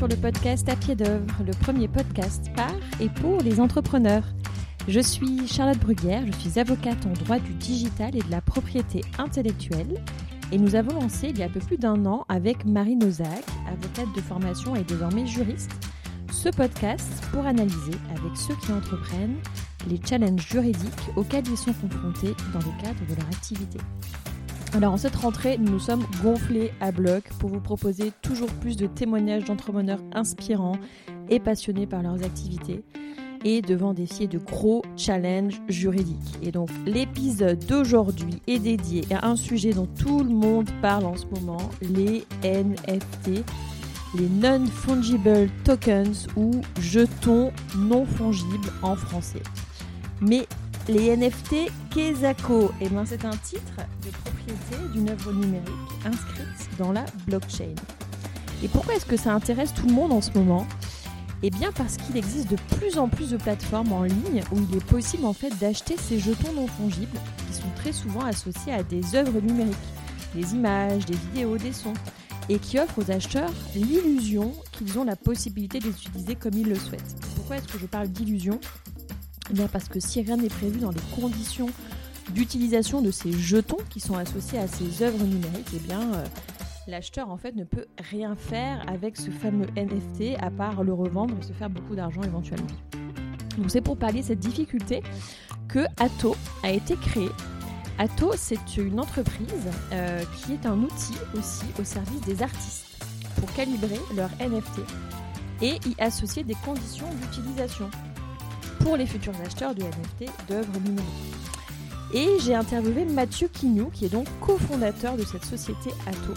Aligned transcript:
sur 0.00 0.08
le 0.08 0.16
podcast 0.16 0.66
À 0.70 0.76
pied 0.76 0.94
d'œuvre, 0.94 1.26
le 1.44 1.52
premier 1.52 1.86
podcast 1.86 2.50
par 2.56 2.72
et 3.00 3.10
pour 3.10 3.42
les 3.42 3.60
entrepreneurs. 3.60 4.24
Je 4.88 4.98
suis 4.98 5.46
Charlotte 5.46 5.78
Bruguière, 5.78 6.24
je 6.26 6.32
suis 6.38 6.58
avocate 6.58 7.04
en 7.04 7.12
droit 7.12 7.38
du 7.38 7.52
digital 7.52 8.16
et 8.16 8.22
de 8.22 8.30
la 8.30 8.40
propriété 8.40 9.02
intellectuelle. 9.18 10.02
Et 10.52 10.58
nous 10.58 10.74
avons 10.74 10.98
lancé 10.98 11.28
il 11.28 11.38
y 11.38 11.42
a 11.42 11.46
un 11.46 11.50
peu 11.50 11.60
plus 11.60 11.76
d'un 11.76 12.06
an 12.06 12.24
avec 12.30 12.64
Marie 12.64 12.96
Nozac, 12.96 13.44
avocate 13.68 14.16
de 14.16 14.22
formation 14.22 14.74
et 14.74 14.84
désormais 14.84 15.26
juriste, 15.26 15.72
ce 16.32 16.48
podcast 16.48 17.22
pour 17.30 17.44
analyser 17.44 17.92
avec 18.08 18.34
ceux 18.36 18.54
qui 18.54 18.72
entreprennent 18.72 19.36
les 19.86 20.00
challenges 20.02 20.48
juridiques 20.48 21.10
auxquels 21.16 21.46
ils 21.46 21.58
sont 21.58 21.74
confrontés 21.74 22.34
dans 22.54 22.60
le 22.60 22.82
cadre 22.82 23.06
de 23.06 23.16
leur 23.16 23.28
activité. 23.28 23.76
Alors 24.72 24.92
en 24.92 24.96
cette 24.96 25.16
rentrée, 25.16 25.58
nous 25.58 25.72
nous 25.72 25.80
sommes 25.80 26.06
gonflés 26.22 26.72
à 26.80 26.92
bloc 26.92 27.24
pour 27.40 27.50
vous 27.50 27.60
proposer 27.60 28.12
toujours 28.22 28.48
plus 28.48 28.76
de 28.76 28.86
témoignages 28.86 29.44
d'entrepreneurs 29.44 30.00
inspirants 30.12 30.78
et 31.28 31.40
passionnés 31.40 31.86
par 31.86 32.02
leurs 32.02 32.22
activités 32.22 32.84
et 33.44 33.62
devant 33.62 33.94
défier 33.94 34.28
de 34.28 34.38
gros 34.38 34.82
challenges 34.96 35.60
juridiques. 35.68 36.38
Et 36.42 36.52
donc 36.52 36.70
l'épisode 36.86 37.58
d'aujourd'hui 37.66 38.42
est 38.46 38.60
dédié 38.60 39.04
à 39.10 39.28
un 39.28 39.36
sujet 39.36 39.72
dont 39.72 39.88
tout 39.98 40.22
le 40.22 40.30
monde 40.30 40.70
parle 40.80 41.06
en 41.06 41.16
ce 41.16 41.26
moment, 41.26 41.70
les 41.82 42.24
NFT, 42.44 43.44
les 44.16 44.28
non-fungible 44.28 45.48
tokens 45.64 46.28
ou 46.36 46.52
jetons 46.80 47.50
non 47.76 48.04
fongibles 48.04 48.70
en 48.82 48.94
français. 48.94 49.42
Mais 50.20 50.46
les 50.90 51.16
NFT 51.16 51.70
Kezako, 51.90 52.72
eh 52.80 52.88
ben 52.88 53.04
c'est 53.06 53.24
un 53.24 53.30
titre 53.30 53.76
de 54.04 54.10
propriété 54.10 54.92
d'une 54.92 55.08
œuvre 55.08 55.32
numérique 55.32 55.68
inscrite 56.04 56.68
dans 56.78 56.90
la 56.90 57.04
blockchain. 57.26 57.74
Et 58.64 58.68
pourquoi 58.68 58.94
est-ce 58.94 59.06
que 59.06 59.16
ça 59.16 59.32
intéresse 59.32 59.72
tout 59.72 59.86
le 59.86 59.92
monde 59.92 60.12
en 60.12 60.20
ce 60.20 60.32
moment? 60.36 60.66
Eh 61.42 61.50
bien 61.50 61.70
parce 61.72 61.96
qu'il 61.96 62.16
existe 62.16 62.50
de 62.50 62.56
plus 62.76 62.98
en 62.98 63.08
plus 63.08 63.30
de 63.30 63.36
plateformes 63.36 63.92
en 63.92 64.02
ligne 64.02 64.42
où 64.52 64.58
il 64.68 64.76
est 64.76 64.84
possible 64.84 65.24
en 65.24 65.32
fait 65.32 65.56
d'acheter 65.60 65.96
ces 65.96 66.18
jetons 66.18 66.52
non 66.54 66.66
fongibles 66.66 67.18
qui 67.46 67.54
sont 67.54 67.70
très 67.76 67.92
souvent 67.92 68.24
associés 68.24 68.72
à 68.72 68.82
des 68.82 69.14
œuvres 69.14 69.40
numériques, 69.40 69.76
des 70.34 70.54
images, 70.54 71.06
des 71.06 71.16
vidéos, 71.16 71.56
des 71.56 71.72
sons, 71.72 71.94
et 72.48 72.58
qui 72.58 72.80
offrent 72.80 72.98
aux 72.98 73.10
acheteurs 73.12 73.52
l'illusion 73.76 74.52
qu'ils 74.72 74.98
ont 74.98 75.04
la 75.04 75.16
possibilité 75.16 75.78
de 75.78 75.84
les 75.84 75.90
utiliser 75.90 76.34
comme 76.34 76.54
ils 76.54 76.68
le 76.68 76.74
souhaitent. 76.74 77.16
Pourquoi 77.36 77.56
est-ce 77.56 77.68
que 77.68 77.78
je 77.78 77.86
parle 77.86 78.08
d'illusion? 78.08 78.58
Bien 79.52 79.68
parce 79.68 79.88
que 79.88 80.00
si 80.00 80.22
rien 80.22 80.36
n'est 80.36 80.48
prévu 80.48 80.80
dans 80.80 80.90
les 80.90 81.00
conditions 81.20 81.68
d'utilisation 82.30 83.02
de 83.02 83.10
ces 83.10 83.32
jetons 83.32 83.78
qui 83.88 84.00
sont 84.00 84.16
associés 84.16 84.58
à 84.58 84.68
ces 84.68 85.02
œuvres 85.02 85.24
numériques, 85.24 85.70
eh 85.74 85.78
bien 85.78 86.14
euh, 86.14 86.24
l'acheteur 86.86 87.30
en 87.30 87.36
fait 87.36 87.54
ne 87.56 87.64
peut 87.64 87.86
rien 88.10 88.36
faire 88.36 88.84
avec 88.88 89.16
ce 89.16 89.30
fameux 89.30 89.66
NFT 89.76 90.40
à 90.40 90.50
part 90.50 90.84
le 90.84 90.92
revendre 90.92 91.34
et 91.40 91.42
se 91.42 91.52
faire 91.52 91.70
beaucoup 91.70 91.94
d'argent 91.94 92.22
éventuellement. 92.22 92.66
Donc 93.58 93.70
c'est 93.70 93.80
pour 93.80 93.96
parler 93.96 94.20
de 94.20 94.26
cette 94.26 94.38
difficulté 94.38 95.02
que 95.68 95.86
Atto 95.98 96.36
a 96.62 96.70
été 96.70 96.96
créé. 96.96 97.28
Atto, 97.98 98.32
c'est 98.36 98.76
une 98.78 98.98
entreprise 98.98 99.68
euh, 99.92 100.22
qui 100.38 100.54
est 100.54 100.66
un 100.66 100.78
outil 100.78 101.14
aussi 101.36 101.66
au 101.78 101.84
service 101.84 102.20
des 102.22 102.42
artistes 102.42 102.86
pour 103.38 103.52
calibrer 103.52 104.00
leur 104.16 104.30
NFT 104.40 104.80
et 105.62 105.78
y 105.86 105.94
associer 106.00 106.42
des 106.42 106.54
conditions 106.64 107.08
d'utilisation 107.20 107.90
pour 108.80 108.96
les 108.96 109.06
futurs 109.06 109.34
acheteurs 109.44 109.74
de 109.74 109.82
NFT 109.82 110.30
d'œuvres 110.48 110.80
numériques. 110.80 111.06
Et 112.12 112.28
j'ai 112.40 112.54
interviewé 112.54 113.04
Mathieu 113.04 113.48
Quignou, 113.48 113.90
qui 113.92 114.06
est 114.06 114.12
donc 114.12 114.26
cofondateur 114.40 115.16
de 115.16 115.24
cette 115.24 115.44
société 115.44 115.90
Atto. 116.06 116.34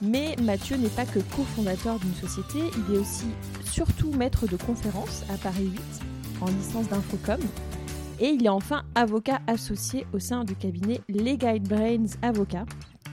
Mais 0.00 0.36
Mathieu 0.42 0.76
n'est 0.76 0.88
pas 0.88 1.04
que 1.04 1.18
cofondateur 1.36 1.98
d'une 1.98 2.14
société, 2.14 2.70
il 2.76 2.94
est 2.94 2.98
aussi 2.98 3.26
surtout 3.64 4.12
maître 4.12 4.46
de 4.46 4.56
conférences 4.56 5.24
à 5.32 5.36
Paris 5.36 5.70
8 5.72 5.80
en 6.42 6.46
licence 6.46 6.88
d'infocom. 6.88 7.40
Et 8.20 8.28
il 8.28 8.44
est 8.44 8.50
enfin 8.50 8.84
avocat 8.94 9.40
associé 9.46 10.06
au 10.12 10.20
sein 10.20 10.44
du 10.44 10.54
cabinet 10.54 11.00
Legal 11.08 11.58
Brains 11.60 12.06
Avocat, 12.22 12.66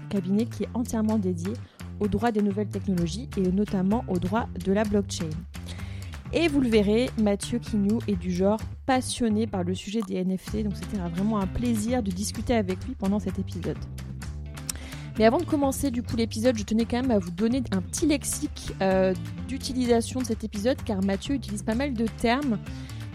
cabinet 0.09 0.45
qui 0.45 0.63
est 0.63 0.69
entièrement 0.75 1.17
dédié 1.17 1.53
au 1.99 2.07
droit 2.07 2.31
des 2.31 2.41
nouvelles 2.41 2.69
technologies 2.69 3.29
et 3.37 3.51
notamment 3.51 4.03
au 4.07 4.19
droit 4.19 4.47
de 4.63 4.71
la 4.71 4.83
blockchain. 4.83 5.29
Et 6.33 6.47
vous 6.47 6.61
le 6.61 6.69
verrez, 6.69 7.09
Mathieu 7.21 7.59
Quignou 7.59 7.99
est 8.07 8.15
du 8.15 8.31
genre 8.31 8.59
passionné 8.85 9.47
par 9.47 9.63
le 9.63 9.75
sujet 9.75 10.01
des 10.07 10.23
NFT, 10.23 10.63
donc 10.63 10.77
c'était 10.77 10.97
vraiment 10.97 11.39
un 11.39 11.47
plaisir 11.47 12.01
de 12.01 12.09
discuter 12.09 12.55
avec 12.55 12.85
lui 12.85 12.95
pendant 12.95 13.19
cet 13.19 13.37
épisode. 13.37 13.77
Mais 15.19 15.25
avant 15.25 15.39
de 15.39 15.45
commencer 15.45 15.91
du 15.91 16.03
coup 16.03 16.15
l'épisode, 16.15 16.57
je 16.57 16.63
tenais 16.63 16.85
quand 16.85 17.01
même 17.01 17.11
à 17.11 17.19
vous 17.19 17.31
donner 17.31 17.61
un 17.71 17.81
petit 17.81 18.05
lexique 18.05 18.71
euh, 18.81 19.13
d'utilisation 19.49 20.21
de 20.21 20.25
cet 20.25 20.45
épisode, 20.45 20.77
car 20.85 21.03
Mathieu 21.03 21.35
utilise 21.35 21.63
pas 21.63 21.75
mal 21.75 21.93
de 21.93 22.05
termes 22.07 22.57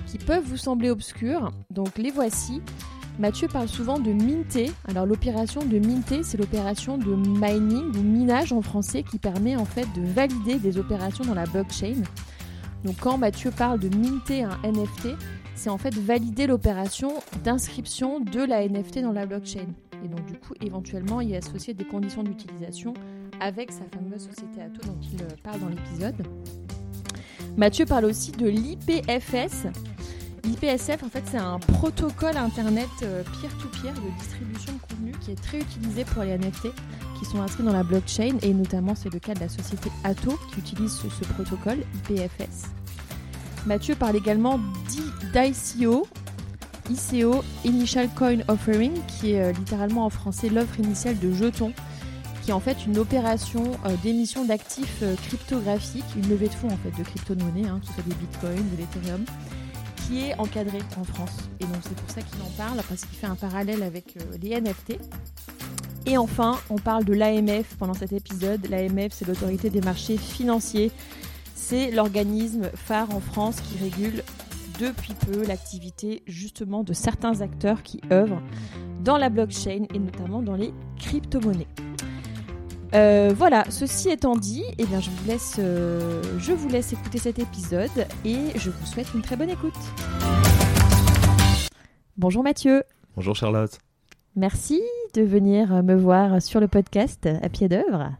qui 0.06 0.18
peuvent 0.18 0.44
vous 0.44 0.58
sembler 0.58 0.90
obscurs. 0.90 1.50
Donc 1.70 1.96
les 1.96 2.10
voici. 2.10 2.60
Mathieu 3.18 3.48
parle 3.48 3.68
souvent 3.68 3.98
de 3.98 4.12
minter. 4.12 4.70
Alors 4.88 5.06
l'opération 5.06 5.64
de 5.64 5.78
minter, 5.78 6.22
c'est 6.22 6.36
l'opération 6.36 6.98
de 6.98 7.14
mining 7.14 7.96
ou 7.96 8.02
minage 8.02 8.52
en 8.52 8.60
français 8.60 9.02
qui 9.02 9.18
permet 9.18 9.56
en 9.56 9.64
fait 9.64 9.88
de 9.94 10.02
valider 10.02 10.58
des 10.58 10.76
opérations 10.76 11.24
dans 11.24 11.34
la 11.34 11.46
blockchain. 11.46 12.02
Donc 12.84 12.96
quand 13.00 13.18
Mathieu 13.18 13.50
parle 13.50 13.80
de 13.80 13.88
minter 13.96 14.44
un 14.44 14.58
NFT, 14.62 15.08
c'est 15.54 15.70
en 15.70 15.78
fait 15.78 15.94
valider 15.94 16.46
l'opération 16.46 17.14
d'inscription 17.42 18.20
de 18.20 18.40
la 18.40 18.66
NFT 18.66 19.00
dans 19.00 19.12
la 19.12 19.26
blockchain. 19.26 19.66
Et 20.04 20.08
donc 20.08 20.24
du 20.26 20.34
coup, 20.34 20.54
éventuellement, 20.60 21.20
y 21.20 21.34
associer 21.34 21.74
des 21.74 21.84
conditions 21.84 22.22
d'utilisation 22.22 22.94
avec 23.40 23.72
sa 23.72 23.84
fameuse 23.84 24.22
société 24.22 24.62
Atto 24.62 24.86
dont 24.86 24.98
il 25.12 25.22
euh, 25.22 25.28
parle 25.42 25.60
dans 25.60 25.68
l'épisode. 25.68 26.26
Mathieu 27.56 27.86
parle 27.86 28.04
aussi 28.04 28.32
de 28.32 28.46
l'IPFS. 28.46 29.66
L'IPSF, 30.44 31.02
en 31.02 31.08
fait, 31.08 31.24
c'est 31.26 31.38
un 31.38 31.58
protocole 31.58 32.36
internet 32.36 32.88
euh, 33.02 33.22
peer-to-peer 33.24 33.92
de 33.94 34.18
distribution 34.18 34.72
de 34.74 34.78
contenu 34.80 35.12
qui 35.20 35.32
est 35.32 35.42
très 35.42 35.58
utilisé 35.58 36.04
pour 36.04 36.22
les 36.22 36.38
NFT 36.38 36.68
qui 37.18 37.24
sont 37.24 37.40
inscrits 37.40 37.62
dans 37.64 37.72
la 37.72 37.82
blockchain 37.82 38.38
et 38.42 38.52
notamment 38.52 38.94
c'est 38.94 39.12
le 39.12 39.18
cas 39.18 39.34
de 39.34 39.40
la 39.40 39.48
société 39.48 39.90
Atto 40.04 40.38
qui 40.52 40.60
utilise 40.60 40.92
ce, 40.92 41.24
protocole 41.34 41.78
IPFS. 42.10 42.68
Mathieu 43.66 43.94
parle 43.94 44.16
également 44.16 44.60
d'ICO, 45.32 46.06
ICO, 46.88 47.44
Initial 47.64 48.08
Coin 48.14 48.38
Offering, 48.48 48.92
qui 49.08 49.32
est 49.32 49.42
euh, 49.42 49.52
littéralement 49.52 50.06
en 50.06 50.10
français 50.10 50.48
l'offre 50.48 50.78
initiale 50.78 51.18
de 51.18 51.32
jetons, 51.32 51.72
qui 52.42 52.50
est 52.50 52.54
en 52.54 52.60
fait 52.60 52.86
une 52.86 52.96
opération 52.98 53.72
euh, 53.84 53.96
d'émission 54.04 54.44
d'actifs 54.44 55.00
euh, 55.02 55.16
cryptographiques, 55.26 56.04
une 56.16 56.28
levée 56.28 56.48
de 56.48 56.54
fonds 56.54 56.68
en 56.68 56.76
fait 56.76 56.96
de 56.96 57.02
crypto-monnaies, 57.02 57.66
hein, 57.66 57.80
que 57.80 57.88
ce 57.88 57.92
soit 57.94 58.04
des 58.04 58.14
bitcoins, 58.14 58.70
de 58.70 58.76
l'ethereum, 58.76 59.24
qui 60.06 60.26
est 60.26 60.38
encadrée 60.38 60.82
en 60.96 61.02
France. 61.02 61.36
Et 61.58 61.64
donc 61.64 61.78
c'est 61.82 61.96
pour 61.96 62.10
ça 62.10 62.22
qu'il 62.22 62.40
en 62.42 62.50
parle, 62.56 62.80
parce 62.88 63.04
qu'il 63.04 63.18
fait 63.18 63.26
un 63.26 63.34
parallèle 63.34 63.82
avec 63.82 64.14
les 64.40 64.60
NFT. 64.60 65.00
Et 66.06 66.16
enfin, 66.16 66.56
on 66.70 66.76
parle 66.76 67.04
de 67.04 67.12
l'AMF 67.12 67.76
pendant 67.76 67.94
cet 67.94 68.12
épisode. 68.12 68.66
L'AMF, 68.70 69.12
c'est 69.12 69.26
l'autorité 69.26 69.70
des 69.70 69.80
marchés 69.80 70.16
financiers. 70.16 70.92
C'est 71.56 71.90
l'organisme 71.90 72.70
phare 72.74 73.12
en 73.12 73.18
France 73.20 73.60
qui 73.60 73.76
régule 73.82 74.22
depuis 74.78 75.14
peu 75.14 75.44
l'activité 75.44 76.22
justement 76.26 76.84
de 76.84 76.92
certains 76.92 77.40
acteurs 77.40 77.82
qui 77.82 78.00
œuvrent 78.12 78.40
dans 79.02 79.16
la 79.16 79.30
blockchain 79.30 79.86
et 79.92 79.98
notamment 79.98 80.42
dans 80.42 80.54
les 80.54 80.72
crypto-monnaies. 80.98 81.66
Euh, 82.94 83.32
voilà, 83.36 83.64
ceci 83.68 84.10
étant 84.10 84.36
dit, 84.36 84.64
eh 84.78 84.84
euh, 85.58 86.22
je 86.38 86.52
vous 86.52 86.68
laisse 86.68 86.92
écouter 86.92 87.18
cet 87.18 87.40
épisode 87.40 88.06
et 88.24 88.38
je 88.54 88.70
vous 88.70 88.86
souhaite 88.86 89.12
une 89.12 89.22
très 89.22 89.36
bonne 89.36 89.50
écoute. 89.50 89.74
Bonjour 92.16 92.44
Mathieu. 92.44 92.84
Bonjour 93.16 93.34
Charlotte. 93.34 93.78
Merci 94.36 94.82
de 95.14 95.22
venir 95.22 95.82
me 95.82 95.94
voir 95.94 96.42
sur 96.42 96.60
le 96.60 96.68
podcast 96.68 97.26
à 97.26 97.48
pied 97.48 97.70
d'œuvre. 97.70 98.12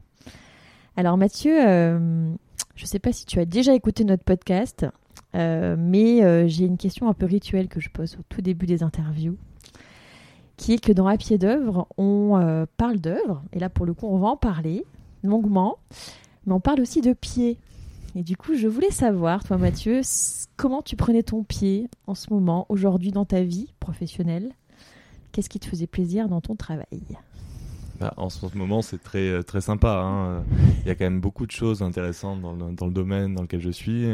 Alors 0.97 1.19
Mathieu, 1.19 1.53
euh, 1.63 2.31
je 2.75 2.83
ne 2.83 2.87
sais 2.87 2.99
pas 2.99 3.13
si 3.13 3.27
tu 3.27 3.39
as 3.39 3.45
déjà 3.45 3.75
écouté 3.75 4.03
notre 4.03 4.25
podcast, 4.25 4.87
euh, 5.35 5.77
mais 5.79 6.25
euh, 6.25 6.49
j'ai 6.49 6.65
une 6.65 6.79
question 6.79 7.11
un 7.11 7.13
peu 7.13 7.27
rituelle 7.27 7.69
que 7.69 7.81
je 7.81 7.91
pose 7.91 8.17
au 8.19 8.23
tout 8.31 8.41
début 8.41 8.65
des 8.65 8.83
interviews, 8.83 9.37
qui 10.57 10.73
est 10.73 10.83
que 10.83 10.91
dans 10.91 11.07
À 11.07 11.19
pied 11.19 11.37
d'œuvre, 11.37 11.87
on 11.99 12.67
parle 12.79 12.97
d'œuvre, 12.97 13.43
et 13.53 13.59
là 13.59 13.69
pour 13.69 13.85
le 13.85 13.93
coup 13.93 14.07
on 14.07 14.17
va 14.17 14.29
en 14.29 14.39
parler 14.39 14.87
longuement, 15.23 15.77
mais 16.47 16.55
on 16.55 16.61
parle 16.61 16.81
aussi 16.81 17.03
de 17.03 17.13
pied. 17.13 17.59
Et 18.15 18.23
du 18.23 18.39
coup, 18.39 18.55
je 18.55 18.67
voulais 18.67 18.91
savoir, 18.91 19.45
toi 19.45 19.59
Mathieu, 19.59 20.01
comment 20.57 20.81
tu 20.81 20.97
prenais 20.97 21.23
ton 21.23 21.45
pied 21.45 21.91
en 22.07 22.15
ce 22.15 22.33
moment, 22.33 22.65
aujourd'hui 22.71 23.13
dans 23.13 23.27
ta 23.27 23.43
vie 23.43 23.75
professionnelle? 23.81 24.55
Qu'est-ce 25.37 25.51
qui 25.51 25.61
te 25.61 25.67
faisait 25.67 25.87
plaisir 25.87 26.31
dans 26.31 26.41
ton 26.41 26.57
travail 26.57 27.03
bah, 28.01 28.15
en 28.17 28.31
ce 28.31 28.47
moment, 28.57 28.81
c'est 28.81 29.03
très, 29.03 29.29
euh, 29.29 29.43
très 29.43 29.61
sympa. 29.61 30.01
Hein. 30.03 30.45
Il 30.81 30.89
y 30.89 30.91
a 30.91 30.95
quand 30.95 31.05
même 31.05 31.21
beaucoup 31.21 31.45
de 31.45 31.51
choses 31.51 31.83
intéressantes 31.83 32.41
dans 32.41 32.87
le, 32.87 32.93
domaine 32.93 33.35
dans 33.35 33.43
lequel 33.43 33.61
je 33.61 33.69
suis. 33.69 34.07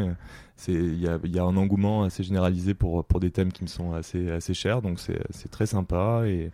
il 0.67 0.99
y 0.99 1.07
a, 1.07 1.17
y 1.23 1.39
a, 1.39 1.43
un 1.43 1.55
engouement 1.55 2.03
assez 2.03 2.23
généralisé 2.23 2.73
pour, 2.73 3.05
pour 3.05 3.21
des 3.21 3.31
thèmes 3.31 3.53
qui 3.53 3.63
me 3.63 3.69
sont 3.69 3.93
assez, 3.93 4.31
assez 4.31 4.53
chers, 4.53 4.81
donc 4.81 4.99
c'est 4.99 5.49
très 5.49 5.65
sympa 5.65 6.23
et 6.25 6.51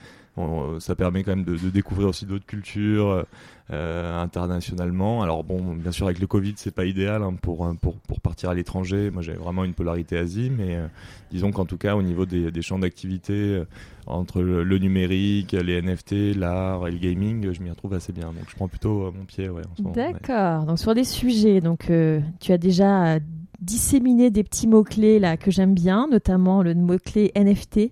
ça 0.80 0.96
permet 0.96 1.24
quand 1.24 1.36
même 1.36 1.46
de, 1.46 1.58
découvrir 1.70 2.08
aussi 2.08 2.26
d'autres 2.26 2.46
cultures 2.46 3.26
euh, 3.72 4.20
internationalement. 4.20 5.22
Alors 5.22 5.44
bon, 5.44 5.76
bien 5.76 5.92
sûr 5.92 6.08
avec 6.08 6.18
le 6.18 6.26
Covid 6.26 6.54
c'est 6.56 6.74
pas 6.74 6.86
idéal 6.86 7.22
hein, 7.22 7.36
pour, 7.40 7.72
pour, 7.80 8.20
partir 8.20 8.50
à 8.50 8.56
l'étranger. 8.56 9.12
Moi 9.12 9.22
j'ai 9.22 9.34
vraiment 9.34 9.64
une 9.64 9.76
polarité 9.76 10.18
Asie, 10.18 10.50
mais 10.50 10.76
euh, 10.76 10.88
disons 11.30 11.52
qu'en 11.52 11.66
tout 11.66 11.78
cas 11.78 11.96
au 11.96 12.02
niveau 12.02 12.26
des, 12.26 12.62
champs 12.64 12.80
d'activité 12.80 13.34
euh, 13.34 13.66
entre 14.08 14.42
le, 14.42 14.78
numérique, 14.80 15.52
les 15.52 15.80
NFT, 15.84 16.36
l'art 16.36 16.88
et 16.88 16.92
le 16.92 16.98
gaming, 16.98 17.54
je 17.54 17.62
m'y 17.62 17.70
retrouve 17.70 17.94
assez 17.94 18.12
bien. 18.12 18.30
Donc 18.30 18.50
je 18.50 18.56
prends 18.56 18.68
plutôt 18.68 19.12
mon 19.12 19.26
pied. 19.26 19.50
Ouais, 19.50 19.62
D'accord. 19.78 20.64
Donc 20.66 20.80
sur 20.80 20.96
des 20.96 21.04
sujets, 21.04 21.62
donc 21.62 21.92
tu 22.40 22.52
as 22.52 22.58
déjà 22.58 23.20
disséminé 23.62 24.32
des 24.32 24.44
petits 24.44 24.68
mots 24.68 24.84
clés 24.84 25.20
là 25.20 25.38
que 25.38 25.52
j'aime 25.52 25.76
bien, 25.76 26.08
notamment 26.10 26.64
le 26.64 26.74
mot 26.74 26.98
clé 26.98 27.32
NFT. 27.36 27.92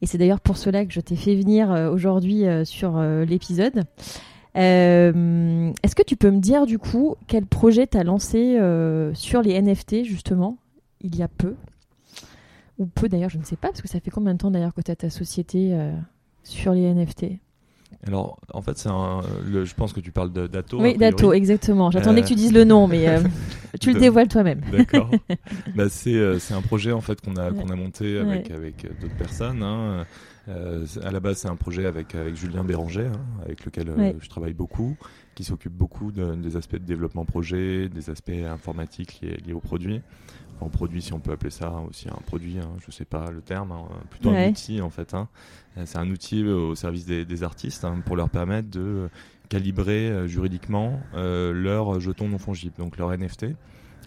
Et 0.00 0.06
c'est 0.06 0.18
d'ailleurs 0.18 0.40
pour 0.40 0.56
cela 0.56 0.84
que 0.84 0.92
je 0.92 1.00
t'ai 1.00 1.16
fait 1.16 1.34
venir 1.34 1.72
euh, 1.72 1.90
aujourd'hui 1.90 2.46
euh, 2.46 2.64
sur 2.64 2.96
euh, 2.96 3.24
l'épisode. 3.24 3.84
Est-ce 4.54 5.94
que 5.94 6.02
tu 6.02 6.16
peux 6.16 6.30
me 6.30 6.40
dire 6.40 6.66
du 6.66 6.78
coup 6.80 7.14
quel 7.28 7.46
projet 7.46 7.86
tu 7.86 7.96
as 7.96 8.02
lancé 8.02 8.58
sur 9.14 9.40
les 9.40 9.60
NFT 9.60 10.02
justement 10.02 10.56
il 11.00 11.14
y 11.14 11.22
a 11.22 11.28
peu 11.28 11.54
Ou 12.78 12.86
peu 12.86 13.08
d'ailleurs, 13.08 13.30
je 13.30 13.38
ne 13.38 13.44
sais 13.44 13.54
pas, 13.54 13.68
parce 13.68 13.82
que 13.82 13.86
ça 13.86 14.00
fait 14.00 14.10
combien 14.10 14.32
de 14.32 14.38
temps 14.38 14.50
d'ailleurs 14.50 14.74
que 14.74 14.80
tu 14.80 14.90
as 14.90 14.96
ta 14.96 15.10
société 15.10 15.78
sur 16.42 16.72
les 16.72 16.92
NFT 16.92 17.38
alors, 18.06 18.40
en 18.54 18.62
fait, 18.62 18.78
c'est 18.78 18.88
un, 18.88 19.20
je 19.52 19.74
pense 19.74 19.92
que 19.92 20.00
tu 20.00 20.12
parles 20.12 20.32
d'Ato. 20.32 20.80
Oui, 20.80 20.96
d'Ato, 20.96 21.32
exactement. 21.32 21.90
J'attendais 21.90 22.22
que 22.22 22.28
tu 22.28 22.34
dises 22.34 22.52
le 22.52 22.64
nom, 22.64 22.86
mais 22.86 23.08
euh, 23.08 23.20
tu 23.80 23.92
le 23.92 24.00
dévoiles 24.00 24.28
toi-même. 24.28 24.60
D'accord. 24.70 25.10
bah, 25.76 25.84
euh, 26.06 26.38
c'est 26.38 26.54
un 26.54 26.62
projet 26.62 26.92
en 26.92 27.00
fait 27.00 27.20
qu'on 27.20 27.36
a, 27.36 27.50
qu'on 27.50 27.68
a 27.68 27.76
monté 27.76 28.18
avec, 28.18 28.50
avec 28.50 28.86
d'autres 29.00 29.16
personnes. 29.16 29.62
Hein. 29.62 30.06
Euh, 30.48 30.86
à 31.04 31.10
la 31.10 31.20
base, 31.20 31.38
c'est 31.38 31.48
un 31.48 31.56
projet 31.56 31.86
avec, 31.86 32.14
avec 32.14 32.36
Julien 32.36 32.64
Béranger, 32.64 33.08
hein, 33.12 33.42
avec 33.44 33.64
lequel 33.64 33.92
je 34.20 34.28
travaille 34.28 34.54
beaucoup, 34.54 34.96
qui 35.34 35.44
s'occupe 35.44 35.74
beaucoup 35.74 36.12
des 36.12 36.56
aspects 36.56 36.76
de 36.76 36.86
développement 36.86 37.24
projet, 37.24 37.88
des 37.88 38.10
aspects 38.10 38.30
informatiques 38.30 39.20
liés, 39.20 39.36
liés 39.44 39.52
aux 39.52 39.60
produits 39.60 40.00
en 40.60 40.68
produit, 40.68 41.02
si 41.02 41.12
on 41.12 41.20
peut 41.20 41.32
appeler 41.32 41.50
ça 41.50 41.72
aussi 41.88 42.08
un 42.08 42.20
produit, 42.26 42.58
hein, 42.58 42.70
je 42.84 42.90
sais 42.90 43.04
pas 43.04 43.30
le 43.30 43.40
terme, 43.40 43.72
hein, 43.72 43.86
plutôt 44.10 44.30
un 44.30 44.48
outil 44.48 44.80
en 44.80 44.90
fait. 44.90 45.14
Hein. 45.14 45.28
Euh, 45.76 45.82
c'est 45.86 45.98
un 45.98 46.10
outil 46.10 46.42
euh, 46.42 46.56
au 46.56 46.74
service 46.74 47.06
des, 47.06 47.42
artistes 47.42 47.86
pour 48.04 48.16
leur 48.16 48.30
permettre 48.30 48.68
de 48.70 49.08
calibrer 49.48 50.08
euh, 50.10 50.26
juridiquement 50.26 51.00
leurs 51.14 52.00
jetons 52.00 52.28
non 52.28 52.38
fongibles, 52.38 52.74
donc 52.78 52.98
leur 52.98 53.16
NFT, 53.16 53.46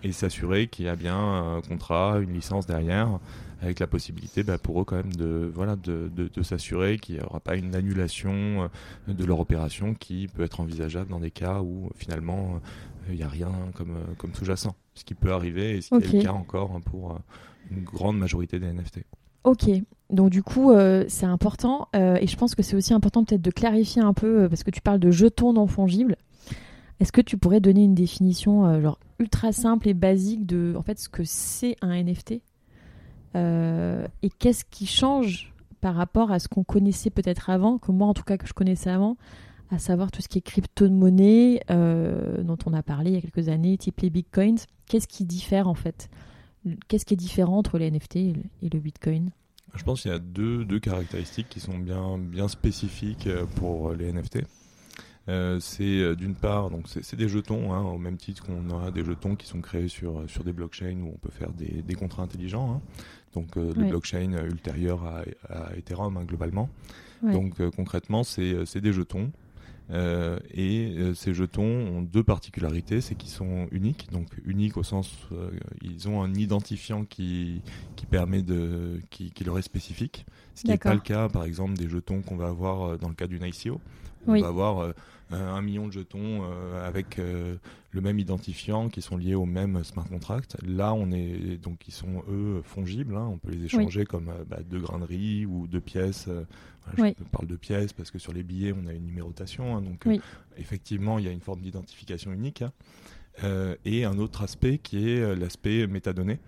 et 0.04 0.12
s'assurer 0.12 0.68
qu'il 0.68 0.86
y 0.86 0.90
a 0.90 0.96
bien 0.96 1.18
un 1.18 1.62
contrat, 1.62 2.20
une 2.20 2.34
licence 2.34 2.66
derrière, 2.66 3.20
avec 3.62 3.80
la 3.80 3.86
possibilité 3.86 4.42
bah, 4.44 4.58
pour 4.58 4.82
eux 4.82 4.86
quand 4.86 4.96
même 4.96 5.14
de, 5.14 5.52
voilà, 5.54 5.76
de, 5.76 6.10
de, 6.16 6.42
s'assurer 6.42 6.98
qu'il 6.98 7.16
n'y 7.16 7.22
aura 7.22 7.40
pas 7.40 7.56
une 7.56 7.76
annulation 7.76 8.70
de 9.08 9.26
leur 9.26 9.40
opération 9.40 9.94
qui 9.94 10.28
peut 10.28 10.42
être 10.42 10.60
envisageable 10.60 11.12
dans 11.12 11.20
des 11.20 11.30
cas 11.30 11.62
où 11.62 11.92
finalement 11.96 12.60
il 13.10 13.16
n'y 13.16 13.24
a 13.24 13.28
rien 13.28 13.52
comme, 13.76 13.98
comme 14.18 14.34
sous-jacent 14.34 14.76
ce 14.94 15.04
qui 15.04 15.16
peut 15.16 15.32
arriver 15.32 15.78
et 15.78 15.82
ce 15.82 15.90
qui 15.96 16.18
est 16.18 16.20
le 16.20 16.24
cas 16.24 16.34
encore 16.34 16.72
hein, 16.76 16.82
pour 16.82 17.12
euh, 17.12 17.16
une 17.72 17.84
grande 17.84 18.18
majorité 18.18 18.60
des 18.60 18.72
NFT. 18.72 19.04
Ok, 19.44 19.70
donc 20.12 20.30
du 20.30 20.44
coup 20.44 20.72
euh, 20.72 21.06
c'est 21.08 21.26
important 21.26 21.88
euh, 21.96 22.18
et 22.22 22.28
je 22.28 22.38
pense 22.38 22.54
que 22.54 22.62
c'est 22.62 22.76
aussi 22.76 22.94
important 22.94 23.24
peut-être 23.24 23.42
de 23.42 23.52
clarifier 23.52 24.02
un 24.02 24.14
peu 24.14 24.48
parce 24.50 24.64
que 24.64 24.72
tu 24.72 24.82
parles 24.82 25.00
de 25.00 25.12
jetons 25.12 25.54
non 25.54 25.68
fongibles. 25.68 26.16
Est-ce 27.00 27.12
que 27.12 27.22
tu 27.22 27.38
pourrais 27.38 27.60
donner 27.60 27.84
une 27.84 27.96
définition 27.96 28.80
genre 28.80 29.00
ultra 29.18 29.52
simple 29.52 29.88
et 29.88 29.96
basique 29.96 30.46
de 30.46 30.76
en 30.78 30.84
fait 30.84 31.00
ce 31.00 31.10
que 31.10 31.24
c'est 31.24 31.76
un 31.82 32.04
NFT 32.04 32.42
et 33.34 34.30
qu'est-ce 34.38 34.66
qui 34.66 34.86
change 34.86 35.52
par 35.80 35.96
rapport 35.96 36.32
à 36.32 36.38
ce 36.38 36.48
qu'on 36.48 36.64
connaissait 36.64 37.10
peut-être 37.10 37.50
avant, 37.50 37.80
que 37.80 37.92
moi 37.92 38.08
en 38.08 38.14
tout 38.14 38.24
cas 38.24 38.38
que 38.38 38.46
je 38.46 38.54
connaissais 38.54 38.92
avant, 38.92 39.18
à 39.72 39.80
savoir 39.80 40.12
tout 40.12 40.22
ce 40.22 40.28
qui 40.28 40.38
est 40.38 40.42
crypto-monnaie 40.42 41.62
euh, 41.72 42.44
dont 42.44 42.58
on 42.66 42.74
a 42.74 42.84
parlé 42.84 43.12
il 43.12 43.14
y 43.14 43.18
a 43.18 43.22
quelques 43.22 43.48
années, 43.48 43.78
type 43.78 44.02
les 44.02 44.10
bitcoins. 44.10 44.60
Qu'est-ce 44.88 45.08
qui 45.08 45.24
diffère 45.24 45.68
en 45.68 45.76
fait? 45.76 46.10
Qu'est-ce 46.88 47.06
qui 47.06 47.14
est 47.14 47.18
différent 47.18 47.58
entre 47.58 47.80
les 47.80 47.90
NFT 47.90 48.18
et 48.18 48.34
le, 48.62 48.80
bitcoin? 48.80 49.32
Je 49.74 49.84
pense 49.84 50.02
qu'il 50.02 50.12
y 50.12 50.14
a 50.14 50.20
deux, 50.20 50.66
deux, 50.66 50.80
caractéristiques 50.80 51.48
qui 51.50 51.62
sont 51.62 51.78
bien, 51.78 52.18
bien 52.18 52.50
spécifiques 52.50 53.28
euh, 53.28 53.46
pour 53.56 53.94
les 53.94 54.12
NFT. 54.12 54.40
Euh, 55.30 55.60
c'est 55.62 56.16
d'une 56.16 56.36
part, 56.36 56.72
donc 56.72 56.88
c'est 56.88 57.16
des 57.16 57.30
jetons, 57.30 57.74
hein, 57.74 57.84
au 57.84 57.98
même 57.98 58.18
titre 58.18 58.44
qu'on 58.44 58.84
a 58.84 58.92
des 58.92 59.06
jetons 59.06 59.36
qui 59.36 59.48
sont 59.48 59.62
créés 59.62 59.88
sur, 59.88 60.30
sur 60.30 60.44
des 60.44 60.52
blockchains 60.52 61.00
où 61.00 61.14
on 61.14 61.18
peut 61.18 61.32
faire 61.32 61.54
des, 61.54 61.84
des 61.84 61.94
contrats 61.94 62.24
intelligents, 62.24 62.74
hein. 62.74 62.82
donc 63.34 63.56
les 63.56 63.86
blockchains 63.86 64.44
ultérieures 64.44 65.06
à, 65.06 65.22
à 65.48 65.76
Ethereum 65.78 66.18
hein, 66.18 66.26
globalement. 66.26 66.70
Donc 67.22 67.62
concrètement, 67.76 68.24
c'est 68.24 68.82
des 68.82 68.94
jetons 68.94 69.32
euh, 69.92 70.40
et 70.54 70.94
euh, 70.98 71.14
ces 71.14 71.34
jetons 71.34 71.64
ont 71.64 72.02
deux 72.02 72.24
particularités, 72.24 73.02
c'est 73.02 73.16
qu'ils 73.16 73.30
sont 73.30 73.68
uniques, 73.72 74.10
donc 74.12 74.28
uniques 74.46 74.78
au 74.78 74.84
sens 74.84 75.12
euh, 75.34 75.52
ils 75.82 76.08
ont 76.08 76.24
un 76.24 76.34
identifiant 76.34 77.04
qui 77.04 77.62
qui 77.98 78.06
permet 78.06 78.42
de 78.42 79.02
qui, 79.10 79.32
qui 79.32 79.44
leur 79.44 79.60
est 79.60 79.64
spécifique, 79.64 80.26
ce 80.56 80.62
qui 80.62 80.70
n'est 80.70 80.78
pas 80.78 80.94
le 80.94 81.02
cas 81.02 81.28
par 81.28 81.44
exemple 81.44 81.74
des 81.74 81.90
jetons 81.90 82.22
qu'on 82.22 82.38
va 82.38 82.48
avoir 82.48 82.98
dans 83.00 83.10
le 83.10 83.16
cas 83.16 83.28
d'une 83.28 83.44
ICO. 83.44 83.82
On 84.28 84.40
va 84.40 84.48
avoir 84.48 84.94
un 85.32 85.62
million 85.64 85.88
de 85.88 85.94
jetons 85.94 86.44
avec 86.86 87.18
le 87.18 88.02
même 88.02 88.20
identifiant 88.20 88.88
qui 88.88 89.02
sont 89.02 89.18
liés 89.18 89.34
au 89.34 89.46
même 89.46 89.84
smart 89.84 90.08
contract. 90.08 90.58
Là, 90.64 90.94
on 90.94 91.10
est 91.12 91.58
donc 91.58 91.88
ils 91.88 91.94
sont 91.94 92.22
eux 92.30 92.62
fongibles. 92.64 93.16
Hein. 93.16 93.28
on 93.32 93.40
peut 93.40 93.50
les 93.50 93.66
échanger 93.66 94.06
comme 94.06 94.32
bah, 94.48 94.60
deux 94.64 94.80
graineries 94.80 95.48
ou 95.48 95.66
deux 95.66 95.82
pièces 95.82 96.30
je 96.98 97.24
parle 97.32 97.48
de 97.48 97.56
pièces 97.56 97.94
parce 97.94 98.12
que 98.12 98.20
sur 98.20 98.34
les 98.34 98.44
billets, 98.44 98.74
on 98.74 98.88
a 98.88 98.94
une 98.94 99.06
numérotation. 99.06 99.76
Hein, 99.76 99.82
donc, 99.82 100.08
euh, 100.08 100.18
effectivement, 100.58 101.20
il 101.20 101.26
y 101.26 101.28
a 101.28 101.32
une 101.32 101.42
forme 101.42 101.62
d'identification 101.62 102.32
unique. 102.32 102.62
Hein. 102.62 102.72
Euh, 103.44 103.76
et 103.86 104.04
un 104.04 104.18
autre 104.18 104.42
aspect 104.42 104.78
qui 104.78 105.10
est 105.10 105.20
euh, 105.20 105.36
l'aspect 105.36 105.88
métadonnées. 105.88 106.40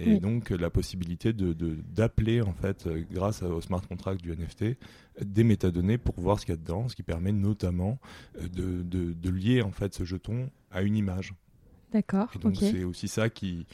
Et 0.00 0.20
donc 0.20 0.50
la 0.50 0.70
possibilité 0.70 1.32
de, 1.32 1.52
d'appeler 1.92 2.40
en 2.40 2.52
fait 2.52 2.88
grâce 3.10 3.42
au 3.42 3.60
smart 3.60 3.80
contract 3.80 4.22
du 4.22 4.30
NFT 4.30 4.78
des 5.20 5.42
métadonnées 5.42 5.98
pour 5.98 6.14
voir 6.20 6.38
ce 6.38 6.46
qu'il 6.46 6.54
y 6.54 6.56
a 6.56 6.60
dedans, 6.60 6.88
ce 6.88 6.94
qui 6.94 7.02
permet 7.02 7.32
notamment 7.32 7.98
de, 8.40 8.84
de, 8.84 9.30
lier 9.30 9.60
en 9.60 9.72
fait 9.72 9.92
ce 9.94 10.04
jeton 10.04 10.50
à 10.70 10.82
une 10.82 10.94
image. 10.94 11.34
D'accord. 11.90 12.28
Et 12.36 12.38
donc 12.38 12.54
c'est 12.54 12.84
aussi 12.84 13.08
ça 13.08 13.28
qui 13.28 13.66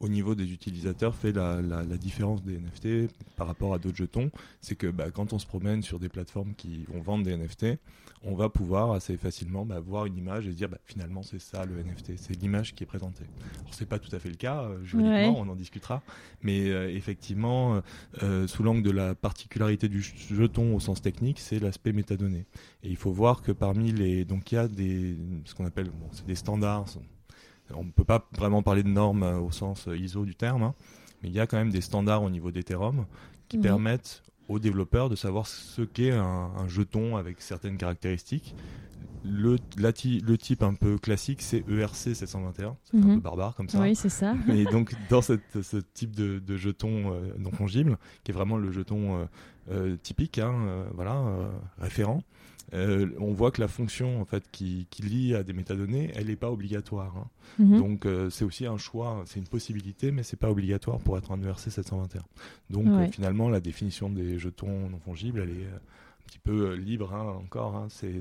au 0.00 0.08
niveau 0.08 0.34
des 0.34 0.52
utilisateurs 0.52 1.14
fait 1.14 1.32
la, 1.32 1.84
différence 1.96 2.42
des 2.42 2.58
NFT 2.58 3.10
par 3.36 3.46
rapport 3.46 3.72
à 3.72 3.78
d'autres 3.78 3.96
jetons, 3.96 4.30
c'est 4.60 4.76
que 4.76 4.88
bah, 4.88 5.10
quand 5.10 5.32
on 5.32 5.38
se 5.38 5.46
promène 5.46 5.82
sur 5.82 5.98
des 5.98 6.08
plateformes 6.08 6.54
qui 6.54 6.84
vont 6.84 7.00
vendre 7.00 7.24
des 7.24 7.36
NFT, 7.36 7.78
on 8.22 8.34
va 8.34 8.48
pouvoir 8.48 8.92
assez 8.92 9.16
facilement 9.16 9.64
bah, 9.64 9.80
voir 9.80 10.06
une 10.06 10.16
image 10.16 10.46
et 10.46 10.50
se 10.50 10.56
dire 10.56 10.68
bah, 10.68 10.78
finalement 10.84 11.22
c'est 11.22 11.40
ça 11.40 11.64
le 11.64 11.82
NFT, 11.82 12.12
c'est 12.16 12.34
l'image 12.34 12.74
qui 12.74 12.84
est 12.84 12.86
présentée. 12.86 13.24
Alors 13.60 13.72
c'est 13.72 13.88
pas 13.88 13.98
tout 13.98 14.14
à 14.14 14.18
fait 14.18 14.28
le 14.28 14.36
cas 14.36 14.62
euh, 14.62 14.84
juridiquement, 14.84 15.38
on 15.38 15.48
en 15.48 15.56
discutera, 15.56 16.02
mais 16.42 16.68
euh, 16.68 16.90
effectivement 16.90 17.80
euh, 18.22 18.46
sous 18.46 18.62
l'angle 18.62 18.82
de 18.82 18.90
la 18.90 19.14
particularité 19.14 19.88
du 19.88 20.02
jeton 20.02 20.74
au 20.74 20.80
sens 20.80 21.00
technique, 21.00 21.38
c'est 21.38 21.58
l'aspect 21.58 21.92
métadonnées. 21.92 22.46
Et 22.82 22.90
il 22.90 22.96
faut 22.96 23.12
voir 23.12 23.42
que 23.42 23.52
parmi 23.52 23.92
les 23.92 24.24
donc 24.24 24.52
il 24.52 24.56
y 24.56 24.58
a 24.58 24.68
des 24.68 25.16
ce 25.44 25.54
qu'on 25.54 25.64
appelle 25.64 25.86
bon, 25.86 26.08
c'est 26.12 26.26
des 26.26 26.34
standards 26.34 26.98
on 27.74 27.84
ne 27.84 27.90
peut 27.90 28.04
pas 28.04 28.26
vraiment 28.36 28.62
parler 28.62 28.82
de 28.82 28.88
normes 28.88 29.22
euh, 29.22 29.38
au 29.38 29.50
sens 29.50 29.88
euh, 29.88 29.96
ISO 29.96 30.24
du 30.24 30.34
terme, 30.34 30.62
hein, 30.62 30.74
mais 31.22 31.28
il 31.28 31.34
y 31.34 31.40
a 31.40 31.46
quand 31.46 31.56
même 31.56 31.70
des 31.70 31.80
standards 31.80 32.22
au 32.22 32.30
niveau 32.30 32.50
d'Ethereum 32.50 33.06
qui 33.48 33.58
permettent 33.58 34.22
aux 34.48 34.58
développeurs 34.58 35.08
de 35.08 35.16
savoir 35.16 35.46
ce 35.46 35.82
qu'est 35.82 36.12
un, 36.12 36.50
jeton 36.68 37.16
avec 37.16 37.40
certaines 37.40 37.76
caractéristiques. 37.76 38.54
Le, 39.24 39.56
le, 39.76 40.36
type 40.36 40.62
un 40.62 40.74
peu 40.74 40.98
classique, 40.98 41.42
c'est 41.42 41.64
ERC 41.68 42.14
721. 42.14 42.76
C'est 42.84 42.96
un 42.96 43.00
mhm. 43.00 43.14
peu 43.16 43.20
barbare 43.20 43.56
comme 43.56 43.68
ça. 43.68 43.80
Oui, 43.80 43.96
c'est 43.96 44.08
ça. 44.08 44.34
Et 44.48 44.64
donc, 44.64 44.94
dans 45.10 45.22
ce 45.22 45.32
type 45.94 46.14
de, 46.14 46.56
jeton 46.56 47.12
euh, 47.12 47.32
non 47.38 47.50
fongible, 47.50 47.98
qui 48.22 48.30
est 48.30 48.34
vraiment 48.34 48.56
le 48.56 48.70
jeton 48.70 49.26
typique, 50.02 50.38
hein, 50.38 50.86
voilà, 50.94 51.22
référent, 51.78 52.22
euh, 52.74 53.08
on 53.20 53.32
voit 53.32 53.52
que 53.52 53.60
la 53.60 53.68
fonction 53.68 54.20
en 54.20 54.24
fait 54.24 54.44
qui, 54.50 54.86
lie 55.00 55.34
à 55.34 55.42
des 55.42 55.52
métadonnées, 55.52 56.10
elle 56.14 56.26
n'est 56.26 56.36
pas 56.36 56.50
obligatoire. 56.50 57.16
Hein. 57.16 57.28
Mhm. 57.58 57.78
Donc 57.78 58.06
euh, 58.06 58.28
c'est 58.30 58.44
aussi 58.44 58.66
un 58.66 58.76
choix, 58.76 59.22
c'est 59.26 59.38
une 59.38 59.46
possibilité, 59.46 60.10
mais 60.10 60.22
c'est 60.22 60.36
pas 60.36 60.50
obligatoire 60.50 60.98
pour 60.98 61.16
être 61.16 61.30
un 61.30 61.40
ERC 61.42 61.70
721. 61.70 62.22
Donc 62.70 62.86
euh, 62.88 63.06
finalement, 63.10 63.48
la 63.48 63.60
définition 63.60 64.10
des 64.10 64.38
jetons 64.38 64.90
non 64.90 64.98
fongibles, 64.98 65.40
elle 65.40 65.50
est 65.50 65.68
petit 66.26 66.38
peu 66.38 66.74
libre 66.74 67.14
hein, 67.14 67.36
encore. 67.42 67.76
Hein. 67.76 67.86
C'est, 67.88 68.14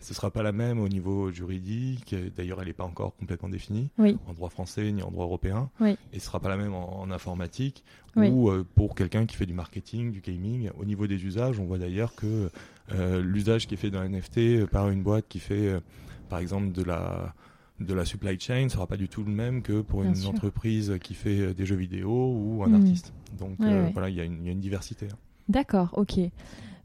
ce 0.00 0.14
sera 0.14 0.30
pas 0.30 0.42
la 0.42 0.52
même 0.52 0.78
au 0.80 0.88
niveau 0.88 1.30
juridique. 1.30 2.14
D'ailleurs, 2.36 2.60
elle 2.60 2.68
n'est 2.68 2.72
pas 2.72 2.84
encore 2.84 3.14
complètement 3.16 3.48
définie 3.48 3.90
en 4.26 4.32
droit 4.32 4.48
français 4.50 4.90
ni 4.92 5.02
en 5.02 5.10
droit 5.10 5.24
européen. 5.24 5.70
Et 6.12 6.18
ce 6.18 6.26
sera 6.26 6.40
pas 6.40 6.48
la 6.48 6.56
même 6.56 6.74
en, 6.74 7.10
informatique 7.10 7.84
ou 8.16 8.50
pour 8.74 8.94
quelqu'un 8.94 9.26
qui 9.26 9.36
fait 9.36 9.46
du 9.46 9.54
marketing, 9.54 10.12
du 10.12 10.20
gaming. 10.20 10.70
Au 10.78 10.84
niveau 10.84 11.06
des 11.06 11.24
usages, 11.24 11.58
on 11.58 11.64
voit 11.64 11.78
d'ailleurs 11.78 12.14
que 12.14 12.50
euh, 12.92 13.22
l'usage 13.22 13.66
qui 13.66 13.74
est 13.74 13.78
fait 13.78 13.90
d'un 13.90 14.08
NFT 14.08 14.66
par 14.66 14.88
une 14.90 15.02
boîte 15.02 15.26
qui 15.28 15.38
fait, 15.38 15.68
euh, 15.68 15.80
par 16.28 16.38
exemple, 16.38 16.72
de 16.72 16.82
la 16.82 17.34
de 17.80 17.92
la 17.92 18.04
supply 18.04 18.38
chain 18.38 18.68
sera 18.68 18.86
pas 18.86 18.96
du 18.96 19.08
tout 19.08 19.24
le 19.24 19.32
même 19.32 19.60
que 19.62 19.80
pour 19.80 20.02
Bien 20.02 20.10
une 20.10 20.16
sûr. 20.16 20.30
entreprise 20.30 20.96
qui 21.02 21.14
fait 21.14 21.40
euh, 21.40 21.54
des 21.54 21.66
jeux 21.66 21.74
vidéo 21.74 22.08
ou 22.36 22.62
un 22.62 22.68
Mm. 22.68 22.74
artiste. 22.74 23.12
Donc 23.36 23.58
Ouais, 23.58 23.66
euh, 23.68 23.84
ouais. 23.86 23.90
voilà, 23.92 24.10
il 24.10 24.14
y, 24.14 24.20
a 24.20 24.24
une- 24.24 24.38
il 24.42 24.46
y 24.46 24.48
a 24.48 24.52
une 24.52 24.60
diversité. 24.60 25.06
hein. 25.12 25.16
D'accord, 25.48 25.88
ok. 25.94 26.20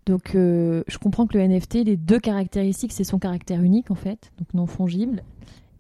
Donc, 0.06 0.36
euh, 0.36 0.84
je 0.88 0.98
comprends 0.98 1.28
que 1.28 1.38
le 1.38 1.44
NFT, 1.48 1.86
les 1.86 1.98
deux 1.98 2.20
caractéristiques, 2.20 2.94
c'est 2.94 3.04
son 3.04 3.20
caractère 3.20 3.62
unique, 3.62 3.92
en 3.92 3.96
fait, 3.96 4.32
donc 4.38 4.54
non 4.54 4.66
fongible, 4.66 5.24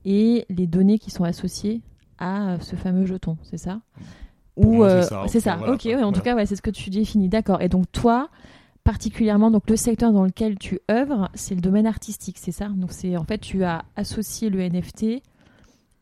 et 0.06 0.46
les 0.50 0.68
données 0.68 1.00
qui 1.00 1.12
sont 1.12 1.24
associées 1.24 1.82
à 2.20 2.58
ce 2.62 2.76
fameux 2.76 3.06
jeton, 3.06 3.38
c'est 3.44 3.58
ça? 3.58 3.82
Ou 4.56 4.84
euh, 4.84 5.02
ça, 5.04 5.24
c'est 5.28 5.40
ça. 5.40 5.56
voilà, 5.56 5.74
ok, 5.74 5.86
ouais, 5.86 5.96
en 5.96 6.00
voilà. 6.00 6.12
tout 6.12 6.22
cas, 6.22 6.36
ouais, 6.36 6.46
c'est 6.46 6.56
ce 6.56 6.62
que 6.62 6.70
tu 6.70 6.90
définis. 6.90 7.30
D'accord. 7.30 7.62
Et 7.62 7.70
donc, 7.70 7.90
toi, 7.92 8.30
particulièrement, 8.84 9.52
donc 9.52 9.70
le 9.70 9.78
secteur 9.78 10.12
dans 10.12 10.26
lequel 10.26 10.58
tu 10.60 10.80
œuvres, 10.92 11.30
c'est 11.34 11.56
le 11.56 11.62
domaine 11.62 11.88
artistique, 11.88 12.38
c'est 12.38 12.52
ça? 12.52 12.68
Donc, 12.68 12.92
c'est 12.92 13.16
en 13.16 13.24
fait, 13.24 13.38
tu 13.38 13.64
as 13.64 13.86
associé 13.96 14.50
le 14.50 14.60
NFT 14.60 15.24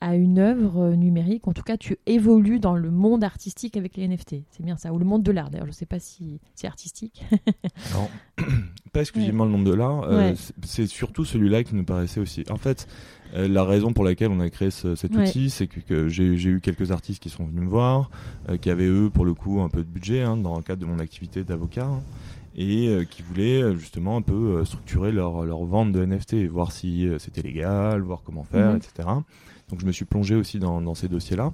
à 0.01 0.15
une 0.15 0.37
œuvre 0.39 0.81
euh, 0.91 0.95
numérique. 0.95 1.47
En 1.47 1.53
tout 1.53 1.63
cas, 1.63 1.77
tu 1.77 1.97
évolues 2.05 2.59
dans 2.59 2.75
le 2.75 2.91
monde 2.91 3.23
artistique 3.23 3.77
avec 3.77 3.97
les 3.97 4.07
NFT. 4.07 4.37
C'est 4.51 4.63
bien 4.63 4.77
ça. 4.77 4.93
Ou 4.93 4.99
le 4.99 5.05
monde 5.05 5.23
de 5.23 5.31
l'art, 5.31 5.49
d'ailleurs. 5.49 5.65
Je 5.65 5.71
ne 5.71 5.75
sais 5.75 5.85
pas 5.85 5.99
si 5.99 6.39
c'est 6.55 6.67
artistique. 6.67 7.23
Non, 7.93 8.09
pas 8.93 9.01
exclusivement 9.01 9.45
le 9.45 9.51
monde 9.51 9.65
de 9.65 9.73
l'art, 9.73 10.03
euh, 10.03 10.29
Ouais. 10.31 10.35
c'est- 10.63 10.87
surtout 10.87 11.25
celui-là 11.25 11.63
qui 11.63 11.75
nous 11.75 11.83
paraissait 11.83 12.19
aussi. 12.19 12.43
En 12.49 12.57
fait, 12.57 12.87
euh, 13.35 13.47
la 13.47 13.63
raison 13.63 13.93
pour 13.93 14.03
laquelle 14.03 14.29
on 14.31 14.39
a 14.39 14.49
créé 14.49 14.71
ce- 14.71 14.95
cet 14.95 15.15
Ouais. 15.15 15.27
outil, 15.29 15.49
c'est 15.49 15.67
que, 15.67 15.79
que 15.79 16.07
j'ai 16.07 16.37
j'ai 16.37 16.49
eu 16.49 16.61
quelques 16.61 16.91
artistes 16.91 17.21
qui 17.21 17.29
sont 17.29 17.45
venus 17.45 17.63
me 17.63 17.69
voir, 17.69 18.09
euh, 18.49 18.57
qui 18.57 18.69
avaient 18.69 18.87
eux, 18.87 19.09
pour 19.13 19.25
le 19.25 19.33
coup, 19.33 19.61
un 19.61 19.69
peu 19.69 19.79
de 19.83 19.89
budget 19.89 20.21
hein, 20.21 20.37
dans 20.37 20.55
le 20.57 20.63
cadre 20.63 20.81
de 20.81 20.85
mon 20.87 20.99
activité 20.99 21.43
d'avocat. 21.43 21.85
hein, 21.85 22.01
et 22.57 22.87
euh, 22.89 23.03
qui 23.05 23.21
voulaient 23.21 23.61
euh, 23.61 23.75
justement 23.77 24.17
un 24.17 24.21
peu 24.21 24.33
euh, 24.57 24.65
structurer 24.65 25.11
leur, 25.11 25.45
leur 25.45 25.63
vente 25.63 25.91
de 25.91 26.03
NFT, 26.03 26.45
voir 26.47 26.71
si 26.71 27.07
c'était 27.19 27.41
légal, 27.43 28.01
voir 28.01 28.21
comment 28.25 28.43
faire, 28.43 28.71
Mhm. 28.71 28.77
etc. 28.77 29.07
Donc 29.69 29.79
je 29.81 29.85
me 29.85 29.91
suis 29.91 30.05
plongé 30.05 30.35
aussi 30.35 30.59
dans, 30.59 30.81
dans 30.81 30.95
ces 30.95 31.07
dossiers-là. 31.07 31.53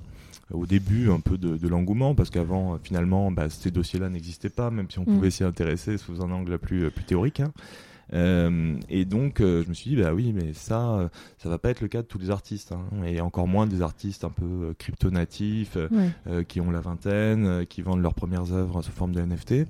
Au 0.51 0.65
début, 0.65 1.09
un 1.09 1.19
peu 1.19 1.37
de, 1.37 1.57
de 1.57 1.67
l'engouement, 1.67 2.13
parce 2.15 2.29
qu'avant, 2.29 2.77
finalement, 2.83 3.31
bah, 3.31 3.49
ces 3.49 3.71
dossiers-là 3.71 4.09
n'existaient 4.09 4.49
pas, 4.49 4.69
même 4.71 4.89
si 4.89 4.99
on 4.99 5.03
Mhm. 5.03 5.15
pouvait 5.15 5.31
s'y 5.31 5.43
intéresser 5.43 5.97
sous 5.97 6.21
un 6.21 6.31
angle 6.31 6.57
plus, 6.59 6.91
plus 6.91 7.03
théorique. 7.05 7.39
hein. 7.39 7.51
Euh, 8.13 8.75
et 8.89 9.05
donc, 9.05 9.41
euh, 9.41 9.63
je 9.63 9.69
me 9.69 9.73
suis 9.73 9.89
dit, 9.91 9.95
bah 9.95 10.13
oui, 10.13 10.33
mais 10.33 10.53
ça, 10.53 10.93
euh, 10.99 11.07
ça 11.39 11.49
va 11.49 11.57
pas 11.57 11.69
être 11.69 11.81
le 11.81 11.87
cas 11.87 12.01
de 12.03 12.07
tous 12.07 12.19
les 12.19 12.29
artistes, 12.29 12.71
hein, 12.73 12.83
et 13.05 13.21
encore 13.21 13.47
moins 13.47 13.65
des 13.65 13.81
artistes 13.81 14.23
un 14.25 14.29
peu 14.29 14.75
crypto-natifs, 14.77 15.77
Ouais. 15.91 16.45
qui 16.45 16.61
ont 16.61 16.69
la 16.69 16.81
vingtaine, 16.81 17.65
qui 17.67 17.81
vendent 17.81 18.01
leurs 18.01 18.13
premières 18.13 18.51
œuvres 18.53 18.81
sous 18.83 18.91
forme 18.91 19.13
de 19.13 19.21
NFT. 19.21 19.65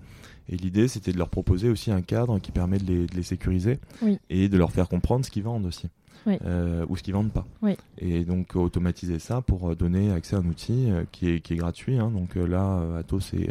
Et 0.50 0.58
l'idée, 0.58 0.88
c'était 0.88 1.12
de 1.14 1.18
leur 1.18 1.30
proposer 1.30 1.70
aussi 1.70 1.90
un 1.92 2.02
cadre 2.02 2.38
qui 2.40 2.52
permet 2.52 2.78
de 2.78 2.86
les, 2.86 3.06
de 3.08 3.16
les 3.16 3.24
sécuriser 3.24 3.80
Oui. 4.02 4.20
et 4.30 4.50
de 4.50 4.58
leur 4.58 4.72
faire 4.72 4.90
comprendre 4.90 5.24
ce 5.26 5.32
qu'ils 5.32 5.44
vendent 5.44 5.66
aussi. 5.66 5.88
Oui. 6.26 6.38
Euh, 6.46 6.86
ou 6.90 6.96
ce 6.96 7.04
qu'ils 7.04 7.14
vendent 7.14 7.32
pas. 7.32 7.46
Oui. 7.62 7.76
Et 7.98 8.24
donc 8.24 8.56
automatiser 8.56 9.20
ça 9.20 9.42
pour 9.42 9.70
euh, 9.72 9.76
donner 9.76 10.12
accès 10.12 10.36
à 10.36 10.40
un 10.40 10.46
outil 10.46 10.90
euh, 10.90 11.04
qui, 11.12 11.30
est, 11.30 11.40
qui 11.42 11.54
est 11.54 11.58
gratuit. 11.58 11.98
hein. 11.98 12.12
Donc 12.12 12.38
euh, 12.38 12.46
là, 12.48 12.82
Atto, 13.00 13.20
c'est, 13.20 13.50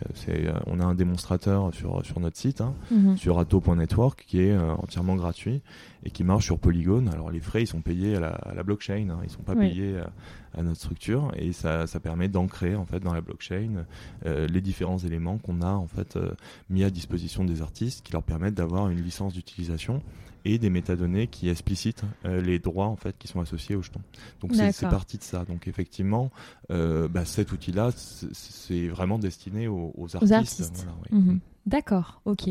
on 0.67 0.81
a 0.81 0.85
un 0.85 0.95
démonstrateur 0.95 1.73
sur, 1.75 2.05
sur 2.05 2.21
notre 2.21 2.37
site, 2.37 2.61
hein, 2.61 2.75
Mhm. 2.91 3.17
sur 3.17 3.39
atto.network, 3.39 4.25
qui 4.27 4.41
est 4.41 4.57
entièrement 4.57 5.17
gratuit 5.17 5.63
et 6.05 6.11
qui 6.11 6.25
marche 6.25 6.45
sur 6.47 6.59
Polygon. 6.59 7.07
Alors 7.13 7.31
les 7.31 7.41
frais, 7.41 7.63
ils 7.63 7.67
sont 7.67 7.81
payés 7.81 8.17
à 8.17 8.21
la, 8.21 8.29
à 8.31 8.55
la 8.55 8.63
blockchain, 8.63 9.09
hein. 9.11 9.19
ils 9.23 9.31
sont 9.31 9.43
pas 9.43 9.55
Oui. 9.55 9.69
payés 9.69 9.99
à, 9.99 10.11
à 10.59 10.63
notre 10.63 10.79
structure 10.81 11.33
et 11.37 11.53
ça, 11.53 11.87
ça 11.87 12.01
permet 12.01 12.29
d'ancrer 12.29 12.75
en 12.75 12.85
fait 12.85 13.01
dans 13.01 13.15
la 13.15 13.21
blockchain 13.21 13.85
euh, 14.27 14.47
les 14.49 14.61
différents 14.61 14.99
éléments 14.99 15.39
qu'on 15.39 15.63
a 15.63 15.71
en 15.73 15.87
fait 15.87 16.17
euh, 16.17 16.33
mis 16.71 16.85
à 16.85 16.91
disposition 16.91 17.45
des 17.45 17.63
artistes 17.63 18.05
qui 18.05 18.13
leur 18.13 18.23
permettent 18.23 18.55
d'avoir 18.55 18.89
une 18.91 19.01
licence 19.01 19.33
d'utilisation 19.35 20.03
et 20.45 20.59
des 20.59 20.71
métadonnées 20.71 21.27
qui 21.27 21.49
explicitent 21.49 22.03
euh, 22.25 22.41
les 22.41 22.59
droits 22.59 22.87
en 22.87 22.97
fait 22.97 23.17
qui 23.19 23.29
sont 23.29 23.41
associés 23.41 23.77
au 23.77 23.83
jeton. 23.83 24.01
Donc 24.41 24.55
c'est, 24.55 24.89
parti 24.89 25.19
de 25.19 25.23
ça. 25.23 25.45
Donc 25.45 25.69
effectivement, 25.69 26.31
euh, 26.71 27.09
bah, 27.09 27.25
cet 27.25 27.53
outil-là, 27.53 27.91
c'est, 27.97 28.35
c'est 28.35 28.89
vraiment 28.89 29.19
destiné 29.19 29.69
aux, 29.69 29.93
aux 29.97 30.17
artistes. 30.17 30.33
artistes. 30.33 30.87
Voilà, 30.87 30.93
oui. 31.03 31.19
Mhm. 31.19 31.41
D'accord, 31.67 32.21
ok. 32.25 32.49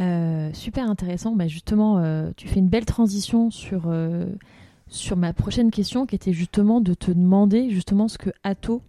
Euh, 0.00 0.50
super 0.52 0.90
intéressant. 0.90 1.36
Bah, 1.36 1.46
justement, 1.46 2.32
tu 2.36 2.48
fais 2.48 2.58
une 2.58 2.68
belle 2.68 2.86
transition 2.86 3.50
sur, 3.50 3.94
sur 4.88 5.16
ma 5.16 5.32
prochaine 5.32 5.70
question 5.70 6.06
qui 6.06 6.16
était 6.16 6.32
justement 6.32 6.80
de 6.80 6.94
te 6.94 7.10
demander 7.10 7.70
justement 7.70 8.08
ce 8.08 8.18
que 8.18 8.30
Atto 8.42 8.82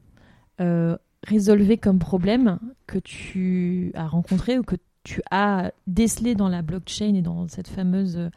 résolvait 1.25 1.77
comme 1.77 1.99
problème 1.99 2.59
que 2.87 2.99
tu 2.99 3.91
as 3.95 4.07
rencontré 4.07 4.57
ou 4.57 4.63
que 4.63 4.75
tu 5.05 5.21
as 5.31 5.71
décelé 5.87 6.35
dans 6.35 6.49
la 6.49 6.61
blockchain 6.61 7.13
et 7.13 7.21
dans 7.21 7.47
cette 7.47 7.69
fameuse 7.69 8.29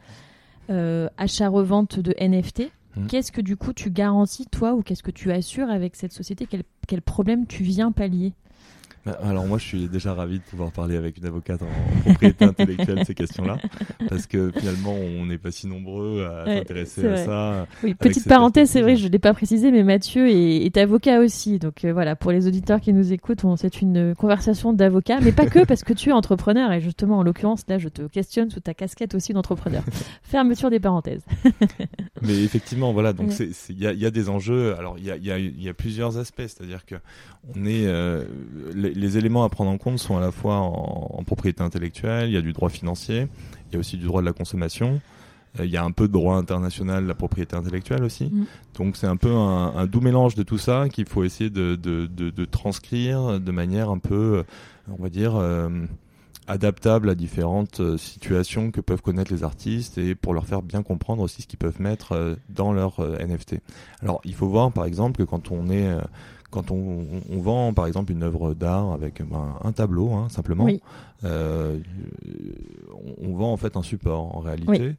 euh, 0.69 1.09
achat-revente 1.17 1.99
de 1.99 2.13
NFT. 2.21 2.71
Mhm. 2.95 3.07
Qu'est-ce 3.07 3.31
que 3.31 3.41
du 3.41 3.57
coup 3.57 3.73
tu 3.73 3.89
garantis 3.89 4.45
toi 4.45 4.75
ou 4.75 4.83
qu'est-ce 4.83 5.03
que 5.03 5.11
tu 5.11 5.31
assures 5.31 5.69
avec 5.69 5.95
cette 5.95 6.13
société? 6.13 6.45
Quel, 6.45 6.63
quel 6.87 7.01
problème 7.01 7.47
tu 7.47 7.63
viens 7.63 7.91
pallier? 7.91 8.33
Alors 9.23 9.45
moi, 9.45 9.57
je 9.57 9.63
suis 9.65 9.87
déjà 9.87 10.13
ravi 10.13 10.39
de 10.39 10.43
pouvoir 10.43 10.71
parler 10.71 10.95
avec 10.95 11.17
une 11.17 11.25
avocate 11.25 11.61
en, 11.61 11.65
en 11.65 11.99
propriété 12.05 12.45
intellectuelle 12.45 13.03
ces 13.05 13.13
questions-là, 13.15 13.57
parce 14.09 14.27
que 14.27 14.51
finalement, 14.57 14.93
on 14.93 15.25
n'est 15.25 15.37
pas 15.37 15.51
si 15.51 15.67
nombreux 15.67 16.25
à 16.25 16.45
Ouais, 16.45 16.57
s'intéresser 16.59 17.05
à 17.05 17.09
vrai. 17.09 17.25
ça. 17.25 17.67
Oui, 17.83 17.93
petite 17.93 18.27
parenthèse, 18.27 18.69
c'est 18.69 18.81
vrai, 18.81 18.95
je 18.95 19.07
ne 19.07 19.11
l'ai 19.11 19.19
pas 19.19 19.33
précisé, 19.33 19.71
mais 19.71 19.83
Mathieu 19.83 20.27
est, 20.29 20.65
est 20.65 20.77
avocat 20.77 21.19
aussi. 21.19 21.59
Donc 21.59 21.85
euh, 21.85 21.93
voilà, 21.93 22.15
pour 22.15 22.31
les 22.31 22.47
auditeurs 22.47 22.79
qui 22.81 22.93
nous 22.93 23.13
écoutent, 23.13 23.41
c'est 23.57 23.81
une 23.81 24.15
conversation 24.15 24.73
d'avocat, 24.73 25.19
mais 25.21 25.31
pas 25.31 25.45
que, 25.45 25.65
parce 25.65 25.83
que 25.83 25.93
tu 25.93 26.09
es 26.09 26.11
entrepreneur. 26.13 26.71
Et 26.71 26.81
justement, 26.81 27.19
en 27.19 27.23
l'occurrence, 27.23 27.63
là, 27.67 27.77
je 27.77 27.89
te 27.89 28.01
questionne 28.03 28.49
sous 28.49 28.59
ta 28.59 28.73
casquette 28.73 29.15
aussi 29.15 29.33
d'entrepreneur. 29.33 29.83
Fermeture 30.23 30.69
des 30.69 30.79
parenthèses. 30.79 31.23
Mais 32.21 32.43
effectivement, 32.43 32.91
voilà, 32.93 33.13
donc 33.13 33.29
Ouais. 33.29 33.49
il 33.69 33.79
y 33.79 33.87
a, 33.87 33.93
il 33.93 33.99
y 33.99 34.05
a 34.05 34.11
des 34.11 34.29
enjeux. 34.29 34.75
Alors 34.77 34.97
y 34.97 35.03
y, 35.09 35.29
il 35.29 35.63
y 35.63 35.69
a 35.69 35.73
plusieurs 35.73 36.17
aspects, 36.17 36.41
c'est-à-dire 36.47 36.85
que 36.85 36.95
on 37.55 37.65
est 37.65 37.85
euh, 37.85 38.23
les, 38.75 38.98
les 38.99 39.17
éléments 39.17 39.43
à 39.43 39.49
prendre 39.49 39.71
en 39.71 39.77
compte 39.77 39.97
sont 39.99 40.17
à 40.17 40.21
la 40.21 40.31
fois 40.31 40.55
en, 40.57 41.15
en 41.17 41.23
propriété 41.23 41.63
intellectuelle, 41.63 42.29
il 42.29 42.33
y 42.33 42.37
a 42.37 42.41
du 42.41 42.53
droit 42.53 42.69
financier, 42.69 43.27
il 43.69 43.73
y 43.73 43.75
a 43.77 43.79
aussi 43.79 43.97
du 43.97 44.05
droit 44.05 44.21
de 44.21 44.25
la 44.27 44.33
consommation. 44.33 45.01
euh, 45.59 45.65
Il 45.65 45.71
y 45.71 45.77
a 45.77 45.83
un 45.83 45.91
peu 45.91 46.07
de 46.07 46.13
droit 46.13 46.35
international 46.35 47.03
de 47.03 47.07
la 47.07 47.15
propriété 47.15 47.55
intellectuelle 47.55 48.03
aussi. 48.03 48.25
Mm. 48.25 48.45
Donc 48.77 48.97
c'est 48.97 49.07
un 49.07 49.17
peu 49.17 49.31
un, 49.33 49.73
un 49.75 49.87
doux 49.87 50.01
mélange 50.01 50.35
de 50.35 50.43
tout 50.43 50.57
ça 50.59 50.89
qu'il 50.89 51.07
faut 51.07 51.23
essayer 51.23 51.49
de, 51.49 51.75
de, 51.75 52.05
de, 52.07 52.29
de 52.29 52.45
transcrire 52.45 53.39
de 53.39 53.51
manière 53.51 53.89
un 53.89 53.97
peu, 53.99 54.39
euh, 54.39 54.43
on 54.97 55.01
va 55.01 55.09
dire, 55.09 55.35
euh, 55.35 55.69
adaptable 56.47 57.09
à 57.11 57.15
différentes 57.15 57.95
situations 57.97 58.71
que 58.71 58.81
peuvent 58.81 59.03
connaître 59.03 59.31
les 59.31 59.43
artistes 59.43 59.99
et 59.99 60.15
pour 60.15 60.33
leur 60.33 60.47
faire 60.47 60.63
bien 60.63 60.81
comprendre 60.81 61.21
aussi 61.21 61.43
ce 61.43 61.47
qu'ils 61.47 61.59
peuvent 61.59 61.79
mettre 61.79 62.37
dans 62.49 62.73
leur 62.73 62.99
NFT. 63.01 63.59
Alors 64.01 64.19
il 64.25 64.33
faut 64.33 64.47
voir 64.47 64.71
par 64.71 64.85
exemple 64.85 65.17
que 65.19 65.23
quand 65.29 65.51
on 65.51 65.69
est 65.69 65.95
quand 66.51 66.71
on, 66.71 67.05
vend 67.29 67.73
par 67.73 67.87
exemple 67.87 68.11
une 68.11 68.23
œuvre 68.23 68.53
d'art 68.53 68.91
avec 68.91 69.21
ben, 69.21 69.55
un 69.63 69.71
tableau 69.71 70.13
hein, 70.13 70.29
simplement, 70.29 70.63
Oui. 70.63 70.81
euh, 71.23 71.79
on, 73.21 73.35
vend 73.35 73.53
en 73.53 73.57
fait 73.57 73.77
un 73.77 73.83
support 73.83 74.35
en 74.35 74.39
réalité. 74.39 74.95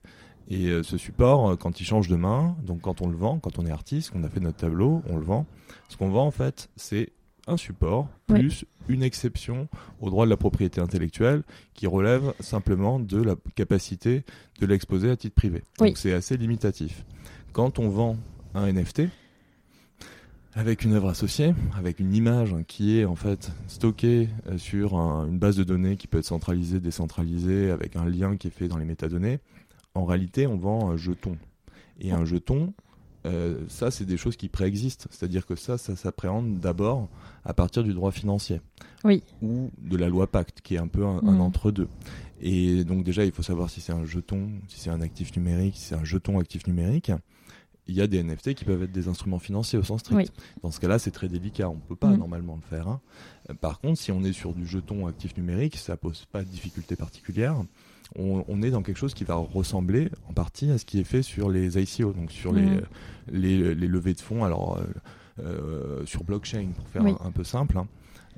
Et 0.49 0.67
euh, 0.69 0.83
ce 0.83 0.97
support, 0.97 1.51
euh, 1.51 1.57
quand 1.57 1.81
il 1.81 1.85
change 1.85 2.09
de 2.09 2.17
main, 2.17 2.57
donc 2.65 2.81
quand 2.81 3.03
on 3.03 3.09
le 3.09 3.17
vend, 3.17 3.39
quand 3.39 3.59
on 3.59 3.67
est 3.67 3.71
artiste, 3.71 4.11
qu'on 4.11 4.25
a 4.25 4.29
fait 4.29 4.41
notre 4.41 4.59
tableau, 4.59 5.03
on 5.09 5.17
le 5.17 5.25
vend. 5.25 5.47
Ce 5.89 5.97
qu'on 5.97 6.09
vend 6.09 6.27
en 6.27 6.33
fait, 6.33 6.69
c'est 6.77 7.11
un 7.47 7.57
support 7.57 8.09
Oui. 8.29 8.41
plus 8.41 8.65
une 8.89 9.03
exception 9.03 9.69
au 10.01 10.11
droit 10.11 10.25
de 10.25 10.31
la 10.31 10.37
propriété 10.37 10.81
intellectuelle 10.81 11.43
qui 11.75 11.87
relève 11.87 12.35
simplement 12.41 12.99
de 12.99 13.23
la 13.23 13.37
capacité 13.55 14.25
de 14.61 14.67
l'exposer 14.67 15.11
à 15.11 15.17
titre 15.17 15.35
privé. 15.35 15.63
Donc 15.79 15.97
c'est 15.97 16.13
assez 16.13 16.37
limitatif. 16.37 17.05
Quand 17.53 17.79
on 17.79 17.89
vend 17.89 18.17
un 18.55 18.73
NFT, 18.73 19.03
avec 20.55 20.85
une 20.85 20.95
œuvre 20.95 21.09
associée, 21.09 21.55
avec 21.77 22.01
une 22.01 22.15
image 22.15 22.55
qui 22.67 22.99
est 22.99 23.05
en 23.05 23.15
fait 23.15 23.53
stockée 23.69 24.29
euh, 24.49 24.59
sur 24.59 24.97
un- 24.99 25.27
une 25.29 25.39
base 25.39 25.57
de 25.57 25.65
données 25.65 25.97
qui 25.97 26.07
peut 26.09 26.19
être 26.19 26.25
centralisée, 26.25 26.81
décentralisée, 26.81 27.71
avec 27.71 27.97
un 27.97 28.05
lien 28.05 28.37
qui 28.37 28.49
est 28.49 28.51
fait 28.51 28.69
dans 28.69 28.77
les 28.79 28.85
métadonnées, 28.85 29.39
en 29.95 30.05
réalité 30.05 30.47
on 30.47 30.57
vend 30.57 30.91
un 30.91 30.97
jeton. 30.97 31.37
Et 32.01 32.11
un 32.13 32.25
jeton, 32.25 32.73
euh, 33.27 33.61
ça 33.69 33.91
c'est 33.93 34.05
des 34.07 34.17
choses 34.17 34.37
qui 34.37 34.49
préexistent, 34.49 35.07
c'est-à-dire 35.11 35.47
que 35.47 35.55
ça, 35.55 35.79
ça 35.79 35.95
s'appréhende 35.95 36.59
d'abord 36.59 37.09
à 37.45 37.55
partir 37.55 37.85
du 37.85 37.93
droit 37.95 38.11
financier. 38.11 38.61
Oui. 39.05 39.23
Ou 39.43 39.71
de 39.81 39.97
la 39.97 40.09
loi 40.09 40.27
Pacte, 40.27 40.63
qui 40.63 40.75
est 40.75 40.79
un 40.79 40.89
peu 40.89 41.07
un, 41.07 41.21
Mhm. 41.23 41.29
un 41.29 41.41
entre-deux. 41.41 41.89
Et 42.43 42.85
donc 42.85 43.05
déjà, 43.05 43.25
il 43.25 43.33
faut 43.33 43.43
savoir 43.43 43.69
si 43.71 43.81
c'est 43.81 43.93
un 43.93 44.05
jeton, 44.05 44.49
si 44.67 44.81
c'est 44.81 44.91
un 44.91 45.01
actif 45.03 45.37
numérique, 45.37 45.77
si 45.77 45.85
c'est 45.85 45.95
un 45.95 46.05
jeton 46.05 46.39
actif 46.41 46.67
numérique. 46.67 47.13
Il 47.91 47.97
y 47.97 48.03
a 48.03 48.07
des 48.07 48.23
NFT 48.23 48.55
qui 48.55 48.65
peuvent 48.65 48.85
être 48.85 48.93
des 48.93 49.09
instruments 49.09 49.41
financiers 49.41 49.77
au 49.79 49.83
sens 49.83 49.99
strict. 50.01 50.33
Oui. 50.39 50.45
Dans 50.63 50.71
ce 50.71 50.79
cas-là, 50.79 51.01
c'est 51.01 51.11
très 51.11 51.29
délicat. 51.29 51.69
On 51.69 51.75
ne 51.75 51.81
peut 51.81 51.97
pas 51.97 52.07
Mhm. 52.11 52.19
normalement 52.19 52.55
le 52.55 52.63
faire. 52.63 52.87
hein. 52.87 53.01
Euh, 53.51 53.55
Par 53.55 53.81
contre, 53.81 53.99
si 53.99 54.13
on 54.13 54.23
est 54.23 54.33
sur 54.33 54.53
du 54.55 54.65
jeton 54.65 55.09
actif 55.09 55.37
numérique, 55.37 55.77
ça 55.77 55.97
pose 55.97 56.25
pas 56.31 56.43
de 56.45 56.49
difficulté 56.49 56.95
particulière. 56.95 57.57
On, 58.17 58.45
on 58.47 58.63
est 58.63 58.71
dans 58.71 58.83
quelque 58.83 58.97
chose 58.99 59.13
qui 59.15 59.25
va 59.25 59.35
ressembler 59.35 60.09
en 60.29 60.33
partie 60.33 60.71
à 60.71 60.79
ce 60.79 60.85
qui 60.85 61.01
est 61.01 61.05
fait 61.05 61.23
sur 61.23 61.51
les 61.51 61.79
ICO, 61.83 62.13
donc 62.13 62.31
sur 62.31 62.53
les, 62.53 62.63
Mhm. 62.63 62.83
les, 63.33 63.75
les 63.75 63.87
levées 63.89 64.15
de 64.15 64.21
fonds. 64.21 64.45
Alors, 64.45 64.81
euh, 65.41 66.05
sur 66.07 66.23
blockchain, 66.25 66.69
pour 66.77 66.87
faire 66.89 67.03
un, 67.05 67.31
peu 67.33 67.45
simple. 67.45 67.77
Hein. 67.79 67.89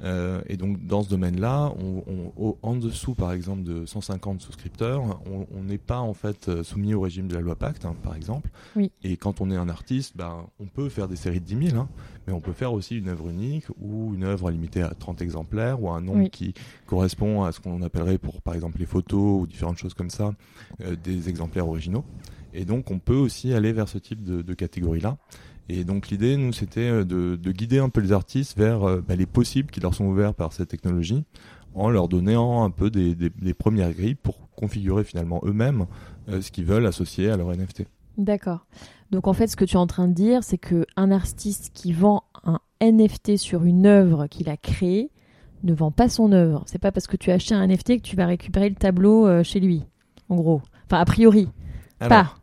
Euh, 0.02 0.40
et 0.48 0.56
donc 0.56 0.84
dans 0.86 1.02
ce 1.02 1.10
domaine-là, 1.10 1.72
on, 1.78 2.56
en 2.62 2.76
dessous 2.76 3.14
par 3.14 3.32
exemple 3.32 3.62
de 3.62 3.86
150 3.86 4.40
souscripteurs, 4.40 5.20
on 5.26 5.62
n'est 5.62 5.78
pas 5.78 5.98
en 5.98 6.14
fait 6.14 6.48
euh, 6.48 6.62
soumis 6.62 6.94
au 6.94 7.00
régime 7.00 7.28
de 7.28 7.34
la 7.34 7.40
loi 7.40 7.54
Pacte, 7.54 7.84
hein, 7.84 7.94
par 8.02 8.16
exemple. 8.16 8.50
Oui. 8.76 8.90
Et 9.02 9.16
quand 9.16 9.40
on 9.40 9.50
est 9.50 9.56
un 9.56 9.68
artiste, 9.68 10.16
bah, 10.16 10.46
on 10.58 10.66
peut 10.66 10.88
faire 10.88 11.08
des 11.08 11.16
séries 11.16 11.40
de 11.40 11.44
10 11.44 11.68
000, 11.70 11.80
hein, 11.80 11.88
mais 12.26 12.32
on 12.32 12.40
peut 12.40 12.52
faire 12.52 12.72
aussi 12.72 12.98
une 12.98 13.08
œuvre 13.08 13.28
unique 13.28 13.66
ou 13.80 14.14
une 14.14 14.24
œuvre 14.24 14.50
limitée 14.50 14.82
à 14.82 14.90
30 14.90 15.22
exemplaires 15.22 15.82
ou 15.82 15.90
un 15.90 16.00
nombre 16.00 16.28
qui 16.28 16.54
correspond 16.86 17.44
à 17.44 17.52
ce 17.52 17.60
qu'on 17.60 17.82
appellerait 17.82 18.18
pour 18.18 18.40
par 18.42 18.54
exemple 18.54 18.78
les 18.78 18.86
photos 18.86 19.42
ou 19.42 19.46
différentes 19.46 19.78
choses 19.78 19.94
comme 19.94 20.10
ça, 20.10 20.32
euh, 20.80 20.96
des 21.02 21.28
exemplaires 21.28 21.68
originaux. 21.68 22.04
Et 22.54 22.64
donc 22.64 22.90
on 22.90 22.98
peut 22.98 23.16
aussi 23.16 23.54
aller 23.54 23.72
vers 23.72 23.88
ce 23.88 23.98
type 23.98 24.22
de, 24.22 24.42
de 24.42 24.54
catégorie-là. 24.54 25.16
Et 25.72 25.84
donc 25.84 26.08
l'idée, 26.08 26.36
nous, 26.36 26.52
c'était 26.52 26.80
euh, 26.80 27.04
de, 27.04 27.50
guider 27.50 27.78
un 27.78 27.88
peu 27.88 28.02
les 28.02 28.12
artistes 28.12 28.58
vers 28.58 28.84
euh, 28.84 29.00
bah, 29.00 29.16
les 29.16 29.24
possibles 29.24 29.70
qui 29.70 29.80
leur 29.80 29.94
sont 29.94 30.04
ouverts 30.04 30.34
par 30.34 30.52
cette 30.52 30.68
technologie, 30.68 31.24
en 31.74 31.88
leur 31.88 32.08
donnant 32.08 32.62
un 32.62 32.70
peu 32.70 32.90
des, 32.90 33.54
premières 33.54 33.92
grilles 33.92 34.14
pour 34.14 34.50
configurer 34.50 35.02
finalement 35.02 35.40
eux-mêmes 35.44 35.86
euh, 36.28 36.42
ce 36.42 36.50
qu'ils 36.50 36.66
veulent 36.66 36.84
associer 36.84 37.30
à 37.30 37.38
leur 37.38 37.48
NFT. 37.48 37.86
D'accord. 38.18 38.66
Donc 39.10 39.26
en 39.26 39.32
fait, 39.32 39.46
ce 39.46 39.56
que 39.56 39.64
tu 39.64 39.76
es 39.76 39.78
en 39.78 39.86
train 39.86 40.08
de 40.08 40.12
dire, 40.12 40.44
c'est 40.44 40.58
qu'un 40.58 41.10
artiste 41.10 41.70
qui 41.72 41.94
vend 41.94 42.24
un 42.44 42.60
NFT 42.82 43.38
sur 43.38 43.64
une 43.64 43.86
œuvre 43.86 44.26
qu'il 44.26 44.50
a 44.50 44.58
créée 44.58 45.10
ne 45.62 45.72
vend 45.72 45.90
pas 45.90 46.10
son 46.10 46.32
œuvre. 46.32 46.64
C'est 46.66 46.80
pas 46.80 46.92
parce 46.92 47.06
que 47.06 47.16
tu 47.16 47.30
as 47.30 47.34
acheté 47.34 47.54
un 47.54 47.66
NFT 47.66 47.96
que 47.96 48.02
tu 48.02 48.16
vas 48.16 48.26
récupérer 48.26 48.68
le 48.68 48.74
tableau 48.74 49.42
chez 49.42 49.60
lui, 49.60 49.84
en 50.28 50.36
gros. 50.36 50.60
Enfin, 50.86 51.00
a 51.00 51.04
priori. 51.06 51.48
pas. 51.98 52.34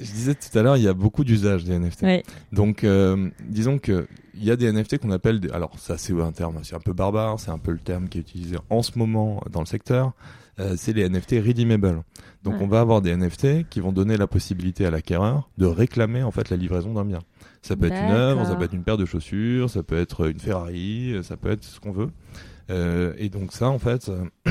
Je 0.00 0.12
disais 0.12 0.34
tout 0.34 0.56
à 0.56 0.62
l'heure, 0.62 0.76
il 0.76 0.82
y 0.82 0.88
a 0.88 0.94
beaucoup 0.94 1.24
d'usages 1.24 1.64
des 1.64 1.78
NFT. 1.78 2.04
Donc, 2.52 2.84
euh, 2.84 3.30
disons 3.48 3.78
que 3.78 4.06
il 4.34 4.44
y 4.44 4.50
a 4.50 4.56
des 4.56 4.70
NFT 4.72 4.98
qu'on 4.98 5.10
appelle, 5.10 5.40
des... 5.40 5.50
alors 5.50 5.76
ça 5.78 5.98
c'est 5.98 6.12
un 6.12 6.30
terme, 6.30 6.60
c'est 6.62 6.76
un 6.76 6.80
peu 6.80 6.92
barbare, 6.92 7.40
c'est 7.40 7.50
un 7.50 7.58
peu 7.58 7.72
le 7.72 7.78
terme 7.78 8.08
qui 8.08 8.18
est 8.18 8.20
utilisé 8.20 8.56
en 8.70 8.82
ce 8.82 8.96
moment 8.96 9.42
dans 9.50 9.60
le 9.60 9.66
secteur. 9.66 10.12
Euh, 10.60 10.74
c'est 10.76 10.92
les 10.92 11.08
NFT 11.08 11.36
redeemable. 11.44 12.02
Donc, 12.42 12.60
on 12.60 12.66
va 12.66 12.80
avoir 12.80 13.00
des 13.00 13.16
NFT 13.16 13.68
qui 13.68 13.80
vont 13.80 13.92
donner 13.92 14.16
la 14.16 14.26
possibilité 14.26 14.86
à 14.86 14.90
l'acquéreur 14.90 15.48
de 15.56 15.66
réclamer 15.66 16.24
en 16.24 16.32
fait 16.32 16.50
la 16.50 16.56
livraison 16.56 16.94
d'un 16.94 17.04
bien. 17.04 17.20
Ça 17.62 17.76
peut 17.76 17.86
être 17.86 17.96
une 17.96 18.10
œuvre, 18.10 18.44
ça 18.44 18.56
peut 18.56 18.64
être 18.64 18.74
une 18.74 18.82
paire 18.82 18.96
de 18.96 19.04
chaussures, 19.04 19.70
ça 19.70 19.82
peut 19.82 19.98
être 19.98 20.28
une 20.28 20.40
Ferrari, 20.40 21.16
ça 21.22 21.36
peut 21.36 21.50
être 21.50 21.62
ce 21.62 21.78
qu'on 21.78 21.92
veut. 21.92 22.10
Euh, 22.70 23.14
et 23.18 23.28
donc 23.28 23.52
ça, 23.52 23.68
en 23.68 23.78
fait, 23.78 24.10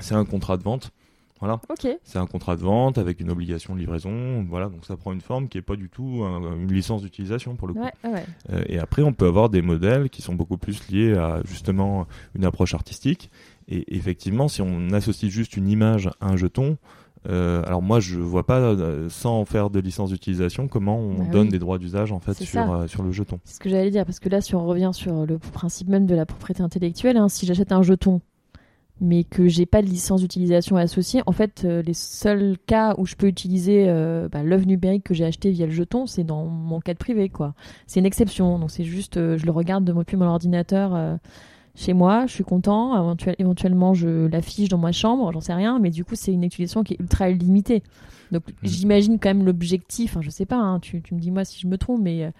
c'est 0.00 0.14
un 0.14 0.24
contrat 0.24 0.56
de 0.56 0.62
vente 0.62 0.92
voilà. 1.40 1.58
C'est 2.04 2.18
un 2.18 2.26
contrat 2.26 2.56
de 2.56 2.60
vente 2.60 2.98
avec 2.98 3.20
une 3.20 3.30
obligation 3.30 3.74
de 3.74 3.80
livraison. 3.80 4.44
Voilà, 4.48 4.68
donc 4.68 4.84
ça 4.84 4.96
prend 4.96 5.12
une 5.12 5.22
forme 5.22 5.48
qui 5.48 5.56
est 5.56 5.62
pas 5.62 5.76
du 5.76 5.88
tout 5.88 6.22
une 6.22 6.72
licence 6.72 7.02
d'utilisation 7.02 7.56
pour 7.56 7.68
le 7.68 7.74
coup. 7.74 7.80
Euh, 8.04 8.62
et 8.66 8.78
après, 8.78 9.02
on 9.02 9.12
peut 9.12 9.26
avoir 9.26 9.48
des 9.48 9.62
modèles 9.62 10.10
qui 10.10 10.22
sont 10.22 10.34
beaucoup 10.34 10.58
plus 10.58 10.88
liés 10.90 11.14
à 11.14 11.40
justement 11.44 12.06
une 12.34 12.44
approche 12.44 12.74
artistique. 12.74 13.30
Et 13.68 13.96
effectivement, 13.96 14.48
si 14.48 14.62
on 14.62 14.90
associe 14.90 15.30
juste 15.30 15.56
une 15.56 15.68
image 15.68 16.10
à 16.20 16.28
un 16.28 16.36
jeton, 16.36 16.76
euh, 17.28 17.62
alors 17.66 17.82
moi, 17.82 18.00
je 18.00 18.18
vois 18.18 18.46
pas, 18.46 18.58
euh, 18.58 19.08
sans 19.08 19.44
faire 19.44 19.70
de 19.70 19.78
licence 19.78 20.10
d'utilisation, 20.10 20.68
comment 20.68 20.98
on 20.98 21.18
bah 21.18 21.24
donne 21.30 21.48
des 21.48 21.58
droits 21.58 21.78
d'usage 21.78 22.12
en 22.12 22.20
fait 22.20 22.34
sur, 22.34 22.88
sur 22.88 23.02
le 23.02 23.12
jeton. 23.12 23.40
C'est 23.44 23.54
ce 23.54 23.60
que 23.60 23.68
j'allais 23.68 23.90
dire, 23.90 24.04
parce 24.04 24.20
que 24.20 24.28
là, 24.28 24.40
si 24.40 24.54
on 24.54 24.66
revient 24.66 24.90
sur 24.92 25.26
le 25.26 25.38
principe 25.38 25.88
même 25.88 26.06
de 26.06 26.14
la 26.14 26.26
propriété 26.26 26.62
intellectuelle, 26.62 27.16
hein, 27.16 27.28
si 27.28 27.46
j'achète 27.46 27.72
un 27.72 27.82
jeton 27.82 28.20
mais 29.00 29.24
que 29.24 29.48
j'ai 29.48 29.64
pas 29.64 29.80
de 29.80 29.86
licence 29.86 30.20
d'utilisation 30.20 30.76
associée. 30.76 31.22
En 31.26 31.32
fait, 31.32 31.62
euh, 31.64 31.82
les 31.82 31.94
seuls 31.94 32.56
cas 32.66 32.94
où 32.98 33.06
je 33.06 33.16
peux 33.16 33.26
utiliser 33.26 33.86
euh, 33.88 34.28
bah, 34.28 34.42
l'œuvre 34.42 34.66
numérique 34.66 35.04
que 35.04 35.14
j'ai 35.14 35.24
acheté 35.24 35.50
via 35.50 35.66
le 35.66 35.72
jeton, 35.72 36.06
c'est 36.06 36.24
dans 36.24 36.44
mon 36.44 36.80
cadre 36.80 36.98
privé, 36.98 37.30
quoi. 37.30 37.54
C'est 37.86 38.00
une 38.00 38.06
exception, 38.06 38.58
donc 38.58 38.70
c'est 38.70 38.84
juste, 38.84 39.16
euh, 39.16 39.38
je 39.38 39.46
le 39.46 39.52
regarde 39.52 39.84
depuis 39.84 40.16
mon 40.16 40.26
ordinateur 40.26 41.18
chez 41.74 41.94
moi, 41.94 42.26
je 42.26 42.32
suis 42.32 42.44
content. 42.44 43.16
éventuellement, 43.38 43.94
je 43.94 44.26
l'affiche 44.26 44.68
dans 44.68 44.78
ma 44.78 44.92
chambre, 44.92 45.32
j'en 45.32 45.40
sais 45.40 45.54
rien, 45.54 45.78
mais 45.78 45.90
du 45.90 46.04
coup, 46.04 46.14
c'est 46.14 46.32
une 46.32 46.44
utilisation 46.44 46.82
qui 46.82 46.94
est 46.94 47.00
ultra 47.00 47.30
limitée. 47.30 47.82
Donc, 48.32 48.42
mmh. 48.46 48.52
j'imagine 48.62 49.18
quand 49.18 49.30
même 49.30 49.46
l'objectif. 49.46 50.12
Enfin, 50.12 50.20
je 50.20 50.30
sais 50.30 50.46
pas, 50.46 50.56
hein, 50.56 50.78
tu, 50.78 51.00
tu, 51.00 51.14
me 51.14 51.20
dis 51.20 51.30
moi 51.30 51.44
si 51.44 51.58
je 51.58 51.66
me 51.66 51.78
trompe, 51.78 52.00
mais 52.02 52.30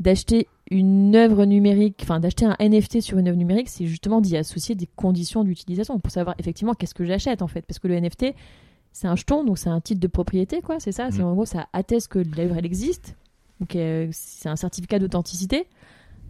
d'acheter 0.00 0.48
une 0.70 1.14
œuvre 1.14 1.44
numérique, 1.44 2.00
enfin 2.02 2.20
d'acheter 2.20 2.46
un 2.46 2.56
NFT 2.58 3.00
sur 3.00 3.18
une 3.18 3.28
œuvre 3.28 3.36
numérique, 3.36 3.68
c'est 3.68 3.86
justement 3.86 4.20
d'y 4.20 4.36
associer 4.36 4.74
des 4.74 4.86
conditions 4.86 5.44
d'utilisation 5.44 5.98
pour 5.98 6.10
savoir 6.10 6.34
effectivement 6.38 6.74
qu'est-ce 6.74 6.94
que 6.94 7.04
j'achète 7.04 7.42
en 7.42 7.48
fait. 7.48 7.62
Parce 7.62 7.78
que 7.78 7.88
le 7.88 8.00
NFT, 8.00 8.34
c'est 8.92 9.06
un 9.06 9.16
jeton, 9.16 9.44
donc 9.44 9.58
c'est 9.58 9.68
un 9.68 9.80
titre 9.80 10.00
de 10.00 10.06
propriété, 10.06 10.62
quoi, 10.62 10.80
c'est 10.80 10.92
ça. 10.92 11.10
C'est 11.10 11.22
mm. 11.22 11.26
en 11.26 11.34
gros, 11.34 11.44
ça 11.44 11.68
atteste 11.72 12.08
que 12.08 12.18
l'œuvre 12.18 12.56
elle 12.56 12.66
existe. 12.66 13.16
Donc 13.60 13.76
euh, 13.76 14.08
c'est 14.12 14.48
un 14.48 14.56
certificat 14.56 14.98
d'authenticité. 14.98 15.66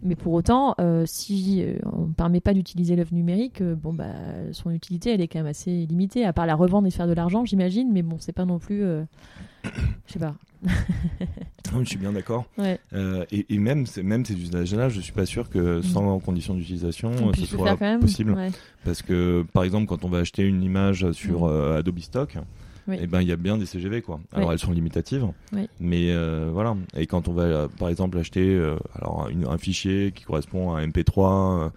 Mais 0.05 0.15
pour 0.15 0.33
autant, 0.33 0.75
euh, 0.79 1.03
si 1.05 1.63
euh, 1.63 1.77
on 1.91 2.07
ne 2.07 2.13
permet 2.13 2.39
pas 2.39 2.53
d'utiliser 2.53 2.95
l'œuvre 2.95 3.13
numérique, 3.13 3.61
bon 3.63 3.93
bah 3.93 4.13
son 4.51 4.71
utilité 4.71 5.11
elle 5.11 5.21
est 5.21 5.27
quand 5.27 5.39
même 5.39 5.47
assez 5.47 5.85
limitée, 5.85 6.25
à 6.25 6.33
part 6.33 6.45
la 6.45 6.55
revendre 6.55 6.87
et 6.87 6.91
faire 6.91 7.07
de 7.07 7.13
l'argent, 7.13 7.43
j'imagine. 7.43 7.91
Mais 7.91 8.03
bon, 8.03 8.17
c'est 8.19 8.31
pas 8.33 8.45
non 8.45 8.59
plus, 8.59 8.81
je 9.63 10.13
sais 10.13 10.19
pas. 10.19 10.35
je 11.83 11.89
suis 11.89 11.97
bien 11.97 12.13
d'accord. 12.13 12.45
Euh, 12.93 13.25
et, 13.31 13.57
même, 13.57 13.85
même 14.03 14.25
ces 14.25 14.35
usages-là, 14.35 14.89
je 14.89 15.01
suis 15.01 15.13
pas 15.13 15.25
sûr 15.25 15.49
que 15.49 15.79
mm. 15.79 15.83
sans 15.83 16.19
conditions 16.19 16.53
d'utilisation, 16.53 17.11
ce 17.33 17.45
soit 17.45 17.75
possible. 17.99 18.35
Parce 18.83 19.01
que, 19.01 19.45
par 19.53 19.63
exemple, 19.63 19.87
quand 19.87 20.03
on 20.05 20.09
va 20.09 20.19
acheter 20.19 20.43
une 20.43 20.63
image 20.63 21.11
sur 21.11 21.45
mm. 21.45 21.49
euh, 21.49 21.77
Adobe 21.79 21.99
Stock, 21.99 22.37
et 22.91 22.99
eh 23.01 23.07
ben 23.07 23.21
il 23.21 23.27
y 23.27 23.31
a 23.31 23.35
bien 23.35 23.57
des 23.57 23.65
CGV 23.65 24.01
quoi. 24.01 24.19
Alors 24.31 24.51
elles 24.51 24.59
sont 24.59 24.71
limitatives, 24.71 25.25
mais 25.79 26.11
euh, 26.11 26.49
voilà. 26.53 26.75
Et 26.95 27.07
quand 27.07 27.27
on 27.27 27.33
va 27.33 27.67
par 27.67 27.89
exemple 27.89 28.17
acheter 28.17 28.57
alors 28.93 29.29
un 29.47 29.57
fichier 29.57 30.11
qui 30.13 30.23
correspond 30.23 30.73
à 30.73 30.81
un 30.81 30.87
MP3 30.87 31.71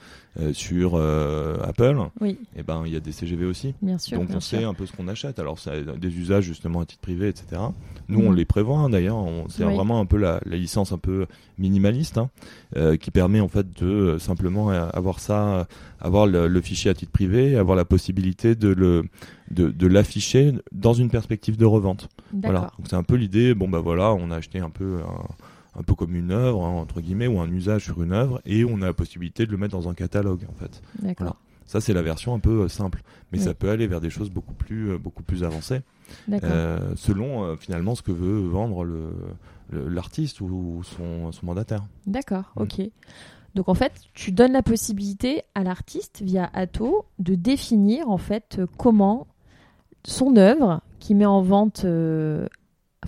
sur 0.53 0.97
Apple, 0.97 1.99
et 2.25 2.37
eh 2.57 2.63
ben 2.63 2.83
il 2.87 2.93
y 2.93 2.97
a 2.97 3.01
des 3.01 3.13
CGV 3.13 3.45
aussi. 3.45 3.75
Donc 3.83 4.29
on 4.35 4.41
sait 4.41 4.65
un 4.65 4.75
peu 4.75 4.87
ce 4.87 4.93
qu'on 4.93 5.09
achète. 5.09 5.39
Alors 5.39 5.59
ça 5.59 5.73
a 5.73 5.97
des 5.97 6.17
usages 6.17 6.45
justement 6.45 6.81
à 6.81 6.87
titre 6.87 7.01
privé, 7.01 7.29
etc. 7.29 7.61
Nous, 8.09 8.21
on 8.21 8.31
mm. 8.31 8.37
les 8.37 8.45
prévoit 8.45 8.79
hein, 8.79 8.89
d'ailleurs. 8.91 9.25
C'est 9.49 9.65
vraiment 9.65 10.01
un 10.01 10.07
peu 10.07 10.17
la, 10.17 10.41
licence 10.47 10.93
un 10.93 10.99
peu 10.99 11.27
minimaliste 11.59 12.19
hein, 12.19 12.31
euh, 12.77 12.97
qui 12.97 13.11
permet 13.11 13.41
en 13.41 13.49
fait 13.49 13.67
de 13.79 13.87
euh, 13.87 14.19
simplement 14.19 14.71
euh, 14.71 14.89
avoir 14.93 15.21
ça, 15.21 15.67
avoir 16.01 16.27
le, 16.27 16.61
fichier 16.61 16.91
à 16.91 16.95
titre 16.95 17.13
privé, 17.13 17.57
avoir 17.57 17.77
la 17.77 17.85
possibilité 17.85 18.55
de 18.55 18.69
le 18.69 19.05
de, 19.51 19.87
l'afficher 19.87 20.53
dans 20.73 20.93
une 20.93 21.11
perspective 21.11 21.57
de 21.57 21.65
revente. 21.65 22.09
Voilà. 22.33 22.71
Donc 22.79 22.89
c'est 22.89 22.97
un 22.97 23.03
peu 23.03 23.17
l'idée. 23.17 23.55
Bon 23.55 23.69
bah 23.69 23.81
voilà, 23.81 24.13
on 24.15 24.31
a 24.31 24.37
acheté 24.37 24.59
un 24.59 24.71
peu 24.71 24.99
un, 25.07 25.27
peu 25.83 25.95
comme 25.95 26.15
une 26.15 26.31
œuvre 26.31 26.65
hein, 26.65 26.71
entre 26.71 27.01
guillemets 27.01 27.27
ou 27.27 27.41
un 27.41 27.51
usage 27.51 27.85
sur 27.85 28.03
une 28.03 28.13
œuvre 28.13 28.41
et 28.45 28.65
on 28.65 28.83
a 28.83 28.87
la 28.87 28.95
possibilité 28.95 29.47
de 29.47 29.53
le 29.53 29.57
mettre 29.59 29.77
dans 29.77 29.89
un 29.89 29.95
catalogue 29.95 30.45
en 30.49 30.55
fait. 30.55 30.83
D'accord. 31.01 31.37
Ça, 31.67 31.83
c'est 31.83 31.93
la 31.93 32.01
version 32.01 32.35
un 32.35 32.39
peu 32.39 32.67
simple. 32.69 33.03
Mais 33.31 33.39
ça 33.39 33.53
peut 33.53 33.69
aller 33.69 33.87
vers 33.87 34.01
des 34.01 34.09
choses 34.09 34.31
beaucoup 34.31 34.55
plus, 34.55 34.97
beaucoup 34.99 35.23
plus 35.23 35.45
avancées. 35.45 35.83
Euh, 36.31 36.95
selon 36.97 37.45
euh, 37.45 37.57
finalement 37.57 37.95
ce 37.95 38.01
que 38.01 38.11
veut 38.11 38.41
vendre 38.41 38.87
l'artiste 39.71 40.41
ou 40.41 40.83
son, 40.83 41.31
mandataire. 41.43 41.85
D'accord, 42.07 42.53
mm. 42.57 42.63
ok. 42.63 42.81
Donc 43.55 43.69
en 43.69 43.75
fait, 43.75 43.93
tu 44.15 44.33
donnes 44.33 44.53
la 44.53 44.63
possibilité 44.63 45.43
à 45.55 45.63
l'artiste 45.63 46.23
via 46.23 46.49
Atto 46.55 47.05
de 47.19 47.35
définir 47.35 48.09
en 48.09 48.19
fait 48.19 48.61
comment 48.79 49.27
son 50.05 50.37
œuvre 50.37 50.81
qui 50.99 51.15
met 51.15 51.27
en 51.27 51.43
vente, 51.43 51.83
euh, 51.85 52.47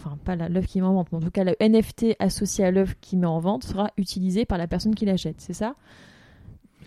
enfin 0.03 0.19
pas 0.25 0.37
l'œuvre 0.37 0.67
qui 0.67 0.81
met 0.81 0.87
en 0.87 0.95
vente, 0.95 1.09
mais 1.13 1.19
en 1.19 1.21
tout 1.21 1.31
cas 1.31 1.45
le 1.45 1.55
NFT 1.61 2.17
associé 2.19 2.65
à 2.65 2.71
l'œuvre 2.71 2.95
qui 3.01 3.17
met 3.17 3.27
en 3.27 3.41
vente 3.41 3.65
sera 3.65 3.91
utilisé 3.97 4.45
par 4.45 4.59
la 4.59 4.67
personne 4.67 4.95
qui 4.95 5.05
l'achète, 5.05 5.37
c'est 5.39 5.53
ça? 5.53 5.75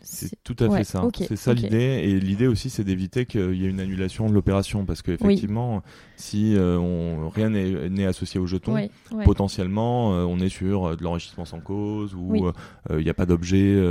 C'est 0.05 0.43
tout 0.43 0.55
à 0.59 0.69
fait 0.69 0.83
ça. 0.83 1.01
c'est 1.15 1.37
ça 1.37 1.53
l'idée. 1.53 2.01
Et 2.03 2.19
l'idée 2.19 2.47
aussi, 2.47 2.69
c'est 2.69 2.83
d'éviter 2.83 3.25
qu'il 3.25 3.55
y 3.55 3.65
ait 3.65 3.69
une 3.69 3.79
annulation 3.79 4.27
de 4.27 4.33
l'opération. 4.33 4.85
Parce 4.85 5.01
qu'effectivement, 5.01 5.81
si 6.17 6.55
euh, 6.55 6.77
on, 6.77 7.29
rien 7.29 7.49
n'est 7.49 8.05
associé 8.05 8.37
au 8.37 8.45
jeton, 8.45 8.89
potentiellement, 9.23 10.13
euh, 10.13 10.23
on 10.23 10.39
est 10.39 10.49
sur 10.49 10.85
euh, 10.85 10.95
de 10.97 11.03
l'enrichissement 11.03 11.45
sans 11.45 11.61
cause 11.61 12.13
ou 12.15 12.51
il 12.89 12.97
n'y 12.97 13.09
a 13.09 13.13
pas 13.13 13.25
d'objet. 13.25 13.81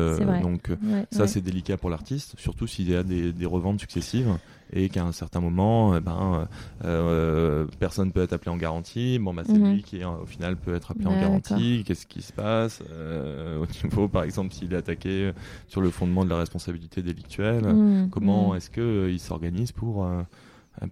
donc, 0.42 0.70
ça, 1.10 1.26
c'est 1.26 1.40
délicat 1.40 1.78
pour 1.78 1.88
l'artiste, 1.88 2.34
surtout 2.38 2.66
s'il 2.66 2.90
y 2.90 2.94
a 2.94 3.02
des, 3.02 3.32
des 3.32 3.46
reventes 3.46 3.80
successives 3.80 4.36
et 4.72 4.88
qu'à 4.88 5.04
un 5.04 5.12
certain 5.12 5.40
moment, 5.40 5.96
eh 5.96 6.00
ben, 6.00 6.48
euh, 6.84 7.66
personne 7.78 8.12
peut 8.12 8.22
être 8.22 8.32
appelé 8.32 8.50
en 8.50 8.56
garantie. 8.56 9.18
Bon, 9.18 9.34
bah, 9.34 9.42
c'est 9.44 9.52
mhm. 9.52 9.72
lui 9.72 9.82
qui, 9.82 10.04
au 10.04 10.26
final, 10.26 10.56
peut 10.56 10.74
être 10.74 10.92
appelé 10.92 11.06
en 11.06 11.20
garantie. 11.20 11.84
Qu'est-ce 11.86 12.06
qui 12.06 12.22
se 12.22 12.32
passe 12.32 12.82
euh, 12.90 13.62
au 13.62 13.66
niveau, 13.84 14.08
par 14.08 14.24
exemple, 14.24 14.52
s'il 14.54 14.72
est 14.72 14.76
attaqué 14.76 15.32
sur 15.68 15.80
le 15.80 15.90
fondement 15.90 16.24
de 16.24 16.30
la 16.30 16.38
responsabilité 16.38 17.02
délictuelle 17.02 17.66
mhm. 17.66 18.10
Comment 18.10 18.50
mhm. 18.50 18.56
est-ce 18.56 18.70
qu'il 18.70 19.12
il 19.12 19.20
s'organise 19.20 19.72
pour 19.72 20.06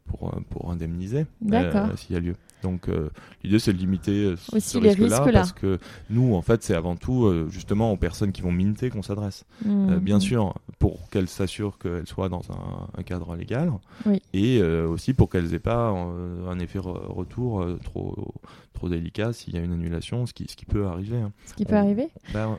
pour, 0.05 0.33
pour 0.51 0.71
indemniser 0.71 1.27
D'accord. 1.41 1.97
s'il 1.99 2.15
y 2.15 2.17
a 2.17 2.21
lieu. 2.21 2.35
Donc 2.63 2.89
euh, 2.91 3.09
l'idée 3.43 3.59
c'est 3.59 3.73
de 3.73 3.79
limiter 3.79 4.25
euh, 4.27 4.37
Aussi 4.53 4.61
ce 4.61 4.79
les 4.79 4.91
risque-là 4.91 5.07
risques 5.21 5.27
là. 5.33 5.41
parce 5.41 5.53
que 5.53 5.79
nous 6.11 6.35
en 6.35 6.43
fait 6.43 6.63
c'est 6.63 6.75
avant 6.75 6.95
tout 6.95 7.25
euh, 7.25 7.49
justement 7.51 7.91
aux 7.91 7.97
personnes 7.97 8.33
qui 8.33 8.43
vont 8.43 8.53
minter 8.53 8.91
qu'on 8.91 9.01
s'adresse. 9.03 9.47
Euh, 9.67 9.99
bien 9.99 10.21
sûr 10.21 10.55
pour 10.79 11.09
qu'elles 11.09 11.29
s'assurent 11.29 11.79
qu'elles 11.79 12.07
soient 12.07 12.29
dans 12.29 12.43
un, 12.51 12.89
un 12.99 13.03
cadre 13.03 13.35
légal 13.35 13.73
Oui. 14.05 14.21
et 14.35 14.59
euh, 14.61 14.87
aussi 14.87 15.15
pour 15.15 15.31
qu'elles 15.31 15.55
aient 15.55 15.59
pas 15.59 15.91
euh, 15.93 16.51
un 16.51 16.59
effet 16.59 16.79
re- 16.81 17.07
retour 17.11 17.63
euh, 17.63 17.79
trop 17.83 18.35
trop 18.75 18.91
délicat 18.91 19.33
s'il 19.33 19.55
y 19.55 19.59
a 19.59 19.63
une 19.63 19.73
annulation, 19.73 20.27
ce 20.27 20.35
qui 20.35 20.47
ce 20.47 20.57
qui 20.57 20.67
peut 20.67 20.87
arriver. 20.87 21.17
hein. 21.17 21.33
Ce 21.47 21.55
qui 21.55 21.65
peut 21.65 21.77
on- 21.77 21.79
arriver 21.79 22.09
Ben, 22.35 22.59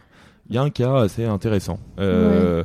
Il 0.49 0.55
y 0.55 0.57
a 0.57 0.63
un 0.63 0.71
cas 0.71 0.95
assez 1.01 1.25
intéressant. 1.25 1.79
Euh, 1.99 2.63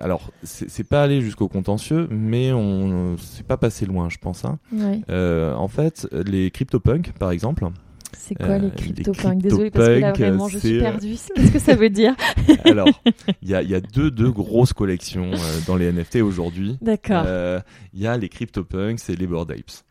Alors, 0.00 0.30
c'est 0.42 0.84
pas 0.88 1.02
allé 1.02 1.20
jusqu'au 1.20 1.48
contentieux, 1.48 2.08
mais 2.10 2.52
on 2.52 3.16
c'est 3.18 3.46
pas 3.46 3.56
passé 3.56 3.86
loin, 3.86 4.08
je 4.10 4.18
pense. 4.18 4.44
hein. 4.44 4.58
Ouais. 4.72 5.00
Euh, 5.10 5.54
en 5.54 5.68
fait, 5.68 6.08
les 6.12 6.50
CryptoPunks, 6.50 7.12
par 7.12 7.30
exemple, 7.30 7.64
C'est 8.18 8.34
quoi 8.34 8.46
Euh, 8.46 8.58
les 8.58 8.70
crypto-punks? 8.72 9.38
Désolée 9.38 9.70
parce 9.70 9.86
que 9.86 9.92
là 10.00 10.12
vraiment 10.12 10.48
je 10.48 10.58
suis 10.58 10.78
euh, 10.78 10.80
perdue. 10.80 11.14
Qu'est-ce 11.36 11.52
que 11.52 11.58
ça 11.60 11.76
veut 11.76 11.90
dire? 11.90 12.14
Alors, 12.64 12.88
il 13.42 13.48
y 13.48 13.54
a, 13.54 13.62
y 13.62 13.74
a 13.74 13.80
deux, 13.80 14.10
deux 14.10 14.30
grosses 14.32 14.72
collections 14.72 15.30
euh, 15.32 15.38
dans 15.68 15.76
les 15.76 15.92
NFT 15.92 16.16
aujourd'hui. 16.16 16.76
D'accord. 16.80 17.22
Euh, 17.26 17.60
Il 17.94 18.00
y 18.00 18.06
a 18.08 18.16
les 18.18 18.28
CryptoPunks 18.28 19.08
et 19.08 19.14
les 19.16 19.26
Bored 19.28 19.50
Apes. 19.52 19.84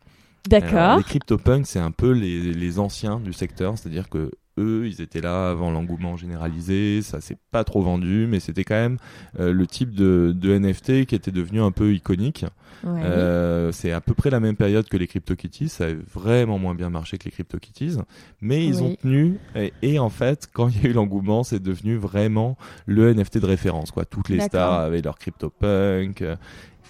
D'accord. 0.48 0.98
les 0.98 1.04
CryptoPunks, 1.04 1.66
c'est 1.66 1.80
un 1.80 1.90
peu 1.90 2.10
les, 2.12 2.52
les 2.52 2.78
anciens 2.78 3.18
du 3.18 3.32
secteur, 3.32 3.76
c'est-à-dire 3.78 4.08
que 4.10 4.30
eux, 4.58 4.86
ils 4.86 5.00
étaient 5.00 5.20
là 5.20 5.50
avant 5.50 5.70
l'engouement 5.70 6.16
généralisé, 6.16 7.02
ça 7.02 7.20
s'est 7.20 7.36
pas 7.50 7.64
trop 7.64 7.82
vendu, 7.82 8.26
mais 8.28 8.40
c'était 8.40 8.64
quand 8.64 8.74
même 8.74 8.96
euh, 9.38 9.52
le 9.52 9.66
type 9.66 9.94
de, 9.94 10.32
de 10.34 10.58
NFT 10.58 11.04
qui 11.06 11.14
était 11.14 11.30
devenu 11.30 11.60
un 11.60 11.70
peu 11.72 11.92
iconique. 11.94 12.44
Ouais. 12.84 13.00
Euh, 13.02 13.72
c'est 13.72 13.90
à 13.92 14.00
peu 14.00 14.14
près 14.14 14.30
la 14.30 14.40
même 14.40 14.56
période 14.56 14.88
que 14.88 14.96
les 14.96 15.06
CryptoKitties, 15.06 15.68
ça 15.68 15.86
a 15.86 15.92
vraiment 16.12 16.58
moins 16.58 16.74
bien 16.74 16.90
marché 16.90 17.16
que 17.18 17.24
les 17.24 17.30
CryptoKitties, 17.30 17.96
mais 18.40 18.64
ils 18.66 18.76
Oui. 18.76 18.82
ont 18.82 18.94
tenu, 18.96 19.38
et, 19.54 19.72
et 19.82 19.98
en 19.98 20.10
fait, 20.10 20.48
quand 20.52 20.68
il 20.68 20.82
y 20.82 20.86
a 20.86 20.90
eu 20.90 20.92
l'engouement, 20.92 21.42
c'est 21.42 21.62
devenu 21.62 21.96
vraiment 21.96 22.56
le 22.86 23.12
NFT 23.12 23.38
de 23.38 23.46
référence, 23.46 23.90
quoi. 23.90 24.04
Toutes 24.04 24.28
les 24.28 24.40
stars 24.40 24.72
avaient 24.80 25.02
leur 25.02 25.18
CryptoPunk, 25.18 26.22
euh, 26.22 26.36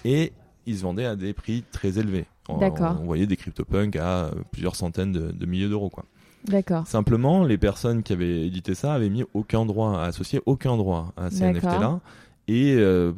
et 0.05 0.33
ils 0.65 0.77
se 0.77 0.83
vendaient 0.83 1.05
à 1.05 1.15
des 1.15 1.33
prix 1.33 1.63
très 1.71 1.97
élevés. 1.97 2.25
On, 2.49 2.59
on 3.01 3.05
voyait 3.05 3.25
des 3.27 3.35
CryptoPunks 3.37 3.95
à 3.97 4.31
plusieurs 4.51 4.75
centaines 4.75 5.11
de, 5.11 5.31
de 5.31 5.45
milliers 5.45 5.67
d'euros, 5.69 5.89
quoi. 5.89 6.05
D'accord. 6.45 6.87
Simplement, 6.87 7.43
les 7.43 7.57
personnes 7.57 8.03
qui 8.03 8.13
avaient 8.13 8.45
édité 8.45 8.75
ça 8.75 8.93
avaient 8.93 9.09
mis 9.09 9.23
aucun 9.33 9.65
droit, 9.65 10.01
associé 10.01 10.41
aucun 10.45 10.77
droit 10.77 11.11
à 11.17 11.29
ces. 11.29 11.45
NFT-là. 11.45 11.99
Et 12.47 12.75
euh, 12.77 13.11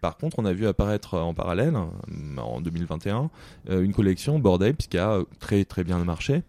par 0.00 0.16
contre, 0.16 0.40
on 0.40 0.44
a 0.44 0.52
vu 0.52 0.66
apparaître 0.66 1.14
en 1.18 1.34
parallèle, 1.34 1.74
en 1.76 2.60
2021, 2.60 3.30
euh, 3.70 3.82
une 3.82 3.92
collection 3.92 4.40
Bored 4.40 4.62
Apes 4.62 4.88
qui 4.88 4.98
a 4.98 5.20
très 5.38 5.64
très 5.64 5.84
bien 5.84 5.98
marché 5.98 6.42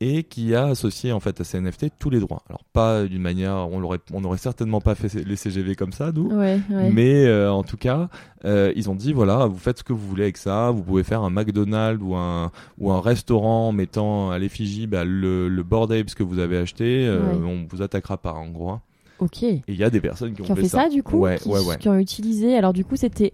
et 0.00 0.24
qui 0.24 0.54
a 0.54 0.66
associé 0.66 1.12
en 1.12 1.20
fait 1.20 1.40
à 1.40 1.44
ces 1.44 1.60
NFT 1.60 1.86
tous 1.98 2.10
les 2.10 2.20
droits. 2.20 2.42
Alors 2.48 2.62
pas 2.72 3.04
d'une 3.04 3.22
manière, 3.22 3.54
on 3.70 3.78
l'aurait, 3.78 3.98
on 4.12 4.20
n'aurait 4.20 4.38
certainement 4.38 4.80
pas 4.80 4.94
fait 4.94 5.14
les 5.24 5.36
CGV 5.36 5.76
comme 5.76 5.92
ça, 5.92 6.10
nous. 6.12 6.28
Ouais, 6.30 6.58
ouais. 6.70 6.90
Mais 6.90 7.24
euh, 7.26 7.50
en 7.52 7.62
tout 7.62 7.76
cas, 7.76 8.08
euh, 8.44 8.72
ils 8.76 8.90
ont 8.90 8.94
dit 8.94 9.12
voilà, 9.12 9.46
vous 9.46 9.56
faites 9.58 9.78
ce 9.78 9.84
que 9.84 9.92
vous 9.92 10.06
voulez 10.06 10.24
avec 10.24 10.36
ça. 10.36 10.70
Vous 10.70 10.82
pouvez 10.82 11.04
faire 11.04 11.22
un 11.22 11.30
McDonald's 11.30 12.02
ou 12.02 12.14
un 12.16 12.50
ou 12.78 12.90
un 12.90 13.00
restaurant 13.00 13.68
en 13.68 13.72
mettant 13.72 14.30
à 14.30 14.38
l'effigie 14.38 14.86
bah, 14.86 15.04
le, 15.04 15.48
le 15.48 15.62
Bored 15.62 15.90
Apes 15.92 16.14
que 16.14 16.22
vous 16.22 16.38
avez 16.38 16.58
acheté. 16.58 17.06
euh, 17.06 17.20
Ouais. 17.20 17.38
On 17.46 17.66
vous 17.70 17.80
attaquera 17.82 18.18
pas 18.18 18.32
en 18.32 18.48
gros. 18.48 18.70
hein. 18.70 18.80
Ok. 19.20 19.44
Et 19.44 19.62
il 19.68 19.76
y 19.76 19.84
a 19.84 19.90
des 19.90 20.00
personnes 20.00 20.34
qui 20.34 20.42
ont, 20.42 20.44
Qui 20.44 20.52
ont 20.52 20.56
fait 20.56 20.66
ça, 20.68 20.88
du 20.88 21.04
coup 21.04 21.18
Ouais, 21.18 21.38
qui, 21.38 21.48
ouais, 21.48 21.60
ouais. 21.60 21.76
qui 21.78 21.88
ont 21.88 21.96
utilisé. 21.96 22.56
Alors 22.58 22.72
du 22.72 22.84
coup, 22.84 22.96
c'était 22.96 23.32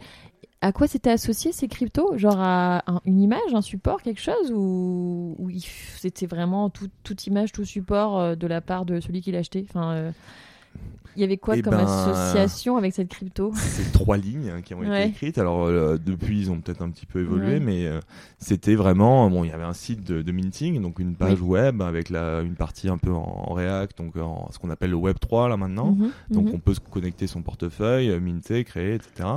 à 0.62 0.72
quoi 0.72 0.86
c'était 0.86 1.10
associé 1.10 1.52
ces 1.52 1.68
cryptos? 1.68 2.16
Genre 2.18 2.38
à 2.38 2.82
un- 2.90 3.00
une 3.06 3.20
image, 3.20 3.54
un 3.54 3.62
support, 3.62 4.02
quelque 4.02 4.20
chose? 4.20 4.52
Ou, 4.54 5.36
c'était 5.96 6.26
vraiment 6.26 6.68
tout- 6.70 6.90
toute 7.02 7.26
image, 7.26 7.52
tout 7.52 7.64
support 7.64 8.18
euh, 8.20 8.34
de 8.34 8.46
la 8.46 8.60
part 8.60 8.84
de 8.84 9.00
celui 9.00 9.20
qui 9.22 9.32
l'a 9.32 9.38
acheté 9.38 9.64
enfin, 9.68 9.92
euh, 9.92 10.10
Il 11.16 11.20
y 11.22 11.24
avait 11.24 11.38
quoi 11.38 11.56
Eh 11.56 11.62
comme 11.62 11.72
ben, 11.74 11.80
association 11.84 12.76
avec 12.76 12.94
cette 12.94 13.08
crypto? 13.08 13.50
C'est 13.56 13.90
trois 13.90 14.16
lignes 14.16 14.48
hein, 14.48 14.62
qui 14.62 14.74
ont 14.74 14.78
Ouais. 14.78 15.00
été 15.08 15.08
écrites. 15.10 15.38
Alors 15.38 15.64
euh, 15.64 15.98
depuis, 15.98 16.38
ils 16.42 16.50
ont 16.52 16.60
peut-être 16.60 16.82
un 16.82 16.90
petit 16.90 17.04
peu 17.04 17.20
évolué, 17.20 17.54
Ouais. 17.54 17.60
mais 17.60 17.86
euh, 17.86 17.98
c'était 18.38 18.76
vraiment 18.76 19.28
bon. 19.28 19.42
Il 19.44 19.48
y 19.50 19.52
avait 19.52 19.64
un 19.64 19.72
site 19.72 20.04
de, 20.04 20.22
de 20.22 20.32
minting, 20.32 20.80
donc 20.80 21.00
une 21.00 21.16
page 21.16 21.40
web 21.42 21.82
avec 21.82 22.10
la, 22.10 22.42
une 22.42 22.54
partie 22.54 22.88
un 22.88 22.96
peu 22.96 23.10
en, 23.12 23.22
en 23.48 23.52
React, 23.54 23.98
donc 23.98 24.16
en 24.16 24.48
ce 24.52 24.58
qu'on 24.60 24.70
appelle 24.70 24.90
le 24.90 24.96
Web 24.96 25.16
3 25.18 25.48
là 25.48 25.56
maintenant. 25.56 25.92
Mhm, 25.92 26.10
Donc 26.30 26.46
mhm. 26.46 26.52
on 26.54 26.58
peut 26.60 26.74
se 26.74 26.80
connecter 26.80 27.26
son 27.26 27.42
portefeuille, 27.42 28.18
minter, 28.20 28.62
créer, 28.62 28.94
etc. 28.94 29.28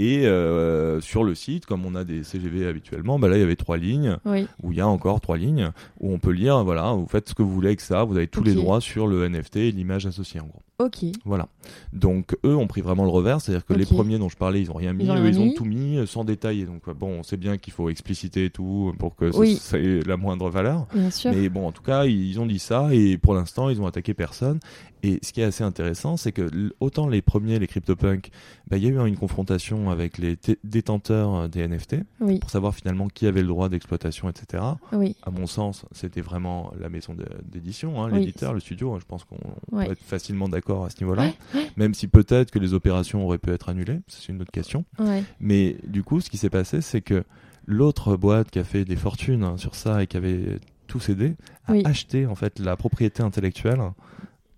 Et 0.00 0.26
euh, 0.26 1.00
sur 1.00 1.24
le 1.24 1.34
site, 1.34 1.66
comme 1.66 1.84
on 1.84 1.94
a 1.96 2.04
des 2.04 2.22
CGV 2.22 2.66
habituellement, 2.66 3.18
bah 3.18 3.28
là 3.28 3.36
il 3.36 3.40
y 3.40 3.42
avait 3.42 3.56
trois 3.56 3.76
lignes, 3.76 4.16
Oui, 4.24 4.46
où 4.62 4.70
il 4.70 4.78
y 4.78 4.80
a 4.80 4.86
encore 4.86 5.20
trois 5.20 5.36
lignes, 5.36 5.72
où 5.98 6.12
on 6.12 6.18
peut 6.20 6.30
lire, 6.30 6.62
voilà, 6.64 6.92
vous 6.92 7.08
faites 7.08 7.28
ce 7.28 7.34
que 7.34 7.42
vous 7.42 7.52
voulez 7.52 7.68
avec 7.68 7.80
ça, 7.80 8.04
vous 8.04 8.16
avez 8.16 8.28
tous 8.28 8.44
les 8.44 8.54
droits 8.54 8.80
sur 8.80 9.08
le 9.08 9.28
NFT 9.28 9.56
et 9.56 9.72
l'image 9.72 10.06
associée 10.06 10.40
en 10.40 10.46
gros. 10.46 10.62
Ok. 10.78 11.04
Voilà. 11.24 11.48
Donc 11.92 12.36
eux 12.44 12.54
ont 12.56 12.66
pris 12.66 12.80
vraiment 12.80 13.04
le 13.04 13.10
revers, 13.10 13.40
c'est-à-dire 13.40 13.64
que 13.66 13.74
les 13.74 13.84
premiers 13.86 14.18
dont 14.18 14.28
je 14.28 14.36
parlais, 14.36 14.60
ils 14.60 14.70
ont 14.70 14.74
rien 14.74 14.92
mis, 14.92 15.04
Ils 15.04 15.10
ont 15.10 15.16
eux 15.22 15.28
ils 15.28 15.38
ont 15.40 15.52
tout 15.52 15.64
mis 15.64 15.96
euh, 15.98 16.06
sans 16.06 16.24
détailler. 16.24 16.64
Donc 16.66 16.88
euh, 16.88 16.94
bon, 16.94 17.18
on 17.18 17.22
sait 17.22 17.36
bien 17.36 17.58
qu'il 17.58 17.72
faut 17.72 17.88
expliciter 17.90 18.50
tout 18.50 18.92
pour 18.98 19.16
que 19.16 19.30
ça, 19.32 19.38
Oui. 19.38 19.56
ça 19.56 19.78
ait 19.78 20.00
la 20.06 20.16
moindre 20.16 20.48
valeur. 20.50 20.86
Bien 20.94 21.10
sûr. 21.10 21.32
Mais 21.32 21.48
bon, 21.48 21.66
en 21.66 21.72
tout 21.72 21.82
cas, 21.82 22.04
ils 22.06 22.38
ont 22.40 22.46
dit 22.46 22.58
ça 22.58 22.88
et 22.94 23.18
pour 23.18 23.34
l'instant, 23.34 23.68
ils 23.68 23.80
ont 23.80 23.86
attaqué 23.86 24.14
personne. 24.14 24.60
Et 25.04 25.20
ce 25.22 25.32
qui 25.32 25.40
est 25.40 25.44
assez 25.44 25.62
intéressant, 25.62 26.16
c'est 26.16 26.32
que 26.32 26.50
autant 26.80 27.06
les 27.06 27.22
premiers, 27.22 27.60
les 27.60 27.68
CryptoPunks, 27.68 28.30
bah, 28.68 28.78
il 28.78 28.82
y 28.82 28.86
a 28.86 28.90
eu 28.90 29.06
une 29.06 29.16
confrontation 29.16 29.90
avec 29.90 30.18
les 30.18 30.36
détenteurs 30.64 31.34
euh, 31.34 31.48
des 31.48 31.66
NFT 31.68 31.98
Oui, 32.20 32.40
pour 32.40 32.50
savoir 32.50 32.74
finalement 32.74 33.06
qui 33.08 33.26
avait 33.28 33.42
le 33.42 33.46
droit 33.48 33.68
d'exploitation, 33.68 34.28
etc. 34.28 34.62
oui. 34.92 35.14
À 35.22 35.30
mon 35.30 35.46
sens, 35.46 35.84
c'était 35.92 36.20
vraiment 36.20 36.72
la 36.80 36.88
maison 36.88 37.14
d'édition, 37.44 38.02
hein, 38.02 38.10
l'éditeur, 38.10 38.52
le 38.52 38.60
studio. 38.60 38.92
hein, 38.94 38.98
Je 39.00 39.04
pense 39.06 39.22
qu'on 39.24 39.36
Ouais. 39.70 39.86
peut 39.86 39.92
être 39.92 40.02
facilement 40.02 40.48
d'accord 40.48 40.67
à 40.76 40.90
ce 40.90 41.00
niveau-là. 41.02 41.22
Ouais, 41.54 41.66
Même 41.76 41.94
si 41.94 42.06
peut-être 42.08 42.50
que 42.50 42.58
les 42.58 42.74
opérations 42.74 43.24
auraient 43.24 43.38
pu 43.38 43.50
être 43.50 43.68
annulées, 43.68 44.00
c'est 44.08 44.28
une 44.28 44.40
autre 44.40 44.50
question. 44.52 44.84
Ouais. 44.98 45.22
Mais 45.40 45.76
du 45.86 46.02
coup, 46.02 46.20
ce 46.20 46.30
qui 46.30 46.36
s'est 46.38 46.50
passé, 46.50 46.80
c'est 46.80 47.00
que 47.00 47.24
l'autre 47.66 48.16
boîte 48.16 48.50
qui 48.50 48.58
a 48.58 48.64
fait 48.64 48.84
des 48.84 48.96
fortunes 48.96 49.56
sur 49.58 49.74
ça 49.74 50.02
et 50.02 50.06
qui 50.06 50.16
avait 50.16 50.58
tout 50.86 51.00
cédé 51.00 51.36
a 51.66 51.72
Oui. 51.72 51.82
acheté 51.84 52.26
en 52.26 52.34
fait 52.34 52.58
la 52.58 52.76
propriété 52.76 53.22
intellectuelle 53.22 53.80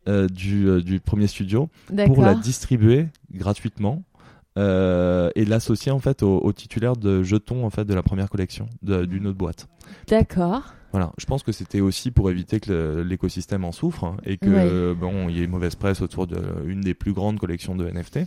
euh, 0.08 0.28
du, 0.28 0.66
euh, 0.68 0.80
du 0.80 1.00
premier 1.00 1.26
studio 1.26 1.68
pour 2.06 2.22
la 2.22 2.34
distribuer 2.34 3.08
gratuitement 3.32 4.02
euh, 4.58 5.30
et 5.34 5.44
l'associer 5.44 5.92
en 5.92 5.98
fait 5.98 6.22
au, 6.22 6.38
au 6.38 6.52
titulaire 6.52 6.96
de 6.96 7.22
jetons 7.22 7.64
en 7.64 7.70
fait 7.70 7.84
de 7.84 7.94
la 7.94 8.02
première 8.02 8.28
collection 8.30 8.68
d'une 8.82 9.26
autre 9.26 9.38
boîte. 9.38 9.68
D'accord. 10.08 10.74
Voilà, 10.92 11.12
je 11.18 11.24
pense 11.26 11.42
que 11.42 11.52
c'était 11.52 11.80
aussi 11.80 12.10
pour 12.10 12.30
éviter 12.30 12.58
que 12.60 13.04
l'écosystème 13.06 13.64
en 13.64 13.72
souffre 13.72 14.04
hein, 14.04 14.16
et 14.24 14.36
que 14.38 14.48
euh, 14.48 14.94
bon, 14.94 15.28
il 15.28 15.36
y 15.36 15.40
ait 15.40 15.44
une 15.44 15.50
mauvaise 15.50 15.76
presse 15.76 16.00
autour 16.02 16.26
d'une 16.26 16.80
des 16.80 16.94
plus 16.94 17.12
grandes 17.12 17.38
collections 17.38 17.76
de 17.76 17.88
NFT. 17.88 18.20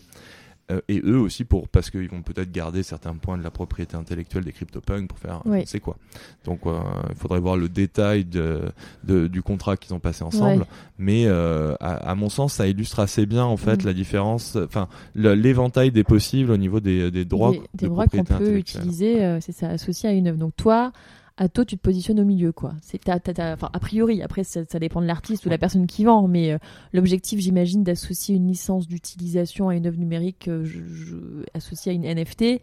Euh, 0.71 0.79
et 0.87 1.01
eux 1.03 1.19
aussi 1.19 1.43
pour 1.43 1.67
parce 1.67 1.89
qu'ils 1.89 2.07
vont 2.07 2.21
peut-être 2.21 2.49
garder 2.53 2.83
certains 2.83 3.15
points 3.15 3.37
de 3.37 3.43
la 3.43 3.51
propriété 3.51 3.97
intellectuelle 3.97 4.45
des 4.45 4.53
CryptoPunks 4.53 5.09
pour 5.09 5.19
faire 5.19 5.41
c'est 5.65 5.81
quoi. 5.81 5.97
Donc 6.45 6.61
euh, 6.65 6.79
il 7.09 7.15
faudrait 7.17 7.41
voir 7.41 7.57
le 7.57 7.67
détail 7.67 8.23
de, 8.23 8.61
de- 9.03 9.27
du 9.27 9.41
contrat 9.41 9.75
qu'ils 9.75 9.93
ont 9.93 9.99
passé 9.99 10.23
ensemble. 10.23 10.61
Ouais. 10.61 10.67
Mais 10.97 11.25
euh, 11.25 11.75
à, 11.81 11.95
à 12.11 12.15
mon 12.15 12.29
sens, 12.29 12.53
ça 12.53 12.65
illustre 12.65 13.01
assez 13.01 13.25
bien 13.25 13.43
en 13.43 13.57
fait 13.57 13.83
Mm. 13.83 13.87
la 13.87 13.93
différence, 13.93 14.55
enfin 14.55 14.87
l'éventail 15.15 15.91
des 15.91 16.05
possibles 16.05 16.51
au 16.51 16.57
niveau 16.57 16.79
des, 16.79 17.11
des 17.11 17.25
droits, 17.25 17.51
des, 17.51 17.57
de 17.57 17.63
des 17.73 17.87
droits 17.87 18.07
qu'on 18.07 18.23
peut 18.23 18.55
utiliser, 18.55 19.21
euh, 19.21 19.39
c'est 19.41 19.51
ça, 19.51 19.67
associé 19.67 20.07
à 20.07 20.13
une 20.13 20.27
œuvre. 20.29 20.37
Donc 20.37 20.55
toi, 20.55 20.93
à 21.37 21.49
toi, 21.49 21.65
tu 21.65 21.77
te 21.77 21.81
positionnes 21.81 22.19
au 22.19 22.25
milieu, 22.25 22.51
quoi. 22.51 22.73
C'est 22.81 23.03
t'as- 23.03 23.19
t'as- 23.19 23.53
a 23.53 23.79
priori. 23.79 24.21
Après, 24.21 24.43
ça, 24.43 24.61
ça 24.69 24.77
dépend 24.79 25.01
de 25.01 25.07
l'artiste 25.07 25.45
ou 25.45 25.49
la 25.49 25.57
personne 25.57 25.87
qui 25.87 26.03
vend, 26.05 26.27
mais 26.27 26.51
euh, 26.53 26.57
l'objectif, 26.93 27.39
j'imagine, 27.39 27.83
d'associer 27.83 28.35
une 28.35 28.47
licence 28.47 28.87
d'utilisation 28.87 29.69
à 29.69 29.75
une 29.75 29.87
œuvre 29.87 29.97
numérique 29.97 30.47
euh, 30.47 30.63
je- 30.63 30.83
je- 30.85 31.43
associée 31.55 31.91
à 31.91 31.95
une 31.95 32.05
NFT. 32.05 32.61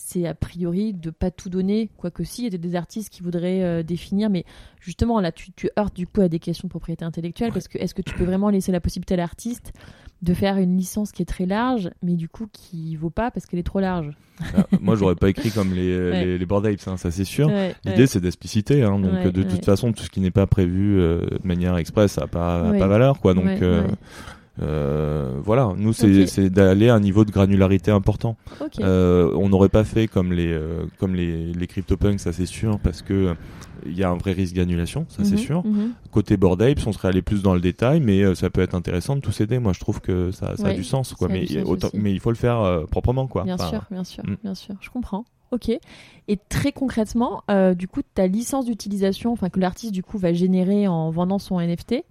C'est 0.00 0.26
a 0.28 0.34
priori 0.34 0.94
de 0.94 1.10
pas 1.10 1.32
tout 1.32 1.50
donner, 1.50 1.90
quoique 1.96 2.22
si, 2.22 2.46
il 2.46 2.52
y 2.52 2.54
a 2.54 2.58
des 2.58 2.76
artistes 2.76 3.10
qui 3.10 3.20
voudraient 3.22 3.64
euh, 3.64 3.82
définir, 3.82 4.30
mais 4.30 4.44
justement 4.80 5.18
là 5.20 5.32
tu, 5.32 5.50
tu 5.52 5.68
heurtes 5.76 5.96
du 5.96 6.06
coup 6.06 6.20
à 6.20 6.28
des 6.28 6.38
questions 6.38 6.68
de 6.68 6.70
propriété 6.70 7.04
intellectuelle, 7.04 7.50
parce 7.52 7.66
que 7.66 7.78
est-ce 7.78 7.94
que 7.96 8.02
tu 8.02 8.14
peux 8.14 8.22
vraiment 8.22 8.48
laisser 8.48 8.70
la 8.70 8.80
possibilité 8.80 9.14
à 9.14 9.16
l'artiste 9.16 9.72
de 10.22 10.34
faire 10.34 10.56
une 10.56 10.76
licence 10.76 11.12
qui 11.12 11.22
est 11.22 11.26
très 11.26 11.46
large, 11.46 11.90
mais 12.02 12.14
du 12.14 12.28
coup 12.28 12.46
qui 12.52 12.96
vaut 12.96 13.10
pas 13.10 13.30
parce 13.30 13.46
qu'elle 13.46 13.60
est 13.60 13.64
trop 13.64 13.80
large 13.80 14.10
Ah, 14.56 14.66
moi, 14.80 14.94
j'aurais 14.96 15.14
pas 15.14 15.28
écrit 15.30 15.50
comme 15.50 15.72
les, 15.72 15.96
Ouais. 16.10 16.24
les, 16.24 16.38
les 16.38 16.44
Apes, 16.44 16.88
hein, 16.88 16.96
ça 16.96 17.10
c'est 17.10 17.24
sûr. 17.24 17.48
Ouais, 17.48 17.74
L'idée, 17.84 18.00
ouais. 18.00 18.06
c'est 18.06 18.20
d'expliciter. 18.20 18.82
Hein, 18.82 18.98
donc, 18.98 19.12
euh, 19.14 19.30
de 19.30 19.42
toute 19.42 19.64
façon, 19.64 19.92
tout 19.92 20.02
ce 20.02 20.10
qui 20.10 20.20
n'est 20.20 20.30
pas 20.30 20.46
prévu 20.46 21.00
euh, 21.00 21.20
de 21.26 21.46
manière 21.46 21.76
express, 21.76 22.12
ça 22.12 22.22
n'a 22.22 22.26
pas, 22.26 22.72
pas 22.72 22.86
valeur. 22.88 23.20
Quoi. 23.20 23.34
Donc, 23.34 23.46
euh, 23.62 23.86
euh, 24.60 25.38
voilà. 25.44 25.72
Nous, 25.76 25.92
c'est 25.92 26.22
Ok. 26.22 26.28
c'est 26.28 26.50
d'aller 26.50 26.88
à 26.88 26.94
un 26.94 27.00
niveau 27.00 27.24
de 27.24 27.30
granularité 27.30 27.90
important. 27.90 28.36
Euh, 28.80 29.30
on 29.36 29.48
n'aurait 29.48 29.68
pas 29.68 29.84
fait 29.84 30.08
comme 30.08 30.32
les, 30.32 30.52
euh, 30.52 30.84
comme 30.98 31.14
les, 31.14 31.52
les 31.52 31.66
CryptoPunks, 31.66 32.20
ça 32.20 32.32
c'est 32.32 32.46
sûr, 32.46 32.78
parce 32.80 33.02
que 33.02 33.34
il 33.86 33.96
y 33.96 34.02
a 34.04 34.10
un 34.10 34.16
vrai 34.16 34.32
risque 34.32 34.54
d'annulation, 34.54 35.06
ça 35.08 35.24
c'est 35.24 35.32
Mhm, 35.32 35.38
sûr. 35.38 35.66
mhm. 35.66 35.92
Côté 36.10 36.36
Bored 36.36 36.60
Apes, 36.62 36.86
on 36.86 36.92
serait 36.92 37.08
allé 37.08 37.22
plus 37.22 37.42
dans 37.42 37.54
le 37.54 37.60
détail, 37.60 38.00
mais 38.00 38.22
euh, 38.22 38.34
ça 38.34 38.50
peut 38.50 38.60
être 38.60 38.74
intéressant 38.74 39.16
de 39.16 39.20
tout 39.20 39.32
s'aider. 39.32 39.58
Moi, 39.58 39.72
je 39.72 39.80
trouve 39.80 40.00
que 40.00 40.30
ça, 40.30 40.56
ça 40.56 40.68
a 40.68 40.72
du 40.72 40.84
sens, 40.84 41.14
quoi. 41.14 41.28
Mais, 41.28 41.46
sens 41.46 41.64
autant- 41.66 41.90
mais 41.94 42.12
il 42.12 42.20
faut 42.20 42.30
le 42.30 42.36
faire 42.36 42.60
euh, 42.60 42.84
proprement, 42.86 43.26
quoi. 43.26 43.44
Bien 43.44 43.54
Enfin, 43.54 43.68
sûr, 43.68 43.84
bien 43.90 44.04
sûr, 44.04 44.24
mm. 44.26 44.36
bien 44.42 44.54
sûr. 44.54 44.74
Je 44.80 44.90
comprends. 44.90 45.24
Ok. 45.50 45.70
Et 45.70 46.38
très 46.50 46.72
concrètement, 46.72 47.42
euh, 47.50 47.72
du 47.74 47.88
coup, 47.88 48.02
ta 48.14 48.26
licence 48.26 48.66
d'utilisation, 48.66 49.32
enfin 49.32 49.48
que 49.48 49.58
l'artiste 49.60 49.92
du 49.94 50.02
coup 50.02 50.18
va 50.18 50.32
générer 50.34 50.86
en 50.88 51.10
vendant 51.10 51.38
son 51.38 51.58
NFT, 51.58 52.04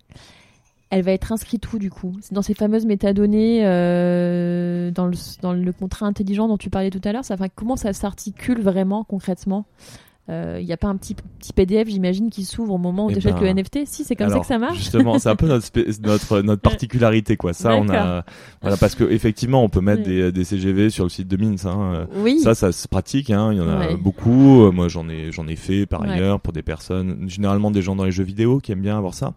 elle 0.89 1.03
va 1.03 1.11
être 1.11 1.31
inscrite 1.33 1.71
où 1.73 1.77
du 1.79 1.89
coup? 1.91 2.15
C'est 2.21 2.33
dans 2.33 2.41
ces 2.41 2.53
fameuses 2.55 2.85
métadonnées, 2.85 3.59
euh, 3.65 4.89
dans, 4.89 5.05
le, 5.05 5.13
dans 5.41 5.53
le 5.53 5.71
contrat 5.73 6.05
intelligent 6.07 6.47
dont 6.47 6.57
tu 6.57 6.69
parlais 6.69 6.89
tout 6.89 7.01
à 7.03 7.11
l'heure. 7.11 7.25
Ça, 7.25 7.33
enfin, 7.35 7.47
comment 7.53 7.75
ça 7.75 7.93
s'articule 7.93 8.61
vraiment 8.61 9.03
concrètement? 9.03 9.65
Il 10.29 10.33
euh, 10.33 10.61
n'y 10.61 10.73
a 10.73 10.77
pas 10.77 10.87
un 10.89 10.97
petit, 10.97 11.15
petit 11.15 11.53
PDF, 11.53 11.87
j'imagine, 11.87 12.29
qui 12.29 12.43
s'ouvre 12.43 12.73
au 12.73 12.77
moment 12.77 13.05
où 13.05 13.09
Eh 13.09 13.13
tu 13.13 13.19
achètes 13.19 13.35
ben, 13.39 13.55
le 13.55 13.61
NFT 13.61 13.85
Si, 13.85 14.03
c'est 14.03 14.15
comme 14.17 14.29
ça 14.29 14.39
que 14.39 14.45
ça 14.45 14.57
marche 14.57 14.77
Justement, 14.77 15.19
c'est 15.19 15.29
un 15.29 15.37
peu 15.37 15.47
notre, 15.47 15.67
notre, 16.01 16.41
notre 16.41 16.61
particularité, 16.69 17.37
quoi. 17.37 17.53
Ça, 17.53 17.75
on 17.75 17.87
a, 17.89 18.25
voilà, 18.61 18.75
parce 18.77 18.95
que 18.95 19.05
effectivement, 19.05 19.63
on 19.63 19.69
peut 19.69 19.79
mettre 19.79 20.03
Oui. 20.05 20.15
des, 20.15 20.31
des 20.33 20.43
CGV 20.43 20.89
sur 20.89 21.05
le 21.05 21.09
site 21.09 21.29
de 21.29 21.37
Mint. 21.37 21.65
Hein. 21.65 22.07
Oui. 22.15 22.39
Ça, 22.39 22.55
ça 22.55 22.71
se 22.73 22.87
pratique. 22.89 23.29
Hein. 23.29 23.51
Il 23.53 23.57
y 23.57 23.61
en 23.61 23.69
a 23.69 23.77
Ouais. 23.79 23.95
beaucoup. 23.95 24.69
Moi, 24.71 24.89
j'en 24.89 25.07
ai, 25.07 25.31
j'en 25.31 25.47
ai 25.47 25.55
fait 25.55 25.85
par 25.85 26.01
Ouais. 26.01 26.09
ailleurs 26.09 26.41
pour 26.41 26.51
des 26.51 26.61
personnes, 26.63 27.29
généralement 27.29 27.71
des 27.71 27.81
gens 27.81 27.95
dans 27.95 28.03
les 28.05 28.11
jeux 28.11 28.23
vidéo 28.25 28.59
qui 28.59 28.71
aiment 28.73 28.81
bien 28.81 28.97
avoir 28.97 29.13
ça. 29.13 29.33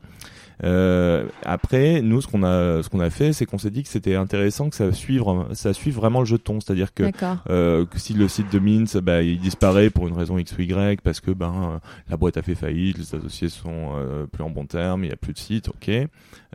Euh, 0.65 1.25
après, 1.45 2.03
nous, 2.03 2.21
ce 2.21 2.27
qu'on 2.27 2.43
a, 2.43 2.83
ce 2.83 2.89
qu'on 2.89 3.01
a 3.01 3.11
fait, 3.11 3.33
c'est 3.33 3.47
qu'on 3.47 3.59
s'est 3.59 3.71
dit 3.71 3.83
que 3.83 3.89
c'était 3.89 4.15
intéressant 4.15 4.69
que 4.69 4.77
ça 4.77 4.93
suive, 4.93 5.23
ça 5.53 5.73
suive 5.73 5.95
vraiment 5.95 6.21
le 6.21 6.27
jeton, 6.27 6.61
c'est-à-dire 6.61 6.93
que 6.95 7.05
euh, 7.49 7.87
que 7.87 7.99
si 7.99 8.13
le 8.15 8.29
site 8.29 8.53
de 8.53 8.59
Mint, 8.59 8.97
bah, 8.99 9.23
il 9.23 9.39
disparaît 9.41 9.91
pour 9.91 10.09
une 10.09 10.17
raison 10.17 10.39
X 10.39 10.57
ou 10.59 10.63
Y 10.63 11.01
parce 11.03 11.21
que 11.21 11.31
ben 11.31 11.53
euh, 11.75 11.79
la 12.09 12.17
boîte 12.17 12.37
a 12.37 12.43
fait 12.43 12.55
faillite, 12.55 12.99
les 12.99 13.15
associés 13.15 13.49
sont 13.49 13.93
euh, 13.95 14.27
plus 14.27 14.43
en 14.43 14.51
bon 14.51 14.67
terme, 14.67 15.05
il 15.05 15.11
y 15.11 15.13
a 15.13 15.17
plus 15.17 15.33
de 15.33 15.39
site, 15.39 15.69
ok, 15.69 15.91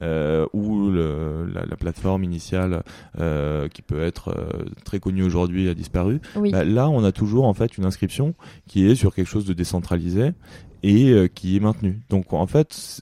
euh, 0.02 0.46
ou 0.54 0.90
le, 0.90 1.50
la, 1.54 1.66
la 1.66 1.76
plateforme 1.76 2.24
initiale 2.24 2.84
euh, 3.20 3.68
qui 3.70 3.82
peut 3.82 4.02
être 4.02 4.30
euh, 4.30 4.66
très 4.84 5.00
connue 5.00 5.24
aujourd'hui 5.24 5.68
a 5.70 5.74
disparu. 5.74 6.20
Oui. 6.36 6.52
Bah, 6.52 6.64
là, 6.64 6.90
on 6.90 7.04
a 7.04 7.12
toujours 7.12 7.46
en 7.46 7.54
fait 7.54 7.78
une 7.78 7.86
inscription 7.86 8.36
qui 8.68 8.86
est 8.86 8.96
sur 8.96 9.16
quelque 9.16 9.28
chose 9.30 9.46
de 9.46 9.54
décentralisé 9.54 10.34
et 10.86 11.10
euh, 11.10 11.28
qui 11.28 11.58
est 11.58 11.60
maintenue. 11.60 12.00
Donc 12.10 12.32
en 12.32 12.46
fait, 12.46 13.02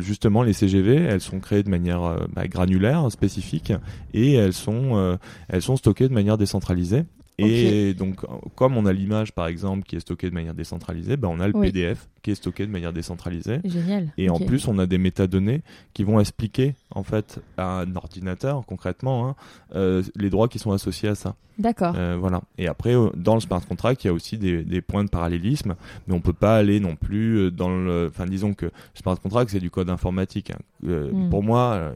justement, 0.00 0.42
les 0.42 0.52
CGV, 0.52 0.96
elles 0.96 1.22
sont 1.22 1.40
créées 1.40 1.62
de 1.62 1.70
manière 1.70 2.04
euh, 2.04 2.26
bah, 2.34 2.46
granulaire, 2.46 3.10
spécifique, 3.10 3.72
et 4.12 4.34
elles 4.34 4.52
sont 4.52 4.96
euh, 4.98 5.16
elles 5.48 5.62
sont 5.62 5.76
stockées 5.76 6.08
de 6.08 6.12
manière 6.12 6.36
décentralisée. 6.36 7.04
Et 7.38 7.94
donc, 7.94 8.16
comme 8.56 8.76
on 8.76 8.84
a 8.86 8.92
l'image, 8.92 9.32
par 9.32 9.46
exemple, 9.46 9.84
qui 9.84 9.94
est 9.96 10.00
stockée 10.00 10.28
de 10.28 10.34
manière 10.34 10.54
décentralisée, 10.54 11.16
bah, 11.16 11.28
on 11.30 11.38
a 11.40 11.46
le 11.46 11.56
Oui. 11.56 11.68
PDF 11.68 12.08
qui 12.22 12.32
est 12.32 12.34
stocké 12.34 12.66
de 12.66 12.72
manière 12.72 12.92
décentralisée. 12.92 13.60
Génial. 13.64 14.12
Et 14.18 14.28
en 14.28 14.38
plus, 14.40 14.66
on 14.66 14.78
a 14.78 14.86
des 14.86 14.98
métadonnées 14.98 15.62
qui 15.94 16.02
vont 16.04 16.18
expliquer, 16.18 16.74
en 16.90 17.04
fait, 17.04 17.40
à 17.56 17.80
un 17.82 17.94
ordinateur, 17.96 18.64
concrètement, 18.66 19.28
hein, 19.28 19.34
euh, 19.76 20.02
les 20.16 20.30
droits 20.30 20.48
qui 20.48 20.58
sont 20.58 20.72
associés 20.72 21.08
à 21.10 21.14
ça. 21.14 21.36
D'accord. 21.60 21.94
Euh, 21.96 22.16
voilà. 22.18 22.40
Et 22.56 22.66
après, 22.68 22.94
euh, 22.96 23.10
dans 23.16 23.34
le 23.34 23.40
smart 23.40 23.64
contract, 23.66 24.02
il 24.04 24.08
y 24.08 24.10
a 24.10 24.12
aussi 24.12 24.36
des, 24.38 24.64
des 24.64 24.80
points 24.80 25.04
de 25.04 25.08
parallélisme, 25.10 25.74
mais 26.06 26.14
on 26.14 26.20
peut 26.20 26.32
pas 26.32 26.56
aller 26.56 26.80
non 26.80 26.96
plus 26.96 27.50
dans 27.52 27.68
le. 27.68 28.08
Enfin, 28.12 28.26
disons 28.26 28.54
que 28.54 28.66
le 28.66 28.72
smart 28.94 29.16
contract, 29.20 29.50
c'est 29.50 29.60
du 29.60 29.70
code 29.70 29.90
informatique. 29.90 30.50
hein. 30.50 30.58
Euh, 30.86 31.10
Mm. 31.12 31.30
Pour 31.30 31.42
moi, 31.42 31.92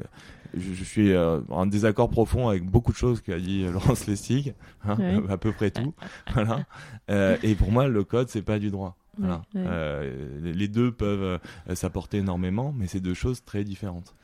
je, 0.54 0.72
je 0.74 0.84
suis 0.84 1.12
euh, 1.12 1.40
en 1.50 1.66
désaccord 1.66 2.08
profond 2.10 2.48
avec 2.48 2.64
beaucoup 2.64 2.92
de 2.92 2.96
choses 2.96 3.20
qu'a 3.20 3.38
dit 3.38 3.64
euh, 3.64 3.70
Laurence 3.72 4.06
Lestig, 4.06 4.54
hein, 4.84 4.96
Ouais. 4.98 5.16
à 5.30 5.36
peu 5.38 5.52
près 5.52 5.70
tout. 5.70 5.94
voilà. 6.34 6.64
Euh, 7.10 7.36
et 7.42 7.54
pour 7.54 7.70
moi, 7.72 7.88
le 7.88 8.04
code, 8.04 8.28
c'est 8.28 8.42
pas 8.42 8.58
du 8.58 8.70
droit. 8.70 8.96
Voilà. 9.18 9.42
Ouais, 9.54 9.60
ouais. 9.60 9.66
Euh, 9.68 10.52
les- 10.54 10.68
deux 10.68 10.90
peuvent 10.92 11.38
s'apporter 11.74 12.18
énormément, 12.18 12.72
mais 12.76 12.86
c'est 12.86 13.00
deux 13.00 13.14
choses 13.14 13.44
très 13.44 13.62
différentes. 13.64 14.14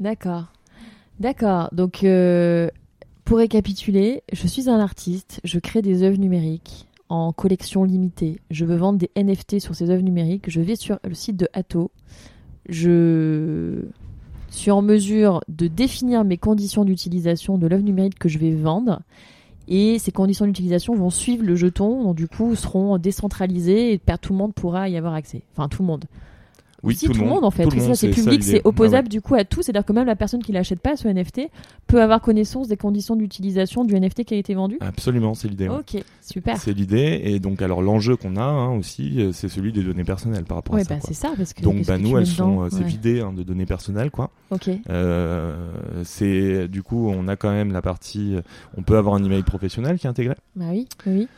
D'accord. 0.00 0.44
D'accord. 1.18 1.68
Donc, 1.72 2.04
pour 3.24 3.38
récapituler, 3.38 4.22
je 4.32 4.46
suis 4.46 4.68
un 4.70 4.78
artiste, 4.80 5.40
je 5.44 5.58
crée 5.58 5.82
des 5.82 6.02
œuvres 6.02 6.18
numériques 6.18 6.86
en 7.08 7.32
collection 7.32 7.84
limitée. 7.84 8.38
Je 8.50 8.64
veux 8.66 8.76
vendre 8.76 8.98
des 8.98 9.10
NFT 9.16 9.60
sur 9.60 9.74
ces 9.74 9.90
œuvres 9.90 10.02
numériques. 10.02 10.48
Je 10.50 10.60
vais 10.60 10.76
sur 10.76 10.98
le 11.02 11.14
site 11.14 11.36
de 11.36 11.48
Atto. 11.54 11.90
Je 12.68 13.82
suis 14.50 14.70
en 14.70 14.82
mesure 14.82 15.42
de 15.48 15.66
définir 15.68 16.24
mes 16.24 16.38
conditions 16.38 16.84
d'utilisation 16.84 17.58
de 17.58 17.66
l'œuvre 17.66 17.82
numérique 17.82 18.18
que 18.18 18.28
je 18.28 18.38
vais 18.38 18.52
vendre. 18.52 19.00
Et 19.68 19.98
ces 19.98 20.12
conditions 20.12 20.46
d'utilisation 20.46 20.94
vont 20.94 21.10
suivre 21.10 21.44
le 21.44 21.54
jeton, 21.54 22.04
donc 22.04 22.16
du 22.16 22.26
coup 22.26 22.54
seront 22.54 22.96
décentralisées 22.96 23.92
et 23.92 24.00
tout 24.20 24.32
le 24.32 24.38
monde 24.38 24.54
pourra 24.54 24.88
y 24.88 24.96
avoir 24.96 25.12
accès. 25.14 25.42
Enfin, 25.52 25.68
tout 25.68 25.82
le 25.82 25.86
monde. 25.86 26.06
Oui, 26.84 26.94
si, 26.94 27.06
tout, 27.06 27.12
le 27.12 27.24
monde 27.26 27.44
en 27.44 27.50
fait. 27.50 27.64
C'est 27.68 27.76
monde, 27.76 27.88
ça, 27.88 27.94
c'est 27.94 28.12
ça 28.12 28.22
public, 28.22 28.42
c'est 28.42 28.54
ouais. 28.54 28.60
opposable 28.64 29.08
du 29.08 29.20
coup 29.20 29.34
à 29.34 29.44
tout. 29.44 29.62
C'est-à-dire 29.62 29.84
que 29.84 29.92
même 29.92 30.06
la 30.06 30.14
personne 30.14 30.42
qui 30.42 30.52
l'achète 30.52 30.80
pas, 30.80 30.96
ce 30.96 31.08
NFT, 31.08 31.50
peut 31.88 32.00
avoir 32.00 32.20
connaissance 32.20 32.68
des 32.68 32.76
conditions 32.76 33.16
d'utilisation 33.16 33.84
du 33.84 33.98
NFT 33.98 34.24
qui 34.24 34.34
a 34.34 34.36
été 34.36 34.54
vendu. 34.54 34.78
Absolument, 34.80 35.34
c'est 35.34 35.48
l'idée. 35.48 35.68
ouais. 35.68 35.78
Ok, 35.78 36.02
super. 36.20 36.56
C'est 36.56 36.72
l'idée. 36.72 37.20
Et 37.24 37.40
donc, 37.40 37.62
alors, 37.62 37.82
l'enjeu 37.82 38.16
qu'on 38.16 38.36
a 38.36 38.42
hein, 38.42 38.76
aussi, 38.76 39.20
euh, 39.20 39.32
c'est 39.32 39.48
celui 39.48 39.72
des 39.72 39.82
données 39.82 40.04
personnelles 40.04 40.44
par 40.44 40.58
rapport 40.58 40.74
Ouais, 40.76 40.82
à 40.82 40.84
ça. 40.84 40.94
bah, 40.94 41.00
c'est 41.02 41.14
ça 41.14 41.32
parce 41.36 41.52
que. 41.52 41.62
Donc, 41.62 41.84
bah, 41.84 41.96
que 41.96 42.02
nous, 42.02 42.16
elles 42.16 42.26
sont, 42.26 42.62
euh, 42.62 42.68
c'est 42.70 42.84
vidé 42.84 43.20
hein, 43.20 43.32
de 43.32 43.42
données 43.42 43.66
personnelles, 43.66 44.10
quoi. 44.10 44.30
Ok. 44.50 44.70
Euh, 44.88 45.56
c'est 46.04 46.68
du 46.68 46.82
coup, 46.82 47.08
on 47.08 47.26
a 47.26 47.34
quand 47.34 47.50
même 47.50 47.72
la 47.72 47.82
partie, 47.82 48.36
on 48.76 48.82
peut 48.82 48.96
avoir 48.96 49.16
un 49.16 49.24
email 49.24 49.42
professionnel 49.42 49.98
qui 49.98 50.06
est 50.06 50.10
intégré. 50.10 50.36
Bah 50.54 50.66
oui, 50.70 50.86
oui. 51.06 51.28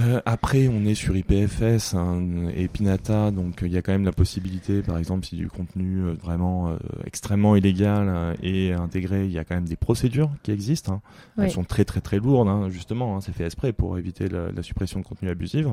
Euh, 0.00 0.20
après, 0.26 0.66
on 0.66 0.84
est 0.86 0.96
sur 0.96 1.16
IPFS 1.16 1.94
hein, 1.94 2.48
et 2.56 2.66
Pinata, 2.66 3.30
donc 3.30 3.60
il 3.62 3.70
y 3.70 3.76
a 3.76 3.82
quand 3.82 3.92
même 3.92 4.04
la 4.04 4.10
possibilité, 4.12 4.82
par 4.82 4.98
exemple, 4.98 5.24
si 5.24 5.36
du 5.36 5.46
contenu 5.48 6.00
euh, 6.02 6.14
vraiment 6.14 6.70
euh, 6.70 6.76
extrêmement 7.06 7.54
illégal 7.54 8.08
euh, 8.08 8.34
est 8.42 8.72
intégré, 8.72 9.24
il 9.26 9.30
y 9.30 9.38
a 9.38 9.44
quand 9.44 9.54
même 9.54 9.68
des 9.68 9.76
procédures 9.76 10.30
qui 10.42 10.50
existent. 10.50 10.94
hein. 10.94 11.00
Ouais. 11.38 11.44
Elles 11.44 11.52
sont 11.52 11.62
très 11.62 11.84
très 11.84 12.00
très 12.00 12.18
lourdes, 12.18 12.48
hein, 12.48 12.70
justement. 12.70 13.14
hein, 13.16 13.20
c'est 13.20 13.30
fait 13.32 13.44
exprès 13.44 13.72
pour 13.72 13.96
éviter 13.96 14.28
la, 14.28 14.50
la 14.50 14.62
suppression 14.64 14.98
de 14.98 15.04
contenu 15.04 15.28
abusif, 15.30 15.64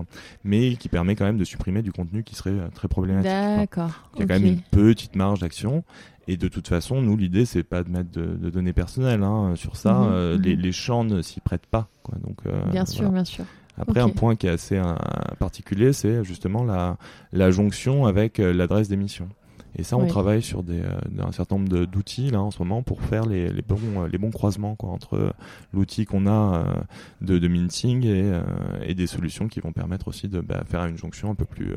mais 0.43 0.75
qui 0.75 0.87
permet 0.87 1.15
quand 1.15 1.25
même 1.25 1.37
de 1.39 1.43
supprimer 1.43 1.81
du 1.81 1.91
contenu 1.91 2.23
qui 2.23 2.35
serait 2.35 2.51
euh, 2.51 2.67
très 2.75 2.87
problématique. 2.87 3.31
D'accord. 3.31 3.89
Il 4.15 4.19
y 4.19 4.23
a 4.23 4.27
quand 4.27 4.33
même 4.35 4.45
une 4.45 4.61
petite 4.61 5.15
marge 5.15 5.39
d'action. 5.39 5.83
Et 6.27 6.37
de 6.37 6.47
toute 6.47 6.67
façon, 6.67 7.01
nous, 7.01 7.17
l'idée, 7.17 7.45
c'est 7.45 7.63
pas 7.63 7.83
de 7.83 7.89
mettre 7.89 8.11
de, 8.11 8.23
de 8.23 8.49
données 8.51 8.71
personnelles 8.73 9.23
hein, 9.23 9.53
sur 9.55 9.75
ça. 9.75 9.93
Mhm, 9.95 10.09
Euh, 10.11 10.37
mhm. 10.37 10.43
Les, 10.43 10.55
les 10.55 10.71
champs 10.71 11.03
ne 11.03 11.23
s'y 11.23 11.39
prêtent 11.39 11.65
pas. 11.65 11.89
Quoi. 12.03 12.15
Donc, 12.23 12.37
euh, 12.45 12.51
Bien 12.65 12.83
voilà. 12.83 12.85
sûr, 12.85 13.09
bien 13.11 13.25
sûr. 13.25 13.45
Après, 13.77 13.99
un 14.01 14.09
point 14.09 14.35
qui 14.35 14.47
est 14.47 14.51
assez 14.51 14.77
euh, 14.77 14.93
particulier, 15.39 15.93
c'est 15.93 16.23
justement 16.23 16.63
la, 16.63 16.97
la 17.31 17.51
jonction 17.51 18.05
avec 18.05 18.39
euh, 18.39 18.53
l'adresse 18.53 18.87
d'émission. 18.89 19.29
Et 19.77 19.83
ça, 19.83 19.95
on 19.95 20.01
Oui. 20.01 20.07
travaille 20.09 20.41
sur 20.41 20.63
des, 20.63 20.81
euh, 20.81 20.99
un 21.25 21.31
certain 21.31 21.55
nombre 21.55 21.85
d'outils 21.85 22.29
là 22.29 22.41
en 22.41 22.51
ce 22.51 22.59
moment 22.59 22.83
pour 22.83 23.01
faire 23.01 23.25
les, 23.25 23.47
les 23.47 23.61
bons, 23.61 23.77
euh, 24.03 24.07
les 24.11 24.17
bons 24.17 24.29
croisements 24.29 24.75
quoi, 24.75 24.89
entre 24.89 25.13
euh, 25.15 25.31
l'outil 25.73 26.03
qu'on 26.03 26.27
a 26.27 26.65
de, 27.21 27.39
de 27.39 27.47
minting 27.47 28.05
et, 28.05 28.41
et 28.85 28.93
des 28.95 29.07
solutions 29.07 29.47
qui 29.47 29.61
vont 29.61 29.71
permettre 29.71 30.09
aussi 30.09 30.27
de 30.27 30.41
bah, 30.41 30.63
faire 30.69 30.83
une 30.87 30.97
jonction 30.97 31.31
un 31.31 31.35
peu 31.35 31.45
plus, 31.45 31.73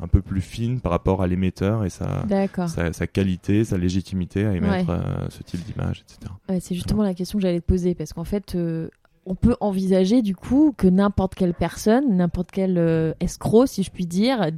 un 0.00 0.08
peu 0.08 0.22
plus 0.22 0.40
fine 0.40 0.80
par 0.80 0.92
rapport 0.92 1.20
à 1.22 1.26
l'émetteur 1.26 1.84
et 1.84 1.90
sa, 1.90 2.22
D'accord. 2.22 2.70
sa, 2.70 2.94
sa 2.94 3.06
qualité, 3.06 3.64
sa 3.64 3.76
légitimité 3.76 4.46
à 4.46 4.54
émettre 4.54 4.88
Ouais. 4.88 5.28
ce 5.28 5.42
type 5.42 5.60
d'image, 5.60 6.02
etc. 6.08 6.32
Ouais, 6.48 6.60
c'est 6.60 6.74
justement 6.74 7.02
la 7.02 7.12
question 7.12 7.38
que 7.38 7.42
j'allais 7.42 7.60
te 7.60 7.66
poser 7.66 7.94
parce 7.94 8.14
qu'en 8.14 8.24
fait, 8.24 8.56
on 9.26 9.34
peut 9.34 9.56
envisager 9.60 10.22
du 10.22 10.34
coup 10.34 10.74
que 10.76 10.86
n'importe 10.86 11.34
quelle 11.34 11.54
personne, 11.54 12.16
n'importe 12.16 12.50
quel 12.50 12.78
euh, 12.78 13.12
escroc, 13.20 13.66
si 13.66 13.82
je 13.82 13.90
puis 13.90 14.06
dire, 14.06 14.50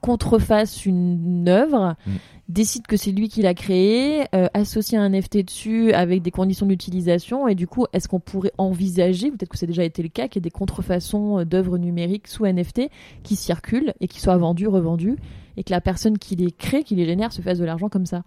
contrefasse 0.00 0.86
une 0.86 1.48
œuvre, 1.48 1.96
Mm. 2.06 2.12
décide 2.48 2.86
que 2.86 2.96
c'est 2.96 3.10
lui 3.10 3.28
qui 3.28 3.42
l'a 3.42 3.54
créée, 3.54 4.26
euh, 4.34 4.48
associe 4.54 5.00
un 5.00 5.08
NFT 5.08 5.44
dessus 5.44 5.92
avec 5.92 6.22
des 6.22 6.30
conditions 6.30 6.66
d'utilisation 6.66 7.48
et 7.48 7.54
du 7.54 7.66
coup, 7.66 7.86
est-ce 7.92 8.08
qu'on 8.08 8.20
pourrait 8.20 8.52
envisager, 8.58 9.30
peut-être 9.30 9.48
que 9.48 9.58
c'est 9.58 9.66
déjà 9.66 9.84
été 9.84 10.02
le 10.02 10.08
cas, 10.08 10.28
qu'il 10.28 10.40
y 10.40 10.42
ait 10.42 10.48
des 10.48 10.50
contrefaçons 10.50 11.40
euh, 11.40 11.44
d'œuvres 11.44 11.78
numériques 11.78 12.28
sous 12.28 12.46
NFT 12.46 12.90
qui 13.22 13.36
circulent 13.36 13.94
et 14.00 14.08
qui 14.08 14.20
soient 14.20 14.36
vendues, 14.36 14.68
revendues 14.68 15.16
et 15.56 15.64
que 15.64 15.70
la 15.70 15.80
personne 15.80 16.18
qui 16.18 16.36
les 16.36 16.50
crée, 16.50 16.82
qui 16.82 16.94
les 16.94 17.06
génère, 17.06 17.32
se 17.32 17.40
fasse 17.40 17.58
de 17.58 17.64
l'argent 17.64 17.88
comme 17.88 18.06
ça? 18.06 18.22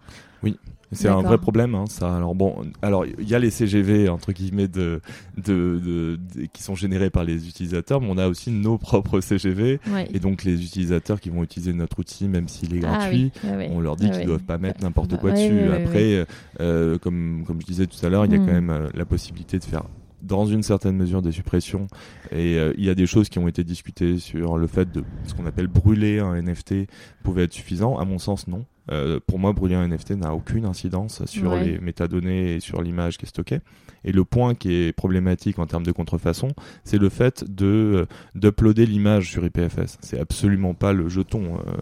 C'est 0.92 1.08
un 1.08 1.20
vrai 1.20 1.36
problème, 1.38 1.74
hein, 1.74 1.84
ça. 1.88 2.16
Alors 2.16 2.34
bon, 2.34 2.56
alors 2.82 3.04
il 3.06 3.28
y 3.28 3.34
a 3.34 3.38
les 3.38 3.50
CGV 3.50 4.08
entre 4.08 4.32
guillemets 4.32 4.68
de, 4.68 5.00
de, 5.36 5.42
de- 5.84 6.18
de- 6.36 6.46
qui 6.52 6.62
sont 6.62 6.74
générés 6.74 7.10
par 7.10 7.24
les 7.24 7.46
utilisateurs, 7.46 8.00
mais 8.00 8.08
on 8.10 8.16
a 8.18 8.26
aussi 8.28 8.50
nos 8.50 8.78
propres 8.78 9.20
CGV 9.20 9.80
Ouais. 9.92 10.08
et 10.14 10.18
donc 10.18 10.44
les 10.44 10.62
utilisateurs 10.64 11.20
qui 11.20 11.28
vont 11.30 11.42
utiliser 11.42 11.72
notre 11.74 11.98
outil, 11.98 12.26
même 12.28 12.48
s'il 12.48 12.74
est 12.74 12.80
Ah 12.84 12.98
gratuit. 12.98 13.32
oui. 13.44 13.66
On 13.70 13.80
leur 13.80 13.96
dit 13.96 14.06
Ouais, 14.06 14.10
qu'ils 14.12 14.20
ouais. 14.20 14.26
doivent 14.26 14.42
pas 14.44 14.56
mettre 14.58 14.82
n'importe 14.82 15.10
Bah, 15.10 15.18
quoi 15.18 15.32
dessus. 15.32 15.60
Après, 15.72 16.26
euh, 16.60 16.96
comme 16.98 17.44
comme 17.46 17.60
je 17.60 17.66
disais 17.66 17.86
tout 17.86 18.04
à 18.04 18.08
l'heure, 18.08 18.24
il 18.24 18.32
y 18.32 18.34
a 18.34 18.38
Mm. 18.38 18.46
quand 18.46 18.52
même 18.52 18.70
euh, 18.70 18.88
la 18.94 19.04
possibilité 19.04 19.58
de 19.58 19.64
faire 19.64 19.82
dans 20.22 20.46
une 20.46 20.62
certaine 20.64 20.96
mesure 20.96 21.22
des 21.22 21.30
suppressions 21.30 21.86
et 22.32 22.58
euh, 22.58 22.72
il 22.76 22.84
y 22.84 22.90
a 22.90 22.94
des 22.96 23.06
choses 23.06 23.28
qui 23.28 23.38
ont 23.38 23.46
été 23.46 23.62
discutées 23.62 24.18
sur 24.18 24.58
le 24.58 24.66
fait 24.66 24.90
de 24.90 25.04
ce 25.26 25.34
qu'on 25.34 25.46
appelle 25.46 25.68
brûler 25.68 26.18
un 26.18 26.34
NFT 26.42 26.88
pouvait 27.22 27.44
être 27.44 27.52
suffisant 27.52 27.96
à 27.98 28.04
mon 28.04 28.18
sens 28.18 28.48
non 28.48 28.64
Euh, 28.90 29.20
pour 29.26 29.38
moi 29.38 29.52
brûler 29.52 29.74
un 29.74 29.86
NFT 29.86 30.12
n'a 30.12 30.34
aucune 30.34 30.64
incidence 30.64 31.24
sur 31.26 31.50
Ouais. 31.50 31.64
les 31.64 31.78
métadonnées 31.78 32.54
et 32.56 32.60
sur 32.60 32.80
l'image 32.82 33.18
qui 33.18 33.26
est 33.26 33.28
stockée 33.28 33.60
et 34.04 34.12
le 34.12 34.24
point 34.24 34.54
qui 34.54 34.72
est 34.72 34.92
problématique 34.92 35.58
en 35.58 35.66
termes 35.66 35.82
de 35.84 35.92
contrefaçon 35.92 36.48
c'est 36.84 36.98
le 36.98 37.08
fait 37.08 37.44
de 37.48 37.66
euh, 37.66 38.06
d'uploader 38.34 38.86
l'image 38.86 39.30
sur 39.30 39.44
IPFS 39.44 39.98
c'est 40.00 40.18
absolument 40.18 40.72
pas 40.72 40.92
le 40.92 41.08
jeton 41.08 41.58
euh, 41.66 41.72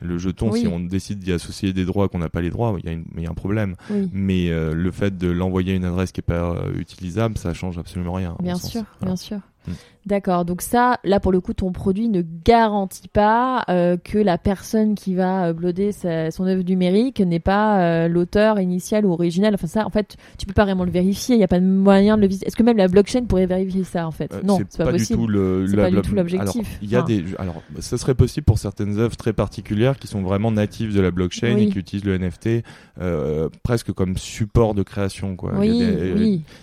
le 0.00 0.18
jeton 0.18 0.50
Oui. 0.52 0.60
si 0.60 0.66
on 0.68 0.78
décide 0.80 1.18
d'y 1.18 1.32
associer 1.32 1.72
des 1.72 1.84
droits 1.84 2.08
qu'on 2.08 2.18
n'a 2.20 2.28
pas 2.28 2.42
les 2.42 2.50
droits 2.50 2.76
il 2.84 2.90
y, 2.90 2.94
a 2.94 3.20
y 3.22 3.26
un 3.26 3.34
problème 3.34 3.74
Oui. 3.90 4.08
mais 4.12 4.50
euh, 4.50 4.72
le 4.74 4.90
fait 4.92 5.16
de 5.18 5.28
l'envoyer 5.30 5.72
à 5.72 5.76
une 5.76 5.84
adresse 5.84 6.12
qui 6.12 6.20
est 6.20 6.22
pas 6.22 6.56
utilisable, 6.78 7.36
ça 7.38 7.54
change 7.54 7.78
absolument 7.78 8.12
rien. 8.12 8.36
Bien 8.40 8.54
sens. 8.56 8.70
sûr, 8.70 8.84
Voilà. 9.00 9.12
bien 9.14 9.16
sûr. 9.16 9.38
Mm. 9.66 9.72
D'accord. 10.04 10.44
Donc 10.44 10.62
ça, 10.62 10.98
là 11.04 11.20
pour 11.20 11.30
le 11.30 11.40
coup, 11.40 11.52
ton 11.54 11.70
produit 11.70 12.08
ne 12.08 12.22
garantit 12.44 13.06
pas 13.08 13.64
euh, 13.68 13.96
que 13.96 14.18
la 14.18 14.36
personne 14.36 14.94
qui 14.96 15.14
va 15.14 15.50
uploader 15.50 15.92
sa- 15.92 16.30
son 16.32 16.44
œuvre 16.46 16.64
numérique 16.64 17.20
n'est 17.20 17.38
pas 17.38 17.80
euh, 17.80 18.08
l'auteur 18.08 18.58
initial 18.58 19.06
ou 19.06 19.12
original. 19.12 19.54
Enfin 19.54 19.68
ça, 19.68 19.86
en 19.86 19.90
fait, 19.90 20.16
tu 20.38 20.46
peux 20.46 20.52
pas 20.54 20.64
vraiment 20.64 20.84
le 20.84 20.90
vérifier. 20.90 21.36
Il 21.36 21.38
n'y 21.38 21.44
a 21.44 21.48
pas 21.48 21.60
de 21.60 21.64
moyen 21.66 22.16
de 22.16 22.22
le. 22.26 22.32
Est-ce 22.32 22.56
que 22.56 22.64
même 22.64 22.76
la 22.78 22.88
blockchain 22.88 23.24
pourrait 23.26 23.46
vérifier 23.46 23.84
ça 23.84 24.06
en 24.06 24.10
fait? 24.10 24.32
Euh, 24.34 24.40
Non, 24.42 24.58
c'est 24.68 24.78
pas, 24.84 24.90
du 24.90 24.98
possible. 24.98 25.18
tout 25.20 25.26
le 25.28 25.66
la- 25.66 25.82
pas 25.84 25.90
du 25.90 25.96
la- 25.96 26.02
tout 26.02 26.14
l'objectif. 26.16 26.60
Alors, 26.66 26.78
il 26.82 26.90
y 26.90 26.96
a 26.96 26.98
Enfin. 26.98 27.06
des 27.06 27.24
alors 27.38 27.62
ça 27.78 27.96
serait 27.96 28.14
possible 28.16 28.44
pour 28.44 28.58
certaines 28.58 28.98
œuvres 28.98 29.16
très 29.16 29.32
particulières 29.32 29.98
qui 29.98 30.08
sont 30.08 30.22
vraiment 30.22 30.50
natives 30.50 30.94
de 30.94 31.00
la 31.00 31.12
blockchain 31.12 31.54
Oui. 31.54 31.62
et 31.64 31.68
qui 31.68 31.78
utilisent 31.78 32.04
le 32.04 32.14
NFT 32.18 32.64
euh, 33.00 33.48
presque 33.62 33.92
comme 33.92 34.16
support 34.16 34.74
de 34.74 34.82
création 34.82 35.36
quoi. 35.36 35.52
Oui, 35.56 35.68
Il 35.68 35.76
y 35.76 35.84
a 35.84 35.90
des, 35.92 36.12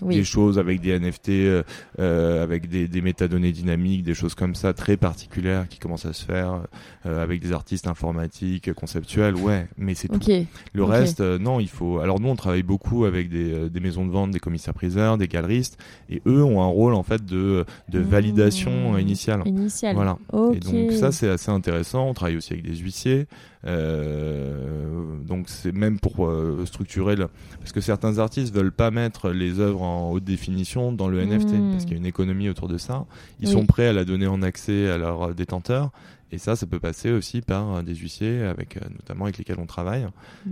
oui, 0.01 0.15
des 0.17 0.23
choses 0.25 0.59
avec 0.59 0.81
des 0.81 0.91
NFT, 0.99 1.29
euh, 1.29 1.63
euh, 1.99 2.43
avec 2.43 2.67
des, 2.67 2.87
des 2.89 3.01
métadonnées 3.01 3.28
dynamiques, 3.37 4.03
des 4.03 4.13
choses 4.13 4.33
comme 4.33 4.55
ça 4.55 4.73
très 4.73 4.97
particulières 4.97 5.67
qui 5.67 5.77
commencent 5.77 6.05
à 6.05 6.13
se 6.13 6.25
faire 6.25 6.63
euh, 7.05 7.21
avec 7.21 7.41
des 7.41 7.51
artistes 7.51 7.87
informatiques, 7.87 8.73
conceptuels, 8.73 9.35
ouais, 9.35 9.67
mais 9.77 9.93
c'est 9.93 10.07
tout. 10.07 10.15
Ok. 10.15 10.31
Le 10.73 10.83
reste, 10.83 11.21
euh, 11.21 11.37
non, 11.37 11.59
il 11.59 11.69
faut. 11.69 11.99
Alors 11.99 12.19
nous, 12.19 12.29
on 12.29 12.35
travaille 12.35 12.63
beaucoup 12.63 13.05
avec 13.05 13.29
des, 13.29 13.53
euh, 13.53 13.69
des 13.69 13.79
maisons 13.79 14.05
de 14.05 14.11
vente, 14.11 14.31
des 14.31 14.39
commissaires-priseurs, 14.39 15.17
des 15.17 15.27
galeristes, 15.27 15.77
et 16.09 16.21
eux 16.25 16.43
ont 16.43 16.61
un 16.61 16.67
rôle 16.67 16.95
en 16.95 17.03
fait 17.03 17.23
de, 17.23 17.65
de 17.89 17.99
Mmh. 17.99 18.03
validation 18.03 18.97
initiale. 18.97 19.41
Initial. 19.45 19.95
Voilà. 19.95 20.17
Et 20.53 20.59
donc 20.59 20.91
ça, 20.93 21.11
c'est 21.11 21.29
assez 21.29 21.51
intéressant. 21.51 22.07
On 22.07 22.13
travaille 22.13 22.37
aussi 22.37 22.53
avec 22.53 22.65
des 22.65 22.77
huissiers. 22.77 23.27
Euh, 23.65 25.17
donc 25.25 25.49
c'est 25.49 25.71
même 25.73 25.99
pour 25.99 26.25
euh, 26.27 26.63
structurer 26.65 27.15
le... 27.15 27.27
Parce 27.59 27.71
que 27.71 27.81
certains 27.81 28.17
artistes 28.19 28.53
veulent 28.53 28.71
pas 28.71 28.91
mettre 28.91 29.29
les 29.31 29.59
œuvres 29.59 29.81
en 29.81 30.11
haute 30.11 30.23
définition 30.23 30.91
dans 30.91 31.07
le 31.07 31.21
NFT, 31.25 31.53
Mm. 31.53 31.71
parce 31.71 31.83
qu'il 31.83 31.93
y 31.93 31.95
a 31.95 31.99
une 31.99 32.05
économie 32.05 32.49
autour 32.49 32.67
de 32.67 32.77
ça. 32.77 33.05
Ils 33.39 33.47
Oui. 33.47 33.53
sont 33.53 33.65
prêts 33.65 33.87
à 33.87 33.93
la 33.93 34.05
donner 34.05 34.27
en 34.27 34.41
accès 34.41 34.89
à 34.89 34.97
leurs 34.97 35.29
euh, 35.29 35.33
détenteurs. 35.33 35.91
Et 36.31 36.37
ça, 36.37 36.55
ça 36.55 36.67
peut 36.67 36.79
passer 36.79 37.09
aussi 37.11 37.41
par 37.41 37.81
des 37.81 37.95
huissiers, 37.95 38.43
avec, 38.43 38.79
notamment 38.91 39.23
avec 39.25 39.39
lesquels 39.39 39.57
on 39.59 39.65
travaille. 39.65 40.01
Et, 40.03 40.05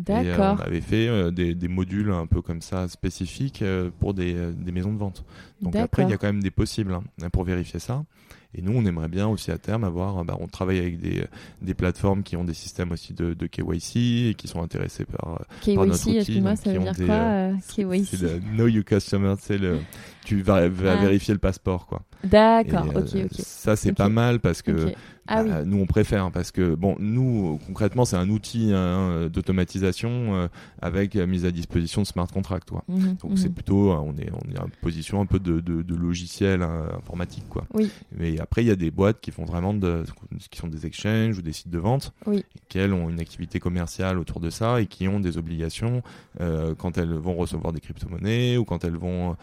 euh, 0.09 0.23
D'accord. 0.35 0.57
on 0.59 0.65
avait 0.65 0.81
fait 0.81 1.07
euh, 1.07 1.29
des, 1.29 1.53
des 1.53 1.67
modules 1.67 2.09
un 2.09 2.25
peu 2.25 2.41
comme 2.41 2.61
ça 2.63 2.87
spécifiques 2.87 3.61
euh, 3.61 3.91
pour 3.99 4.15
des, 4.15 4.33
des 4.57 4.71
maisons 4.71 4.91
de 4.91 4.97
vente. 4.97 5.23
Donc 5.61 5.75
après, 5.75 6.01
il 6.01 6.09
y 6.09 6.13
a 6.13 6.17
quand 6.17 6.25
même 6.25 6.41
des 6.41 6.49
possibles 6.49 6.93
hein, 7.21 7.29
pour 7.31 7.43
vérifier 7.43 7.79
ça. 7.79 8.03
Et 8.57 8.61
nous, 8.61 8.73
on 8.75 8.85
aimerait 8.85 9.07
bien 9.07 9.27
aussi 9.27 9.51
à 9.51 9.57
terme 9.57 9.83
avoir. 9.83 10.23
Bah, 10.25 10.35
on 10.39 10.47
travaille 10.47 10.79
avec 10.79 10.99
des, 10.99 11.23
des 11.61 11.73
plateformes 11.73 12.23
qui 12.23 12.35
ont 12.35 12.43
des 12.43 12.53
systèmes 12.55 12.91
aussi 12.91 13.13
de, 13.13 13.33
de 13.33 13.47
KYC 13.47 14.29
et 14.29 14.35
qui 14.35 14.47
sont 14.47 14.61
intéressés 14.61 15.05
par. 15.05 15.39
euh, 15.41 15.75
par 15.75 15.85
notre 15.85 15.99
KYC, 16.03 16.07
outil, 16.07 16.17
excuse-moi, 16.17 16.51
donc, 16.51 16.59
ça 16.63 16.73
veut 16.73 16.79
dire 16.79 16.93
des, 16.93 17.05
quoi 17.05 17.15
euh, 17.15 17.51
euh, 17.51 17.55
C'est 17.63 17.83
KYC 17.83 18.21
le 18.21 18.39
Know 18.55 18.67
Your 18.67 18.83
Customer, 18.83 19.35
c'est 19.39 19.57
le. 19.57 19.79
Tu 20.27 20.41
vas, 20.41 20.67
vas 20.67 20.93
Ah. 20.93 21.01
vérifier 21.01 21.33
le 21.33 21.39
passeport, 21.39 21.85
quoi. 21.87 22.01
D'accord, 22.23 22.85
euh, 22.95 22.99
ok, 23.01 23.15
ok. 23.31 23.31
Ça, 23.39 23.75
c'est 23.77 23.93
pas 23.93 24.09
mal 24.09 24.39
parce 24.39 24.61
que. 24.61 24.91
Ah 25.29 25.43
oui. 25.43 25.49
bah, 25.49 25.65
nous 25.65 25.77
on 25.79 25.85
préfère 25.85 26.31
parce 26.31 26.51
que 26.51 26.73
bon 26.73 26.95
nous 26.99 27.59
concrètement 27.67 28.05
c'est 28.05 28.15
un 28.15 28.29
outil 28.29 28.71
hein, 28.73 29.27
d'automatisation 29.27 30.09
euh, 30.35 30.47
avec 30.81 31.17
euh, 31.17 31.27
mise 31.27 31.43
à 31.43 31.51
disposition 31.51 32.01
de 32.01 32.07
smart 32.07 32.27
contract 32.27 32.69
quoi. 32.69 32.85
Mhm, 32.87 33.17
Donc 33.21 33.31
mhm. 33.31 33.35
c'est 33.37 33.49
plutôt 33.53 33.91
euh, 33.91 33.95
on 33.95 34.15
est 34.15 34.29
on 34.31 34.49
est 34.55 34.57
en 34.57 34.69
position 34.81 35.19
un 35.19 35.25
peu 35.25 35.39
de, 35.39 35.59
de, 35.59 35.81
de 35.81 35.95
logiciel 35.95 36.61
hein, 36.61 36.87
informatique 36.97 37.43
quoi. 37.49 37.65
Oui. 37.73 37.91
Mais 38.17 38.39
après 38.39 38.63
il 38.63 38.67
y 38.67 38.71
a 38.71 38.77
des 38.77 38.89
boîtes 38.89 39.19
qui 39.19 39.31
font 39.31 39.43
vraiment 39.43 39.73
de 39.73 40.05
qui 40.49 40.59
sont 40.59 40.69
des 40.69 40.85
exchanges 40.85 41.37
ou 41.37 41.41
des 41.41 41.51
sites 41.51 41.69
de 41.71 41.77
vente 41.79 42.13
Oui. 42.25 42.45
qui 42.69 42.77
elles 42.79 42.93
ont 42.93 43.09
une 43.09 43.19
activité 43.19 43.59
commerciale 43.59 44.19
autour 44.19 44.39
de 44.39 44.49
ça 44.49 44.79
et 44.79 44.85
qui 44.85 45.09
ont 45.09 45.19
des 45.19 45.37
obligations 45.37 46.03
euh, 46.39 46.73
quand 46.73 46.97
elles 46.97 47.13
vont 47.13 47.35
recevoir 47.35 47.73
des 47.73 47.81
crypto-monnaies 47.81 48.55
ou 48.55 48.63
quand 48.63 48.85
elles 48.85 48.95
vont 48.95 49.35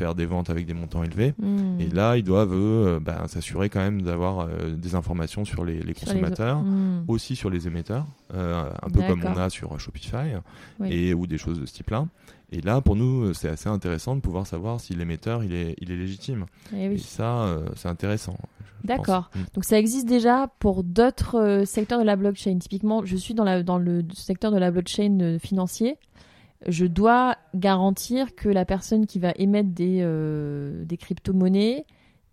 faire 0.00 0.14
des 0.14 0.24
ventes 0.24 0.48
avec 0.48 0.64
des 0.66 0.72
montants 0.72 1.02
élevés. 1.02 1.34
Mhm. 1.38 1.78
Et 1.80 1.88
là, 1.88 2.16
ils 2.16 2.22
doivent 2.24 2.54
euh, 2.54 3.00
ben, 3.00 3.26
s'assurer 3.28 3.68
quand 3.68 3.80
même 3.80 4.00
d'avoir 4.00 4.40
euh, 4.40 4.70
des 4.74 4.94
informations 4.94 5.44
sur 5.44 5.62
les, 5.64 5.74
les 5.74 5.92
Sur 5.94 6.06
les- 6.06 6.14
consommateurs, 6.20 6.62
Mhm. 6.62 7.04
aussi 7.06 7.36
sur 7.36 7.50
les 7.50 7.66
émetteurs, 7.66 8.06
euh, 8.34 8.64
un 8.82 8.88
peu 8.88 9.02
comme 9.02 9.22
on 9.24 9.36
a 9.36 9.50
sur 9.50 9.78
Shopify, 9.78 10.32
Oui. 10.80 10.88
et 10.90 11.14
ou 11.14 11.26
des 11.26 11.36
choses 11.36 11.60
de 11.60 11.66
ce 11.66 11.74
type-là. 11.74 12.06
Et 12.52 12.62
là, 12.62 12.80
pour 12.80 12.96
nous, 12.96 13.34
c'est 13.34 13.48
assez 13.50 13.68
intéressant 13.68 14.16
de 14.16 14.20
pouvoir 14.20 14.46
savoir 14.46 14.80
si 14.80 14.94
l'émetteur 14.94 15.44
il 15.44 15.52
est, 15.52 15.74
il 15.82 15.92
est 15.92 15.96
légitime. 15.96 16.46
Eh 16.74 16.84
Et 16.84 16.88
oui. 16.88 16.98
ça, 16.98 17.42
euh, 17.42 17.60
c'est 17.76 17.88
intéressant. 17.88 18.36
D'accord. 18.82 19.28
pense. 19.32 19.42
Mm. 19.42 19.46
Donc 19.54 19.64
ça 19.64 19.78
existe 19.78 20.08
déjà 20.08 20.48
pour 20.60 20.82
d'autres 20.82 21.36
euh, 21.38 21.64
secteurs 21.66 21.98
de 22.00 22.04
la 22.04 22.16
blockchain. 22.16 22.56
Typiquement, 22.58 23.04
je 23.04 23.14
suis 23.16 23.34
dans, 23.34 23.44
la, 23.44 23.62
dans 23.62 23.78
le 23.78 24.02
secteur 24.14 24.50
de 24.50 24.58
la 24.58 24.70
blockchain 24.70 25.18
euh, 25.20 25.38
financier. 25.38 25.96
Je 26.66 26.84
dois 26.86 27.36
garantir 27.54 28.34
que 28.34 28.48
la 28.48 28.64
personne 28.64 29.06
qui 29.06 29.18
va 29.18 29.32
émettre 29.36 29.70
des, 29.70 30.00
euh, 30.02 30.84
des 30.84 30.96
crypto-monnaies 30.96 31.86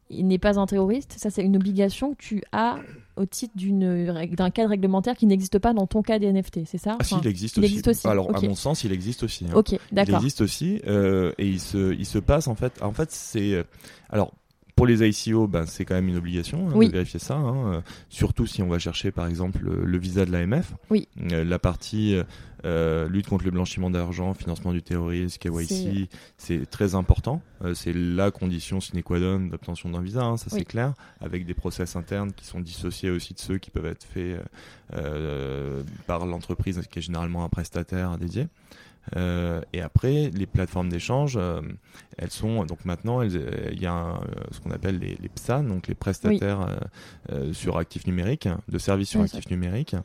il 0.10 0.26
n'est 0.28 0.38
pas 0.38 0.58
un 0.58 0.66
terroriste. 0.66 1.16
Ça, 1.18 1.30
c'est 1.30 1.44
une 1.44 1.58
obligation 1.58 2.12
que 2.14 2.18
tu 2.24 2.42
as 2.54 2.78
au 3.18 3.26
titre 3.26 3.54
d'un 3.58 4.50
cadre 4.52 4.70
réglementaire 4.70 5.16
qui 5.18 5.26
n'existe 5.26 5.60
pas 5.60 5.74
dans 5.74 5.86
ton 5.88 6.02
cas 6.02 6.18
des 6.20 6.32
NFT, 6.32 6.62
c'est 6.66 6.78
ça 6.78 6.96
Ah 7.00 7.04
si, 7.04 7.16
il 7.22 7.28
existe 7.28 7.58
il 7.58 7.64
aussi. 7.64 7.72
existe 7.74 7.88
aussi, 7.90 8.08
Alors, 8.08 8.34
à 8.36 8.40
mon 8.40 8.56
sens, 8.56 8.84
il 8.84 8.92
existe 8.94 9.24
aussi. 9.24 9.46
hein. 9.46 9.54
Ok, 9.56 9.72
Il 9.74 9.80
d'accord. 9.92 10.16
existe 10.16 10.42
aussi 10.42 10.82
euh, 10.88 11.34
et 11.38 11.48
il 11.48 11.60
se, 11.60 11.94
il 11.94 12.06
se 12.06 12.20
passe 12.20 12.48
en 12.48 12.56
fait. 12.56 12.82
En 12.82 12.94
fait, 12.94 13.12
c'est 13.12 13.54
euh, 13.54 13.64
alors 14.10 14.32
pour 14.78 14.86
les 14.88 15.04
ICO, 15.06 15.48
ben 15.48 15.66
c'est 15.66 15.84
quand 15.84 15.96
même 15.96 16.08
une 16.08 16.16
obligation 16.18 16.70
hein, 16.70 16.74
Oui. 16.76 16.88
de 16.88 16.94
vérifier 16.94 17.20
ça. 17.20 17.36
hein, 17.36 17.74
euh, 17.74 17.82
surtout 18.10 18.46
si 18.46 18.62
on 18.62 18.70
va 18.70 18.80
chercher 18.80 19.12
par 19.12 19.28
exemple 19.28 19.60
le, 19.64 19.84
le 19.84 19.98
visa 19.98 20.24
de 20.26 20.32
l'AMF. 20.32 20.74
Oui. 20.90 21.10
Euh, 21.34 21.44
la 21.44 21.60
partie 21.60 22.16
euh, 22.64 23.10
lutte 23.10 23.28
contre 23.28 23.44
le 23.46 23.52
blanchiment 23.52 23.90
d'argent, 23.90 24.34
financement 24.36 24.72
du 24.72 24.82
terrorisme, 24.84 25.38
KYC, 25.40 26.10
c'est 26.38 26.70
très 26.70 26.94
important. 26.96 27.42
Euh, 27.64 27.74
c'est 27.74 27.92
la 27.94 28.30
condition 28.32 28.80
sine 28.80 29.02
qua 29.04 29.20
non 29.20 29.40
d'obtention 29.48 29.90
d'un 29.90 30.02
visa, 30.02 30.24
hein, 30.24 30.38
ça 30.38 30.46
Oui. 30.52 30.60
c'est 30.60 30.66
clair, 30.66 30.94
avec 31.22 31.46
des 31.46 31.54
process 31.56 31.96
internes 31.96 32.32
qui 32.32 32.46
sont 32.46 32.60
dissociés 32.60 33.10
aussi 33.10 33.34
de 33.34 33.40
ceux 33.40 33.58
qui 33.58 33.72
peuvent 33.72 33.86
être 33.88 34.04
faits 34.06 34.40
euh, 34.40 34.42
euh, 34.94 35.84
par 36.06 36.26
l'entreprise 36.26 36.82
qui 36.90 37.00
est 37.00 37.02
généralement 37.02 37.44
un 37.44 37.50
prestataire 37.50 38.18
dédié. 38.18 38.48
Euh, 39.16 39.62
et 39.74 39.82
après, 39.82 40.30
les 40.34 40.46
plateformes 40.46 40.90
d'échange, 40.90 41.38
euh, 41.40 41.62
elles 42.18 42.32
sont 42.32 42.66
donc 42.66 42.84
maintenant, 42.86 43.22
euh, 43.22 43.70
il 43.72 43.82
y 43.82 43.86
a 43.86 43.94
un, 43.94 44.20
ce 44.52 44.60
qu'on 44.60 44.72
appelle 44.72 45.00
les, 45.00 45.18
les 45.22 45.30
PSAN, 45.30 45.64
donc 45.64 45.88
les 45.88 45.96
prestataires 45.96 46.68
sur 47.54 47.78
actifs 47.78 48.06
numériques, 48.08 48.50
de 48.68 48.78
services 48.78 49.10
sur 49.10 49.20
Oui, 49.22 49.26
actifs 49.26 49.50
numériques, 49.50 49.96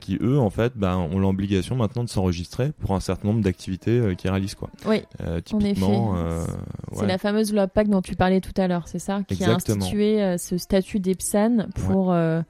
qui 0.00 0.18
eux, 0.20 0.38
en 0.38 0.50
fait, 0.50 0.72
ben, 0.76 0.96
ont 0.96 1.18
l'obligation 1.18 1.76
maintenant 1.76 2.04
de 2.04 2.08
s'enregistrer 2.08 2.72
pour 2.72 2.92
un 2.94 3.00
certain 3.00 3.28
nombre 3.28 3.40
d'activités 3.40 4.14
qu'ils 4.16 4.30
réalisent, 4.30 4.54
quoi. 4.54 4.70
Oui, 4.86 5.02
En 5.24 5.40
typiquement, 5.40 6.14
effet. 6.16 6.52
c'est 6.92 7.00
ouais. 7.00 7.06
la 7.06 7.18
fameuse 7.18 7.52
loi 7.52 7.66
PAC 7.68 7.88
dont 7.88 8.02
tu 8.02 8.16
parlais 8.16 8.40
tout 8.40 8.54
à 8.60 8.66
l'heure, 8.68 8.88
c'est 8.88 8.98
ça 8.98 9.22
Qui 9.28 9.34
Exactement. 9.34 9.80
a 9.84 9.84
institué 9.84 10.38
ce 10.38 10.56
statut 10.58 10.98
d'EPSAN 11.00 11.68
pour 11.86 12.12
euh, 12.12 12.42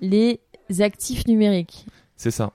les 0.00 0.40
actifs 0.80 1.26
numériques. 1.26 1.86
c'est 2.16 2.30
ça. 2.30 2.52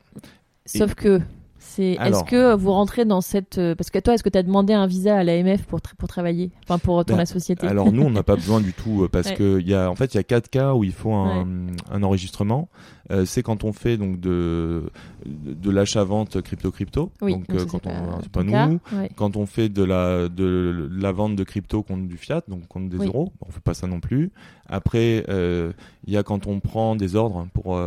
Sauf 0.66 0.94
que, 0.94 1.20
c'est, 1.64 1.92
est-ce 1.92 2.24
que 2.24 2.56
vous 2.56 2.72
rentrez 2.72 3.06
dans 3.06 3.22
cette. 3.22 3.60
euh, 3.60 3.76
Parce 3.76 3.92
que 3.92 4.00
toi, 4.00 4.16
est-ce 4.16 4.24
que 4.24 4.30
tu 4.30 4.38
as 4.38 4.44
demandé 4.44 4.74
un 4.74 4.88
visa 4.88 5.16
à 5.18 5.24
l'AMF 5.24 5.64
pour, 5.66 5.78
tra- 5.80 5.94
pour 5.96 6.10
travailler? 6.10 6.50
Enfin, 6.64 6.80
pour 6.80 7.06
ton 7.06 7.16
Ben, 7.16 7.26
société? 7.26 7.68
Alors 7.68 7.92
nous, 7.92 8.02
on 8.02 8.10
n'a 8.10 8.24
pas 8.24 8.36
besoin 8.44 8.60
du 8.62 8.74
tout 8.74 9.04
euh, 9.04 9.08
parce 9.08 9.30
Ouais. 9.30 9.36
que 9.36 9.60
il 9.60 9.70
y 9.70 9.76
a, 9.76 9.90
en 9.90 9.96
fait, 9.96 10.14
il 10.14 10.18
y 10.18 10.20
a 10.20 10.24
quatre 10.24 10.50
cas 10.50 10.74
où 10.74 10.84
il 10.84 10.92
faut 10.92 11.14
un, 11.14 11.46
un 11.92 12.04
enregistrement. 12.04 12.68
Euh, 13.12 13.26
c'est 13.26 13.44
quand 13.44 13.64
on 13.64 13.74
fait 13.74 13.98
donc 13.98 14.20
de 14.20 14.84
de, 15.26 15.54
de 15.54 15.70
l'achat-vente 15.72 16.42
crypto-crypto. 16.42 17.12
Oui, 17.22 17.34
donc 17.34 17.48
donc 17.48 17.60
euh, 17.60 17.66
quand 17.66 17.86
on, 17.86 18.22
pas 18.32 18.44
cas. 18.44 18.68
nous. 18.68 18.80
Ouais. 18.98 19.10
Quand 19.16 19.36
on 19.36 19.46
fait 19.46 19.70
de 19.70 19.84
la 19.84 20.30
de 20.30 20.90
la 20.92 21.12
vente 21.12 21.36
de 21.36 21.44
crypto 21.44 21.84
contre 21.84 22.08
du 22.08 22.18
fiat, 22.18 22.42
donc 22.48 22.68
contre 22.68 22.90
des 22.90 22.98
Oui. 22.98 23.08
euros, 23.08 23.32
on 23.46 23.52
fait 23.52 23.60
pas 23.62 23.74
ça 23.74 23.86
non 23.88 24.00
plus. 24.00 24.32
Après, 24.74 25.26
euh, 25.28 25.74
il 26.08 26.14
y 26.14 26.18
a 26.18 26.24
quand 26.24 26.48
on 26.48 26.62
prend 26.62 26.96
des 26.96 27.16
ordres 27.18 27.46
pour 27.54 27.78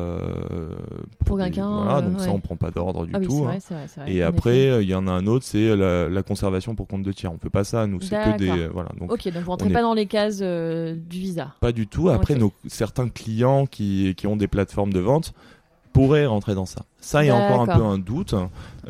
Pour 1.25 1.39
des- 1.39 1.45
quelqu'un, 1.45 1.83
Voilà, 1.85 2.03
donc 2.03 2.21
ça 2.21 2.31
on 2.31 2.41
prend 2.41 2.57
pas 2.57 2.71
d'ordre 2.71 3.07
du 3.07 3.13
Ah 3.15 3.21
tout. 3.21 3.31
c'est 3.31 3.39
hein. 3.39 3.45
vrai, 3.45 3.59
c'est 3.61 3.75
vrai, 3.75 3.85
c'est 3.89 4.01
vrai. 4.01 4.13
Et 4.13 4.23
après, 4.23 4.83
il 4.85 4.89
y 4.89 4.95
en 4.95 5.07
a 5.07 5.11
un 5.13 5.27
autre, 5.27 5.45
c'est 5.47 5.75
la, 5.75 6.09
la 6.09 6.23
conservation 6.23 6.75
pour 6.75 6.87
compte 6.87 7.03
de 7.03 7.13
tiers. 7.13 7.33
On 7.33 7.39
fait 7.39 7.49
pas 7.51 7.65
ça, 7.65 7.87
nous, 7.87 8.01
c'est 8.01 8.11
que 8.17 8.37
des 8.39 8.67
voilà. 8.69 8.91
Donc 9.01 9.13
Ok, 9.13 9.25
donc 9.33 9.43
vous 9.43 9.51
rentrez 9.51 9.71
est- 9.71 9.73
pas 9.73 9.83
dans 9.83 9.95
les 9.95 10.07
cases 10.07 10.41
du 10.41 11.19
visa. 11.19 11.55
pas 11.61 11.73
du 11.73 11.87
tout. 11.87 12.09
Après, 12.11 12.35
nos, 12.35 12.53
certains 12.67 13.09
clients 13.09 13.67
qui, 13.67 14.15
qui 14.17 14.27
ont 14.27 14.37
des 14.37 14.49
plateformes 14.49 14.93
de 14.93 15.01
vente 15.01 15.14
pourraient 15.93 16.27
rentrer 16.27 16.55
dans 16.55 16.67
ça. 16.67 16.85
Ça, 17.05 17.23
il 17.23 17.27
y 17.27 17.31
a 17.31 17.35
encore 17.37 17.61
un 17.63 17.67
peu 17.79 17.85
un 17.85 17.99
doute. 17.99 18.35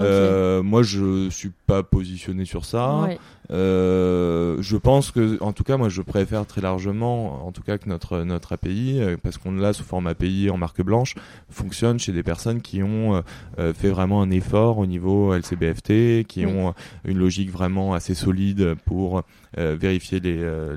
Euh, 0.00 0.62
moi, 0.62 0.82
je 0.82 1.28
suis 1.30 1.50
pas 1.66 1.82
positionné 1.82 2.44
sur 2.44 2.64
ça. 2.64 3.00
Ouais. 3.02 3.18
Euh, 3.50 4.56
je 4.60 4.76
pense 4.76 5.10
que, 5.10 5.36
en 5.42 5.52
tout 5.52 5.64
cas, 5.64 5.76
moi, 5.76 5.88
je 5.88 6.00
préfère 6.00 6.46
très 6.46 6.60
largement, 6.60 7.46
en 7.46 7.52
tout 7.52 7.62
cas, 7.62 7.76
que 7.78 7.88
notre 7.88 8.20
notre 8.22 8.52
API, 8.52 8.98
euh, 9.00 9.16
parce 9.22 9.36
qu'on 9.38 9.52
l'a 9.52 9.72
sous 9.72 9.84
forme 9.84 10.06
API 10.06 10.48
en 10.50 10.56
marque 10.56 10.82
blanche, 10.82 11.14
fonctionne 11.50 11.98
chez 11.98 12.12
des 12.12 12.22
personnes 12.22 12.60
qui 12.62 12.82
ont 12.82 13.22
euh, 13.58 13.72
fait 13.74 13.90
vraiment 13.90 14.22
un 14.22 14.30
effort 14.30 14.78
au 14.78 14.86
niveau 14.86 15.34
LCBFT, 15.34 16.24
qui 16.26 16.46
Oui. 16.46 16.52
ont 16.52 16.74
une 17.04 17.18
logique 17.18 17.50
vraiment 17.50 17.94
assez 17.94 18.14
solide 18.14 18.74
pour 18.86 19.22
vérifier 19.56 20.18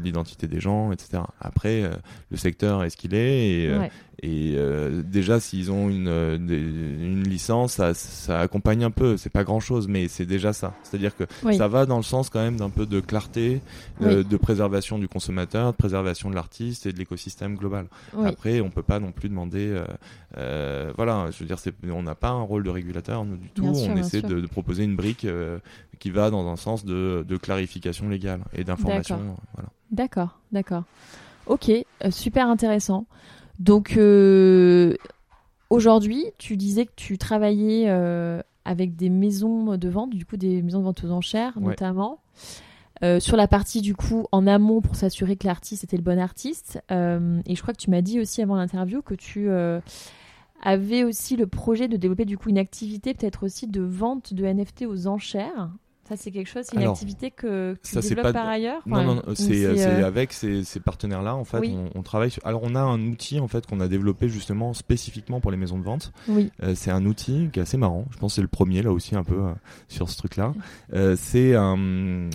l'identité 0.04 0.46
des 0.48 0.60
gens, 0.60 0.92
etc. 0.92 1.24
Après, 1.42 1.82
le 2.30 2.38
secteur 2.38 2.84
est 2.84 2.92
ce 2.92 2.98
qu'il 2.98 3.16
est 3.16 3.50
et, 3.64 3.72
Ouais. 3.76 3.92
et 4.22 4.56
déjà 5.04 5.40
s'ils 5.40 5.72
ont 5.72 5.90
une, 5.90 6.38
des- 6.46 6.58
une 6.60 7.27
licence, 7.30 7.74
ça, 7.74 7.94
ça 7.94 8.40
accompagne 8.40 8.84
un 8.84 8.92
peu. 8.92 9.18
C'est 9.18 9.30
pas 9.30 9.44
grand 9.44 9.60
chose, 9.60 9.88
mais 9.88 10.08
c'est 10.08 10.26
déjà 10.26 10.54
ça. 10.54 10.74
C'est-à-dire 10.84 11.16
que 11.16 11.26
Oui. 11.44 11.58
ça 11.58 11.68
va 11.68 11.86
dans 11.86 11.98
le 11.98 12.04
sens 12.04 12.30
quand 12.30 12.40
même 12.40 12.58
d'un 12.58 12.70
peu 12.70 12.86
de 12.86 13.00
clarté, 13.00 13.62
euh, 14.02 14.24
de 14.24 14.38
préservation 14.38 14.98
du 14.98 15.08
consommateur, 15.08 15.72
de 15.72 15.78
préservation 15.78 16.30
de 16.30 16.36
l'artiste 16.36 16.86
et 16.86 16.94
de 16.94 16.98
l'écosystème 16.98 17.56
global. 17.56 17.88
Oui. 18.14 18.28
Après, 18.28 18.62
on 18.62 18.70
peut 18.70 18.84
pas 18.84 19.00
non 19.00 19.12
plus 19.12 19.30
demander, 19.30 19.68
euh, 19.70 19.86
euh, 20.38 20.92
voilà, 20.96 21.30
je 21.32 21.40
veux 21.40 21.46
dire, 21.46 21.58
on 21.92 22.04
n'a 22.04 22.16
pas 22.16 22.30
un 22.30 22.42
rôle 22.42 22.64
de 22.64 22.70
régulateur 22.70 23.26
nous, 23.26 23.38
du 23.38 23.50
tout. 23.50 23.72
Bien 23.72 23.92
on 23.94 23.98
essaie 23.98 24.22
de, 24.22 24.40
de 24.40 24.48
proposer 24.48 24.84
une 24.84 24.96
brique 24.96 25.26
qui 26.00 26.10
va 26.12 26.30
dans 26.30 26.48
un 26.48 26.56
sens 26.56 26.86
de, 26.86 27.26
de 27.28 27.38
clarification 27.38 28.10
légale 28.10 28.42
et 28.54 28.64
d'information. 28.64 29.18
D'accord. 29.18 29.38
Voilà. 29.54 29.70
D'accord, 29.92 30.40
d'accord. 30.52 30.84
Ok, 31.46 31.72
super 32.10 32.48
intéressant. 32.50 33.06
Donc 33.60 33.96
euh, 33.98 34.96
aujourd'hui, 35.70 36.26
tu 36.38 36.58
disais 36.58 36.86
que 36.86 36.94
tu 36.96 37.18
travaillais 37.18 37.86
euh, 37.88 38.42
avec 38.66 38.96
des 38.96 39.10
maisons 39.10 39.78
de 39.78 39.90
vente, 39.90 40.12
du 40.12 40.26
coup 40.26 40.38
des 40.38 40.62
maisons 40.62 40.80
de 40.80 40.84
vente 40.86 41.04
aux 41.04 41.12
enchères 41.12 41.54
Ouais. 41.58 41.70
notamment. 41.70 42.20
Euh, 43.04 43.20
sur 43.20 43.38
la 43.38 43.48
partie 43.48 43.82
du 43.82 43.94
coup 43.96 44.26
en 44.32 44.48
amont 44.48 44.82
pour 44.82 44.96
s'assurer 44.96 45.36
que 45.36 45.46
l'artiste 45.46 45.84
était 45.84 45.98
le 45.98 46.04
bon 46.04 46.18
artiste. 46.20 46.82
Euh, 46.92 47.40
et 47.46 47.56
je 47.56 47.62
crois 47.62 47.74
que 47.74 47.80
tu 47.80 47.92
m'as 47.92 48.02
dit 48.02 48.20
aussi 48.20 48.42
avant 48.42 48.56
l'interview 48.56 49.04
que 49.04 49.14
tu 49.14 49.50
euh, 49.50 49.80
avais 50.64 51.04
aussi 51.04 51.36
le 51.36 51.46
projet 51.46 51.88
de 51.88 51.96
développer 51.96 52.26
du 52.26 52.40
coup 52.40 52.50
une 52.50 52.58
activité 52.58 53.14
peut-être 53.14 53.44
aussi 53.44 53.68
de 53.68 53.82
vente 53.82 54.34
de 54.34 54.46
NFT 54.46 54.86
aux 54.88 55.06
enchères. 55.06 55.70
Ça 56.08 56.16
c'est 56.16 56.32
quelque 56.32 56.48
chose, 56.48 56.64
c'est 56.66 56.76
une 56.76 56.84
Alors, 56.84 56.94
activité 56.94 57.32
que, 57.32 57.74
que 57.74 57.78
tu 57.84 57.94
ça, 57.94 58.02
c'est 58.02 58.10
développes 58.10 58.28
pas- 58.28 58.34
par 58.34 58.48
ailleurs. 58.48 58.82
Non, 58.86 59.04
non, 59.04 59.22
c'est 59.36 59.66
euh, 59.66 60.06
avec 60.08 60.32
ces, 60.32 60.64
ces 60.64 60.80
partenaires-là, 60.80 61.36
en 61.36 61.44
fait, 61.44 61.60
Oui. 61.60 61.76
on, 61.76 62.00
on 62.00 62.02
travaille. 62.02 62.32
Sur... 62.32 62.46
Alors, 62.48 62.62
on 62.64 62.76
a 62.76 62.80
un 62.80 63.02
outil 63.08 63.40
en 63.42 63.48
fait 63.50 63.66
qu'on 63.68 63.80
a 63.82 63.88
développé 63.90 64.30
justement 64.30 64.74
spécifiquement 64.74 65.42
pour 65.42 65.52
les 65.52 65.58
maisons 65.58 65.78
de 65.78 65.84
vente. 65.84 66.14
Oui, 66.30 66.50
Euh, 66.64 66.74
c'est 66.76 66.92
un 66.92 67.06
outil 67.06 67.50
qui 67.52 67.60
est 67.60 67.64
assez 67.64 67.78
marrant. 67.78 68.06
Je 68.12 68.18
pense 68.18 68.32
que 68.32 68.36
c'est 68.36 68.42
le 68.42 68.48
premier 68.48 68.82
là 68.82 68.92
aussi 68.94 69.16
un 69.16 69.24
peu 69.24 69.36
euh, 69.36 69.52
sur 69.90 70.10
ce 70.10 70.18
truc-là. 70.18 70.54
C'est 71.18 71.56
un, 71.56 72.30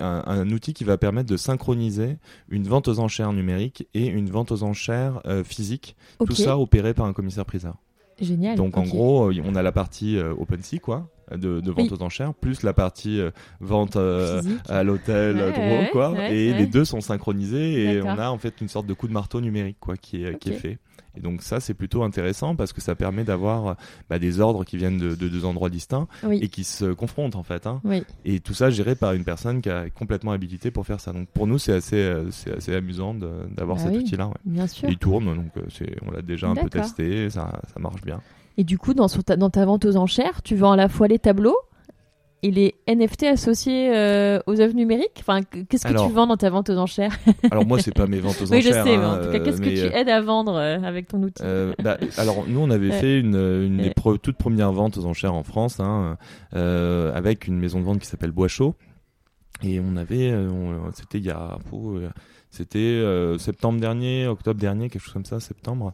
un, 0.00 0.22
un 0.26 0.50
outil 0.50 0.74
qui 0.74 0.84
va 0.84 0.98
permettre 0.98 1.30
de 1.30 1.36
synchroniser 1.36 2.16
une 2.48 2.64
vente 2.64 2.88
aux 2.88 2.98
enchères 2.98 3.32
numérique 3.32 3.86
et 3.94 4.06
une 4.06 4.28
vente 4.30 4.50
aux 4.52 4.62
enchères 4.64 5.22
physique. 5.44 5.96
Tout 6.18 6.34
ça 6.34 6.58
opéré 6.58 6.94
par 6.94 7.06
un 7.06 7.12
commissaire-priseur. 7.12 7.76
Génial. 8.20 8.56
Donc 8.56 8.76
en 8.76 8.82
gros, 8.84 9.30
on 9.44 9.54
a 9.54 9.62
la 9.62 9.72
partie 9.72 10.18
OpenSea 10.18 10.78
quoi, 10.80 11.08
de, 11.30 11.60
de 11.60 11.70
vente 11.70 11.90
Oui. 11.90 11.96
aux 11.98 12.02
enchères, 12.02 12.34
plus 12.34 12.62
la 12.62 12.72
partie 12.72 13.20
euh, 13.20 13.30
vente 13.60 13.96
euh, 13.96 14.42
à 14.68 14.82
l'hôtel 14.82 15.36
Ouais, 15.36 15.42
ouais, 15.58 15.88
quoi. 15.92 16.12
ouais, 16.12 16.36
et 16.36 16.54
les 16.54 16.66
deux 16.66 16.84
sont 16.84 17.00
synchronisés 17.00 17.84
et 17.94 18.02
on 18.02 18.08
a 18.18 18.28
en 18.30 18.38
fait 18.38 18.60
une 18.60 18.68
sorte 18.68 18.86
de 18.86 18.94
coup 18.94 19.08
de 19.08 19.12
marteau 19.12 19.40
numérique 19.40 19.76
quoi 19.80 19.96
qui 19.96 20.24
est 20.24 20.38
qui 20.38 20.50
est 20.50 20.56
fait. 20.58 20.78
Et 21.16 21.20
donc 21.20 21.42
ça 21.42 21.60
c'est 21.60 21.74
plutôt 21.74 22.02
intéressant 22.02 22.56
parce 22.56 22.72
que 22.72 22.80
ça 22.80 22.96
permet 22.96 23.22
d'avoir 23.22 23.66
euh, 23.68 23.74
bah, 24.10 24.18
des 24.18 24.40
ordres 24.40 24.64
qui 24.64 24.76
viennent 24.76 24.98
de, 24.98 25.14
de 25.14 25.28
deux 25.28 25.44
endroits 25.44 25.70
distincts 25.70 26.08
Oui. 26.24 26.40
et 26.42 26.48
qui 26.48 26.64
se 26.64 26.86
confrontent 26.92 27.36
en 27.36 27.44
fait. 27.44 27.68
Hein. 27.68 27.80
Oui, 27.84 28.02
Et 28.24 28.40
tout 28.40 28.52
ça 28.54 28.70
géré 28.70 28.96
par 28.96 29.12
une 29.12 29.22
personne 29.24 29.62
qui 29.62 29.70
a 29.70 29.88
complètement 29.90 30.32
habilité 30.32 30.72
pour 30.72 30.84
faire 30.86 30.98
ça. 30.98 31.12
Donc 31.12 31.28
pour 31.28 31.46
nous 31.46 31.58
c'est 31.58 31.72
assez 31.72 31.96
euh, 32.02 32.28
assez 32.56 32.74
amusant 32.74 33.14
d'avoir 33.14 33.76
Bah 33.76 33.84
cet 33.84 33.92
oui. 33.92 33.98
outil-là. 33.98 34.26
Ouais. 34.26 34.34
bien 34.44 34.66
sûr. 34.66 34.88
Et 34.88 34.92
il 34.92 34.98
tourne 34.98 35.26
donc 35.36 35.52
euh, 35.56 35.86
on 36.04 36.10
l'a 36.10 36.20
déjà 36.22 36.48
un 36.48 36.56
peu 36.56 36.68
testé, 36.68 37.30
ça 37.30 37.60
ça 37.72 37.78
marche 37.80 38.02
bien. 38.02 38.20
Et 38.56 38.64
du 38.64 38.78
coup, 38.78 38.94
dans, 38.94 39.08
ta, 39.08 39.36
dans 39.36 39.50
ta 39.50 39.64
vente 39.64 39.84
aux 39.84 39.96
enchères, 39.96 40.42
tu 40.42 40.54
vends 40.56 40.72
à 40.72 40.76
la 40.76 40.88
fois 40.88 41.08
les 41.08 41.18
tableaux 41.18 41.56
et 42.42 42.50
les 42.50 42.74
NFT 42.86 43.22
associés 43.24 43.90
euh, 43.96 44.38
aux 44.46 44.60
œuvres 44.60 44.74
numériques? 44.74 45.16
Enfin, 45.20 45.42
qu- 45.42 45.64
qu'est-ce 45.64 45.84
que 45.84 45.88
Alors- 45.88 46.06
tu 46.06 46.12
vends 46.12 46.26
dans 46.26 46.36
ta 46.36 46.50
vente 46.50 46.68
aux 46.70 46.76
enchères? 46.76 47.16
Alors 47.50 47.64
moi 47.66 47.78
c'est 47.80 47.94
pas 47.94 48.06
mes 48.06 48.20
ventes 48.20 48.36
aux 48.42 48.52
Oui, 48.52 48.60
je 48.60 48.68
enchères. 48.68 48.84
sais, 48.84 48.96
mais 48.98 49.02
hein, 49.02 49.18
en 49.18 49.24
tout 49.24 49.32
cas, 49.32 49.38
qu'est-ce 49.40 49.60
que 49.62 49.68
mais, 49.70 49.74
tu 49.74 49.80
euh, 49.84 49.90
aides 49.92 50.10
à 50.10 50.20
vendre 50.20 50.54
euh, 50.56 50.78
avec 50.82 51.08
ton 51.08 51.22
outil? 51.22 51.42
Euh, 51.42 51.72
bah, 51.82 51.96
alors 52.18 52.44
nous 52.46 52.60
on 52.60 52.68
avait 52.70 52.90
fait 52.92 53.18
une, 53.18 53.34
une 53.36 53.78
des 53.78 53.92
toutes 54.22 54.36
premières 54.36 54.72
ventes 54.72 54.98
aux 54.98 55.06
enchères 55.06 55.32
en 55.34 55.42
France 55.42 55.80
hein, 55.80 56.18
euh, 56.54 57.12
avec 57.14 57.46
une 57.48 57.58
maison 57.58 57.80
de 57.80 57.84
vente 57.84 57.98
qui 58.00 58.06
s'appelle 58.06 58.30
Bois 58.32 58.48
Chaud 58.48 58.74
et 59.62 59.80
on 59.80 59.96
avait 59.96 60.30
euh, 60.30 60.50
on- 60.50 60.92
c'était 60.92 61.18
il 61.18 61.24
y 61.24 61.30
a 61.30 61.56
oh, 61.72 61.96
euh, 61.96 62.10
c'était 62.50 62.78
euh, 62.78 63.38
septembre 63.38 63.80
dernier 63.80 64.26
octobre 64.26 64.60
dernier 64.60 64.90
quelque 64.90 65.02
chose 65.02 65.14
comme 65.14 65.24
ça 65.24 65.40
septembre 65.40 65.92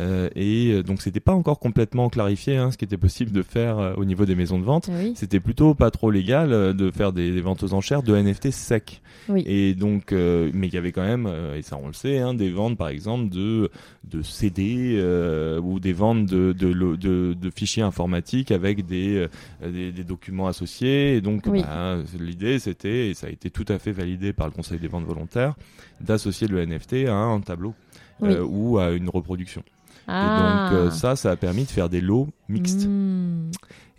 Euh, 0.00 0.30
et 0.34 0.72
euh, 0.72 0.82
donc 0.82 1.02
c'était 1.02 1.20
pas 1.20 1.32
encore 1.34 1.58
complètement 1.58 2.08
clarifié 2.08 2.56
hein, 2.56 2.70
ce 2.70 2.78
qui 2.78 2.84
était 2.86 2.96
possible 2.96 3.30
de 3.30 3.42
faire 3.42 3.78
euh, 3.78 3.94
au 3.96 4.06
niveau 4.06 4.24
des 4.24 4.34
maisons 4.34 4.58
de 4.58 4.64
vente 4.64 4.88
Oui, 4.90 5.12
c'était 5.16 5.38
plutôt 5.40 5.74
pas 5.74 5.90
trop 5.90 6.10
légal 6.10 6.52
euh, 6.52 6.72
de 6.72 6.90
faire 6.90 7.12
des, 7.12 7.30
des 7.30 7.40
ventes 7.42 7.62
aux 7.62 7.74
enchères 7.74 8.02
de 8.02 8.16
NFT 8.16 8.52
secs. 8.52 9.02
Oui. 9.28 9.42
Et 9.46 9.74
donc, 9.74 10.12
euh, 10.12 10.50
mais 10.54 10.68
il 10.68 10.72
y 10.74 10.78
avait 10.78 10.92
quand 10.92 11.02
même, 11.04 11.26
euh, 11.26 11.56
et 11.56 11.62
ça 11.62 11.76
on 11.82 11.88
le 11.88 11.92
sait, 11.92 12.18
hein, 12.20 12.32
des 12.32 12.50
ventes 12.50 12.78
par 12.78 12.88
exemple 12.88 13.28
de 13.28 13.70
de 14.04 14.22
CD 14.22 14.94
euh, 14.98 15.60
ou 15.60 15.78
des 15.78 15.92
ventes 15.92 16.24
de 16.26 16.52
de, 16.52 16.72
de 16.72 17.34
de 17.34 17.50
fichiers 17.50 17.82
informatiques 17.82 18.50
avec 18.50 18.86
des 18.86 19.16
euh, 19.62 19.70
des, 19.70 19.92
des 19.92 20.04
documents 20.04 20.46
associés. 20.46 21.16
Et 21.16 21.20
donc, 21.20 21.42
Oui. 21.46 21.60
bah, 21.62 21.98
l'idée 22.18 22.58
c'était, 22.58 23.10
et 23.10 23.14
ça 23.14 23.26
a 23.26 23.30
été 23.30 23.50
tout 23.50 23.66
à 23.68 23.78
fait 23.78 23.92
validé 23.92 24.32
par 24.32 24.46
le 24.46 24.52
Conseil 24.52 24.78
des 24.78 24.88
ventes 24.88 25.04
volontaires, 25.04 25.54
d'associer 26.00 26.48
le 26.48 26.64
NFT 26.64 27.06
à 27.08 27.14
un 27.14 27.40
tableau 27.40 27.74
euh, 28.22 28.42
ou 28.44 28.78
à 28.78 28.90
une 28.92 29.08
reproduction. 29.08 29.62
Ah. 30.08 30.70
Et 30.70 30.74
donc 30.74 30.80
euh, 30.80 30.90
ça, 30.90 31.16
ça 31.16 31.30
a 31.30 31.36
permis 31.36 31.64
de 31.64 31.70
faire 31.70 31.88
des 31.88 32.00
lots 32.00 32.28
mixtes. 32.48 32.86
Hmm. 32.86 33.50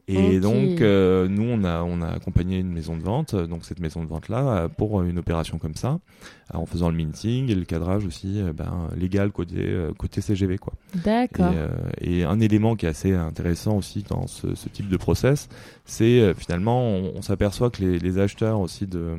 Et 0.10 0.42
donc, 0.42 0.82
euh, 0.82 1.30
nous, 1.30 1.44
on 1.44 1.64
a, 1.64 1.82
on 1.84 2.02
a 2.02 2.10
accompagné 2.10 2.60
une 2.60 2.72
maison 2.74 2.98
de 2.98 3.02
vente, 3.02 3.36
euh, 3.36 3.48
donc 3.48 3.64
cette 3.64 3.80
maison 3.80 4.04
de 4.04 4.08
vente-là, 4.10 4.68
pour 4.78 5.02
une 5.02 5.18
opération 5.18 5.58
comme 5.60 5.76
ça, 5.76 6.00
en 6.54 6.66
faisant 6.66 6.90
le 6.90 6.98
minting 6.98 7.50
et 7.50 7.56
le 7.56 7.64
cadrage 7.64 8.06
aussi 8.06 8.42
euh, 8.42 8.52
ben, 8.52 8.90
légal 8.98 9.32
côté, 9.32 9.56
euh, 9.60 9.94
côté 9.94 10.20
CGV. 10.20 10.58
Quoi. 10.58 10.74
D'accord. 10.94 11.54
et 12.02 12.26
un 12.26 12.40
élément 12.42 12.76
qui 12.76 12.86
est 12.86 12.90
assez 12.90 13.14
intéressant 13.14 13.78
aussi 13.78 14.04
dans 14.04 14.28
ce, 14.28 14.56
ce 14.56 14.68
type 14.68 14.90
de 14.90 14.98
process, 14.98 15.48
c'est 15.86 16.34
finalement, 16.34 16.82
on, 16.82 17.14
on 17.16 17.22
s'aperçoit 17.22 17.70
que 17.70 17.82
les, 17.82 17.98
les 17.98 18.20
acheteurs 18.20 18.60
aussi 18.60 18.88
de 18.88 19.16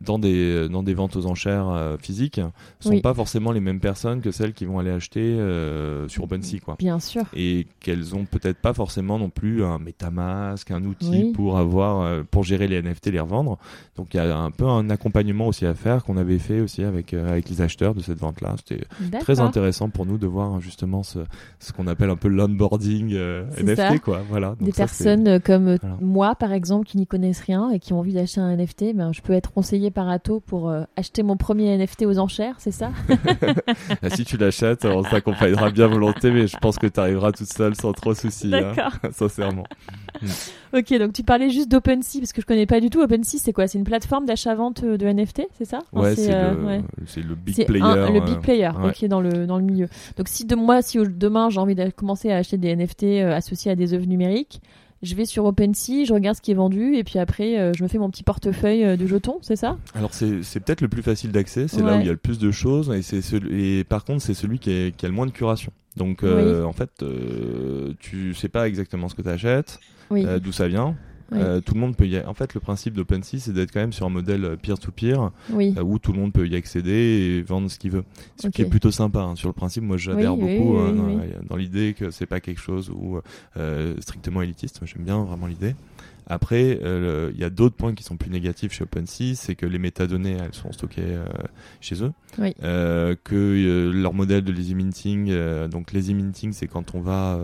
dans 0.00 0.18
des 0.18 0.68
dans 0.68 0.82
des 0.82 0.94
ventes 0.94 1.16
aux 1.16 1.26
enchères 1.26 1.68
euh, 1.70 1.96
physiques 1.98 2.40
sont 2.80 2.90
Oui. 2.90 3.00
pas 3.00 3.14
forcément 3.14 3.52
les 3.52 3.60
mêmes 3.60 3.80
personnes 3.80 4.20
que 4.20 4.30
celles 4.30 4.52
qui 4.52 4.64
vont 4.66 4.78
aller 4.78 4.90
acheter 4.90 5.20
euh, 5.20 6.06
sur 6.08 6.24
OpenSea 6.24 6.58
quoi 6.64 6.76
Bien 6.78 7.00
sûr. 7.00 7.22
et 7.34 7.66
qu'elles 7.80 8.14
ont 8.14 8.24
peut-être 8.26 8.58
pas 8.58 8.74
forcément 8.74 9.18
non 9.18 9.30
plus 9.30 9.64
un 9.64 9.78
MetaMask, 9.78 10.70
un 10.70 10.84
outil 10.84 11.08
Oui. 11.10 11.32
pour 11.32 11.56
avoir 11.58 12.00
euh, 12.02 12.22
pour 12.30 12.44
gérer 12.44 12.68
les 12.68 12.82
NFT, 12.82 13.06
les 13.06 13.20
revendre. 13.20 13.58
Donc 13.96 14.08
il 14.12 14.18
y 14.18 14.20
a 14.20 14.36
un 14.36 14.50
peu 14.50 14.66
un 14.66 14.90
accompagnement 14.90 15.46
aussi 15.48 15.64
à 15.66 15.74
faire 15.74 16.04
qu'on 16.04 16.16
avait 16.18 16.38
fait 16.38 16.60
aussi 16.60 16.82
avec 16.84 17.14
euh, 17.14 17.28
avec 17.30 17.48
les 17.48 17.60
acheteurs 17.62 17.94
de 17.94 18.00
cette 18.00 18.18
vente 18.18 18.40
là. 18.42 18.54
C'était 18.58 18.84
très 19.20 19.40
intéressant 19.40 19.88
pour 19.88 20.04
nous 20.06 20.18
de 20.18 20.26
voir 20.26 20.60
justement 20.60 21.02
ce 21.02 21.20
ce 21.58 21.72
qu'on 21.72 21.86
appelle 21.86 22.10
un 22.10 22.16
peu 22.16 22.28
l'onboarding 22.28 23.16
NFT 23.62 23.76
ça. 23.76 23.98
quoi. 23.98 24.20
Voilà. 24.28 24.48
Donc 24.50 24.62
Des 24.62 24.72
ça, 24.72 24.78
personnes 24.84 25.40
comme 25.40 25.76
Voilà. 25.80 25.96
moi, 26.00 26.34
par 26.34 26.52
exemple, 26.52 26.86
qui 26.86 26.98
n'y 26.98 27.06
connaissent 27.06 27.40
rien 27.40 27.70
et 27.70 27.78
qui 27.78 27.92
ont 27.92 27.98
envie 28.00 28.12
d'acheter 28.12 28.40
un 28.40 28.54
NFT, 28.56 28.94
ben, 28.94 29.12
je 29.12 29.22
peux 29.22 29.32
être 29.32 29.52
conseillé 29.52 29.85
par 29.90 30.08
Atto 30.08 30.40
pour 30.40 30.68
euh, 30.68 30.82
acheter 30.96 31.22
mon 31.22 31.36
premier 31.36 31.76
NFT 31.76 32.02
aux 32.06 32.18
enchères, 32.18 32.56
c'est 32.58 32.70
ça? 32.72 32.90
Ah, 34.02 34.10
si 34.10 34.24
tu 34.24 34.36
l'achètes, 34.36 34.84
on 34.84 35.02
t'accompagnera 35.02 35.70
bien 35.70 35.86
volonté, 35.86 36.30
mais 36.30 36.46
je 36.46 36.56
pense 36.58 36.76
que 36.78 36.86
tu 36.86 37.00
arriveras 37.00 37.32
toute 37.32 37.50
seule 37.52 37.74
sans 37.74 37.92
trop 37.92 38.14
souci. 38.14 38.54
hein, 38.54 38.72
D'accord. 38.74 38.92
sincèrement. 39.12 39.64
Ok, 40.74 40.92
donc 40.98 41.12
tu 41.12 41.22
parlais 41.22 41.50
juste 41.50 41.70
d'OpenSea, 41.70 42.18
parce 42.20 42.32
que 42.32 42.40
je 42.40 42.46
connais 42.46 42.66
pas 42.66 42.80
du 42.80 42.90
tout. 42.90 43.00
OpenSea, 43.00 43.38
c'est 43.38 43.52
quoi? 43.52 43.66
C'est 43.66 43.78
une 43.78 43.84
plateforme 43.84 44.26
d'achat-vente 44.26 44.82
euh, 44.84 44.96
de 44.96 45.06
NFT, 45.06 45.42
c'est 45.56 45.64
ça? 45.64 45.78
Enfin, 45.92 46.08
Ouais, 46.08 46.16
c'est 46.16 46.34
euh, 46.34 46.54
le, 46.54 46.64
ouais. 46.66 46.80
c'est 47.06 47.22
le 47.22 47.34
big 47.34 47.66
player. 47.66 47.82
un- 47.84 48.10
le 48.10 48.20
euh, 48.20 48.24
big 48.24 48.40
player, 48.40 48.70
ouais. 48.78 48.88
ok, 48.90 49.04
dans 49.08 49.20
le, 49.20 49.46
dans 49.46 49.58
le 49.58 49.64
milieu. 49.64 49.88
Donc 50.16 50.28
si 50.28 50.44
de 50.44 50.54
moi, 50.54 50.82
si 50.82 50.98
demain 50.98 51.50
j'ai 51.50 51.60
envie 51.60 51.74
de 51.74 51.90
commencer 51.90 52.30
à 52.30 52.36
acheter 52.36 52.58
des 52.58 52.74
NFT 52.74 53.04
euh, 53.04 53.34
associés 53.34 53.70
à 53.70 53.74
des 53.76 53.94
œuvres 53.94 54.06
numériques, 54.06 54.60
je 55.02 55.14
vais 55.14 55.24
sur 55.26 55.44
OpenSea, 55.44 56.04
je 56.06 56.12
regarde 56.12 56.36
ce 56.36 56.40
qui 56.42 56.50
est 56.50 56.54
vendu, 56.54 56.94
et 56.96 57.04
puis 57.04 57.18
après, 57.18 57.58
euh, 57.58 57.72
je 57.76 57.82
me 57.82 57.88
fais 57.88 57.98
mon 57.98 58.10
petit 58.10 58.22
portefeuille 58.22 58.84
euh, 58.84 58.96
de 58.96 59.06
jetons, 59.06 59.38
c'est 59.42 59.56
ça? 59.56 59.76
Alors 59.94 60.12
c'est 60.14 60.60
peut-être 60.60 60.80
le 60.80 60.88
plus 60.88 61.02
facile 61.02 61.32
d'accès, 61.32 61.68
c'est 61.68 61.82
là 61.82 61.96
où 61.96 62.00
il 62.00 62.06
y 62.06 62.08
a 62.08 62.12
le 62.12 62.16
plus 62.18 62.38
de 62.38 62.50
choses 62.50 62.90
et 62.90 63.02
c'est 63.02 63.20
et 63.50 63.84
par 63.84 64.04
contre 64.04 64.22
c'est 64.22 64.34
celui 64.34 64.58
qui, 64.58 64.70
est- 64.70 64.96
qui 64.96 65.04
a 65.06 65.08
le 65.08 65.14
moins 65.14 65.26
de 65.26 65.30
curation. 65.32 65.72
Donc 65.96 66.22
euh, 66.22 66.64
en 66.64 66.72
fait 66.72 66.90
euh, 67.02 67.92
tu 68.00 68.34
sais 68.34 68.48
pas 68.48 68.66
exactement 68.68 69.08
ce 69.08 69.14
que 69.14 69.22
tu 69.22 69.28
achètes, 69.28 69.78
Oui. 70.10 70.24
d'où 70.42 70.52
ça 70.52 70.68
vient. 70.68 70.94
Oui. 71.32 71.38
Euh, 71.40 71.60
tout 71.60 71.74
le 71.74 71.80
monde 71.80 71.96
peut 71.96 72.06
y 72.06 72.16
a- 72.16 72.28
En 72.28 72.34
fait 72.34 72.54
le 72.54 72.60
principe 72.60 72.94
d'OpenSea 72.94 73.38
c'est 73.40 73.52
d'être 73.52 73.72
quand 73.72 73.80
même 73.80 73.92
sur 73.92 74.06
un 74.06 74.10
modèle 74.10 74.44
euh, 74.44 74.56
peer-to-peer 74.56 75.32
oui. 75.50 75.74
euh, 75.76 75.82
où 75.82 75.98
tout 75.98 76.12
le 76.12 76.20
monde 76.20 76.32
peut 76.32 76.46
y 76.46 76.54
accéder 76.54 76.92
et 76.92 77.42
vendre 77.42 77.68
ce 77.68 77.78
qu'il 77.78 77.90
veut. 77.90 78.04
Ce 78.40 78.46
qui 78.48 78.62
est 78.62 78.66
plutôt 78.66 78.92
sympa 78.92 79.20
hein. 79.22 79.34
sur 79.34 79.48
le 79.48 79.52
principe. 79.52 79.82
Moi 79.82 79.96
j'adhère 79.96 80.38
Oui, 80.38 80.56
beaucoup 80.56 80.78
euh, 80.78 80.92
oui, 80.92 81.16
dans, 81.40 81.48
dans 81.48 81.56
l'idée 81.56 81.94
que 81.98 82.10
c'est 82.12 82.26
pas 82.26 82.38
quelque 82.40 82.60
chose 82.60 82.90
où 82.90 83.18
strictement 84.00 84.42
élitiste. 84.42 84.80
Moi 84.80 84.88
j'aime 84.92 85.04
bien 85.04 85.24
vraiment 85.24 85.46
l'idée. 85.46 85.74
Après, 86.28 86.80
euh, 86.82 87.30
il 87.34 87.40
y 87.40 87.44
a 87.44 87.50
d'autres 87.50 87.76
points 87.76 87.94
qui 87.94 88.02
sont 88.02 88.16
plus 88.16 88.30
négatifs 88.30 88.72
chez 88.72 88.82
OpenSea, 88.82 89.34
c'est 89.36 89.54
que 89.54 89.64
les 89.66 89.78
métadonnées, 89.78 90.36
elles 90.42 90.54
sont 90.54 90.72
stockées 90.72 91.02
euh, 91.04 91.24
chez 91.80 92.02
eux, 92.02 92.12
Oui. 92.38 92.52
euh, 92.64 93.14
que 93.22 93.90
leur 93.94 94.12
modèle 94.12 94.42
de 94.42 94.52
lazy 94.52 94.74
minting, 94.74 95.32
donc 95.68 95.92
lazy 95.92 96.14
minting, 96.14 96.52
c'est 96.52 96.66
quand 96.66 96.94
on 96.94 97.00
va 97.00 97.38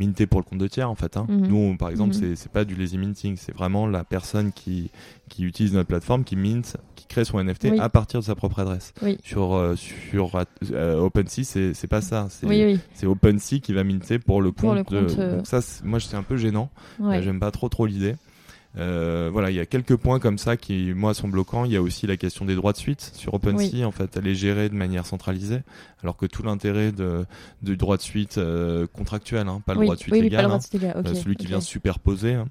minter 0.00 0.26
pour 0.26 0.40
le 0.40 0.44
compte 0.44 0.58
de 0.58 0.66
tiers 0.66 0.90
en 0.90 0.94
fait. 0.94 1.16
Hein. 1.16 1.26
Mhm. 1.28 1.46
Nous, 1.46 1.56
on- 1.56 1.76
par 1.76 1.90
exemple, 1.90 2.14
Mhm. 2.16 2.20
c'est 2.20 2.36
c'est 2.36 2.50
pas 2.50 2.64
du 2.64 2.74
lazy 2.74 2.98
minting, 2.98 3.36
c'est 3.36 3.54
vraiment 3.54 3.86
la 3.86 4.02
personne 4.02 4.50
qui 4.52 4.90
qui 5.30 5.44
utilise 5.44 5.72
notre 5.72 5.88
plateforme, 5.88 6.24
qui 6.24 6.36
mint, 6.36 6.76
qui 6.96 7.06
crée 7.06 7.24
son 7.24 7.42
NFT 7.42 7.68
Oui. 7.72 7.80
à 7.80 7.88
partir 7.88 8.20
de 8.20 8.24
sa 8.26 8.34
propre 8.34 8.58
adresse. 8.58 8.92
Oui. 9.00 9.16
Sur 9.24 9.54
euh, 9.54 9.74
sur 9.76 10.32
euh, 10.72 10.98
OpenSea, 10.98 11.44
c'est 11.44 11.72
c'est 11.72 11.86
pas 11.88 12.02
ça. 12.02 12.26
C'est 12.28 12.46
Oui, 12.46 12.62
oui. 12.66 12.78
c'est 12.92 13.06
OpenSea 13.06 13.60
qui 13.62 13.72
va 13.72 13.82
minter 13.84 14.18
pour 14.18 14.42
le 14.42 14.50
compte. 14.50 14.60
Pour 14.60 14.74
le 14.74 14.80
de- 14.80 15.08
compte, 15.08 15.18
euh, 15.18 15.36
Donc 15.38 15.46
ça, 15.46 15.62
c'est- 15.62 15.82
moi, 15.84 15.98
c'est 16.00 16.16
un 16.16 16.22
peu 16.22 16.36
gênant. 16.36 16.68
Ouais. 16.98 17.16
Euh, 17.16 17.22
J'aime 17.22 17.40
pas 17.40 17.50
trop 17.50 17.70
trop 17.70 17.86
l'idée. 17.86 18.16
Euh, 18.78 19.30
voilà, 19.32 19.50
il 19.50 19.56
y 19.56 19.60
a 19.60 19.66
quelques 19.66 19.96
points 19.96 20.20
comme 20.20 20.38
ça 20.38 20.56
qui, 20.56 20.92
moi, 20.94 21.12
sont 21.12 21.26
bloquants. 21.26 21.64
Il 21.64 21.72
y 21.72 21.76
a 21.76 21.82
aussi 21.82 22.06
la 22.06 22.16
question 22.16 22.44
des 22.44 22.54
droits 22.54 22.70
de 22.72 22.76
suite 22.76 23.00
sur 23.16 23.34
OpenSea. 23.34 23.84
En 23.84 23.90
fait, 23.90 24.16
elle 24.16 24.28
est 24.28 24.36
gérée 24.36 24.68
de 24.68 24.76
manière 24.76 25.06
centralisée, 25.06 25.62
alors 26.04 26.16
que 26.16 26.24
tout 26.24 26.44
l'intérêt 26.44 26.92
de, 26.92 27.26
du 27.62 27.76
droit 27.76 27.96
de 27.96 28.02
suite 28.02 28.38
euh, 28.38 28.86
contractuel, 28.92 29.48
hein, 29.48 29.60
pas 29.66 29.74
le 29.74 29.80
droit 29.82 29.96
de 29.96 30.00
suite 30.00 30.14
légal, 30.14 30.30
pas 30.30 30.42
le 30.42 30.44
droit 30.44 30.54
hein, 30.54 30.58
de 30.58 30.62
suite 30.62 30.82
légal. 30.82 31.02
Euh, 31.04 31.14
celui 31.14 31.34
qui 31.34 31.46
vient 31.46 31.60
superposer, 31.60 32.34
hein, 32.34 32.46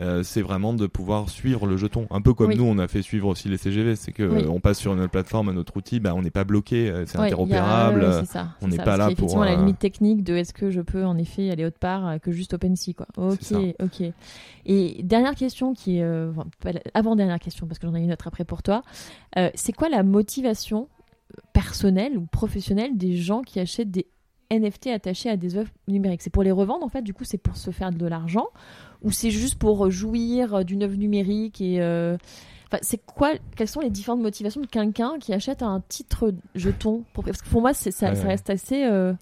euh, 0.00 0.22
c'est 0.22 0.42
vraiment 0.42 0.74
de 0.74 0.86
pouvoir 0.86 1.28
suivre 1.30 1.66
le 1.66 1.76
jeton. 1.76 2.06
Un 2.10 2.20
peu 2.20 2.34
comme 2.34 2.48
Oui. 2.48 2.56
nous, 2.56 2.64
on 2.64 2.78
a 2.78 2.88
fait 2.88 3.02
suivre 3.02 3.28
aussi 3.28 3.48
les 3.48 3.56
CGV. 3.56 3.96
C'est 3.96 4.12
que 4.12 4.22
Oui. 4.22 4.42
euh, 4.44 4.48
on 4.48 4.60
passe 4.60 4.78
sur 4.78 4.92
une 4.92 5.00
autre 5.00 5.10
plateforme, 5.10 5.48
un 5.48 5.56
autre 5.56 5.76
outil, 5.76 6.00
bah, 6.00 6.14
on 6.14 6.22
n'est 6.22 6.30
pas 6.30 6.44
bloqué, 6.44 6.88
euh, 6.90 7.04
c'est 7.06 7.18
a- 7.18 7.22
interopérable. 7.22 8.06
c'est 8.20 8.32
ça, 8.32 8.48
on 8.62 8.68
n'est 8.68 8.76
pas 8.76 8.96
là 8.96 9.04
a 9.04 9.06
pour, 9.08 9.12
effectivement 9.12 9.44
la 9.44 9.56
limite 9.56 9.78
technique 9.78 10.24
de 10.24 10.34
est-ce 10.34 10.52
que 10.52 10.70
je 10.70 10.80
peux 10.80 11.04
en 11.04 11.16
effet 11.18 11.50
aller 11.50 11.64
autre 11.64 11.78
part 11.78 12.20
que 12.20 12.32
juste 12.32 12.54
OpenSea 12.54 12.92
quoi. 12.96 13.06
Ok, 13.16 13.52
ok. 13.82 14.02
Et 14.66 15.02
dernière 15.02 15.34
question 15.34 15.74
qui 15.74 15.98
est 15.98 16.02
euh, 16.02 16.32
avant 16.94 17.16
dernière 17.16 17.38
question 17.38 17.66
parce 17.66 17.78
que 17.78 17.86
j'en 17.86 17.94
ai 17.94 18.00
une 18.00 18.12
autre 18.12 18.26
après 18.26 18.44
pour 18.44 18.62
toi. 18.62 18.82
C'est 19.54 19.72
quoi 19.72 19.88
la 19.88 20.02
motivation 20.02 20.88
personnelle 21.52 22.16
ou 22.16 22.26
professionnelle 22.26 22.96
des 22.96 23.16
gens 23.16 23.42
qui 23.42 23.60
achètent 23.60 23.90
des 23.90 24.06
NFT 24.50 24.88
attachés 24.88 25.30
à 25.30 25.36
des 25.36 25.56
œuvres 25.56 25.70
numériques? 25.88 26.22
C'est 26.22 26.30
pour 26.30 26.42
les 26.42 26.52
revendre 26.52 26.84
en 26.84 26.88
fait. 26.88 27.02
Du 27.02 27.14
coup, 27.14 27.24
c'est 27.24 27.38
pour 27.38 27.56
se 27.56 27.70
faire 27.70 27.90
de 27.90 28.06
l'argent? 28.06 28.46
Ou 29.04 29.12
c'est 29.12 29.30
juste 29.30 29.56
pour 29.56 29.90
jouir 29.90 30.64
d'une 30.64 30.82
œuvre 30.82 30.96
numérique 30.96 31.60
et 31.60 31.80
euh, 31.80 32.16
Enfin, 32.66 32.78
c'est 32.82 33.04
quoi 33.04 33.32
Quelles 33.56 33.68
sont 33.68 33.80
les 33.80 33.90
différentes 33.90 34.22
motivations 34.22 34.60
de 34.60 34.66
quelqu'un 34.66 35.18
qui 35.20 35.32
achète 35.32 35.62
un 35.62 35.82
titre 35.88 36.32
jeton? 36.54 37.04
Pour... 37.12 37.22
Parce 37.24 37.42
que 37.42 37.48
pour 37.48 37.60
moi, 37.60 37.74
ça, 37.74 37.90
Ouais, 37.90 38.16
ça 38.16 38.26
reste 38.26 38.50
assez, 38.50 38.84
euh, 38.84 39.12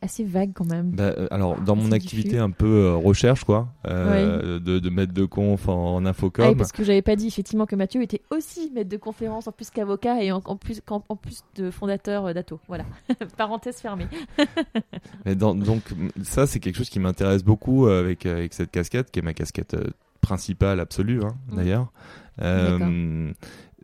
assez 0.00 0.24
vague 0.24 0.52
quand 0.54 0.64
même. 0.64 0.90
Bah, 0.92 1.12
euh, 1.18 1.26
alors, 1.30 1.60
dans 1.60 1.74
mon 1.76 1.90
activité 1.92 2.28
diffus. 2.30 2.40
un 2.42 2.50
peu 2.50 2.66
euh, 2.66 2.94
recherche, 2.96 3.44
quoi, 3.44 3.68
euh, 3.86 4.58
de, 4.60 4.78
de 4.78 4.90
maître 4.90 5.12
de 5.12 5.24
conf 5.24 5.68
en, 5.68 5.96
en 5.96 6.04
Ah 6.06 6.10
infocom, 6.10 6.48
oui, 6.50 6.54
parce 6.54 6.72
que 6.72 6.84
j'avais 6.84 7.02
pas 7.02 7.16
dit 7.16 7.26
effectivement 7.26 7.66
que 7.66 7.74
Mathieu 7.76 8.00
était 8.02 8.22
aussi 8.30 8.70
maître 8.74 8.88
de 8.90 8.96
conférence 8.96 9.48
en 9.48 9.52
plus 9.52 9.70
qu'avocat 9.70 10.22
et 10.22 10.30
en, 10.32 10.40
en 10.44 10.56
plus 10.56 10.80
en 10.88 11.16
plus 11.16 11.42
de 11.56 11.70
fondateur 11.70 12.32
d'Ato. 12.32 12.60
Voilà, 12.68 12.84
parenthèse 13.36 13.76
fermée. 13.78 14.06
Mais 15.24 15.34
dans- 15.34 15.54
donc 15.54 15.82
ça 16.22 16.46
c'est 16.46 16.60
quelque 16.60 16.76
chose 16.76 16.90
qui 16.90 17.00
m'intéresse 17.00 17.42
beaucoup 17.44 17.86
avec 17.86 18.24
avec 18.26 18.54
cette 18.54 18.70
casquette 18.70 19.10
qui 19.10 19.18
est 19.18 19.22
ma 19.22 19.34
casquette 19.34 19.76
principale 20.20 20.80
absolue 20.80 21.20
hein, 21.24 21.34
Mm. 21.50 21.56
d'ailleurs. 21.56 21.92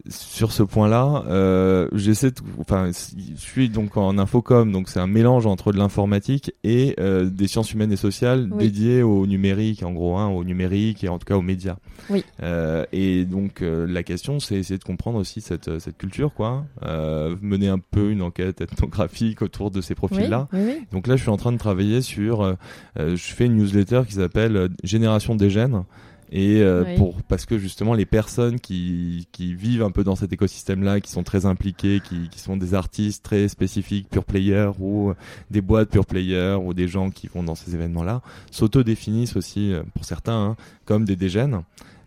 Euh, 0.07 0.11
sur 0.11 0.53
ce 0.53 0.63
point-là, 0.63 1.25
euh, 1.29 1.89
j'essaie, 1.93 2.31
de- 2.31 2.37
enfin, 2.61 2.91
je 2.93 3.41
suis 3.41 3.69
donc 3.71 3.97
en 3.97 4.19
infocom, 4.19 4.71
donc 4.71 4.89
c'est 4.89 5.01
un 5.01 5.07
mélange 5.07 5.47
entre 5.47 5.73
de 5.73 5.79
l'informatique 5.79 6.53
et 6.63 6.95
euh, 7.01 7.25
des 7.31 7.47
sciences 7.49 7.73
humaines 7.73 7.93
et 7.93 7.97
sociales 7.97 8.49
Oui. 8.53 8.65
dédiées 8.65 9.03
au 9.03 9.27
numérique, 9.27 9.83
en 9.83 9.93
gros, 9.93 10.17
hein, 10.19 10.29
au 10.29 10.45
numérique 10.45 11.05
et 11.05 11.09
en 11.09 11.19
tout 11.19 11.25
cas 11.25 11.37
aux 11.37 11.43
médias. 11.43 11.77
Oui. 12.11 12.23
Euh, 12.43 12.85
et 12.93 13.25
donc 13.25 13.63
euh, 13.63 13.87
la 13.87 14.03
question, 14.03 14.41
c'est 14.41 14.57
essayer 14.57 14.79
de 14.79 14.85
comprendre 14.85 15.19
aussi 15.19 15.41
cette 15.41 15.79
cette 15.79 15.97
culture, 15.97 16.35
quoi, 16.35 16.65
euh, 16.85 17.35
mener 17.41 17.69
un 17.69 17.79
peu 17.79 18.11
une 18.11 18.21
enquête 18.23 18.61
ethnographique 18.61 19.41
autour 19.43 19.71
de 19.71 19.81
ces 19.81 19.95
profils-là. 19.95 20.49
oui. 20.53 20.81
Donc 20.93 21.07
là, 21.07 21.17
je 21.17 21.23
suis 21.23 21.31
en 21.31 21.37
train 21.39 21.53
de 21.53 21.59
travailler 21.59 22.03
sur. 22.03 22.43
euh, 22.43 22.55
euh, 22.99 23.17
je 23.17 23.33
fais 23.33 23.47
une 23.47 23.57
newsletter 23.57 24.03
qui 24.07 24.15
s'appelle 24.15 24.57
euh, 24.57 24.69
Génération 24.83 25.35
des 25.35 25.51
gènes. 25.51 25.85
Et 26.33 26.63
euh, 26.63 26.85
Oui. 26.87 26.97
pour 26.97 27.23
parce 27.23 27.47
que 27.47 27.59
justement 27.59 27.95
les 27.95 28.07
personnes 28.07 28.59
qui, 28.59 29.29
qui 29.33 29.55
vivent 29.55 29.83
un 29.83 29.91
peu 29.91 30.03
dans 30.05 30.17
cet 30.17 30.33
écosystème-là, 30.33 31.01
qui 31.01 31.11
sont 31.11 31.23
très 31.23 31.47
impliquées, 31.47 32.01
qui, 32.01 32.29
qui 32.29 32.39
sont 32.41 32.57
des 32.57 32.75
artistes 32.75 33.23
très 33.25 33.47
spécifiques, 33.49 34.09
pure 34.11 34.25
players 34.25 34.73
ou 34.81 35.11
euh, 35.11 35.15
des 35.51 35.61
boîtes 35.61 35.91
pure 35.91 36.07
players 36.07 36.57
ou 36.61 36.75
des 36.75 36.89
gens 36.89 37.11
qui 37.11 37.29
vont 37.29 37.43
dans 37.45 37.55
ces 37.55 37.75
événements-là, 37.75 38.23
s'auto-définissent 38.51 39.37
aussi 39.37 39.73
euh, 39.73 39.83
pour 39.95 40.05
certains 40.05 40.33
hein, 40.51 40.57
comme 40.85 41.05
des 41.05 41.17
dégènes. 41.17 41.63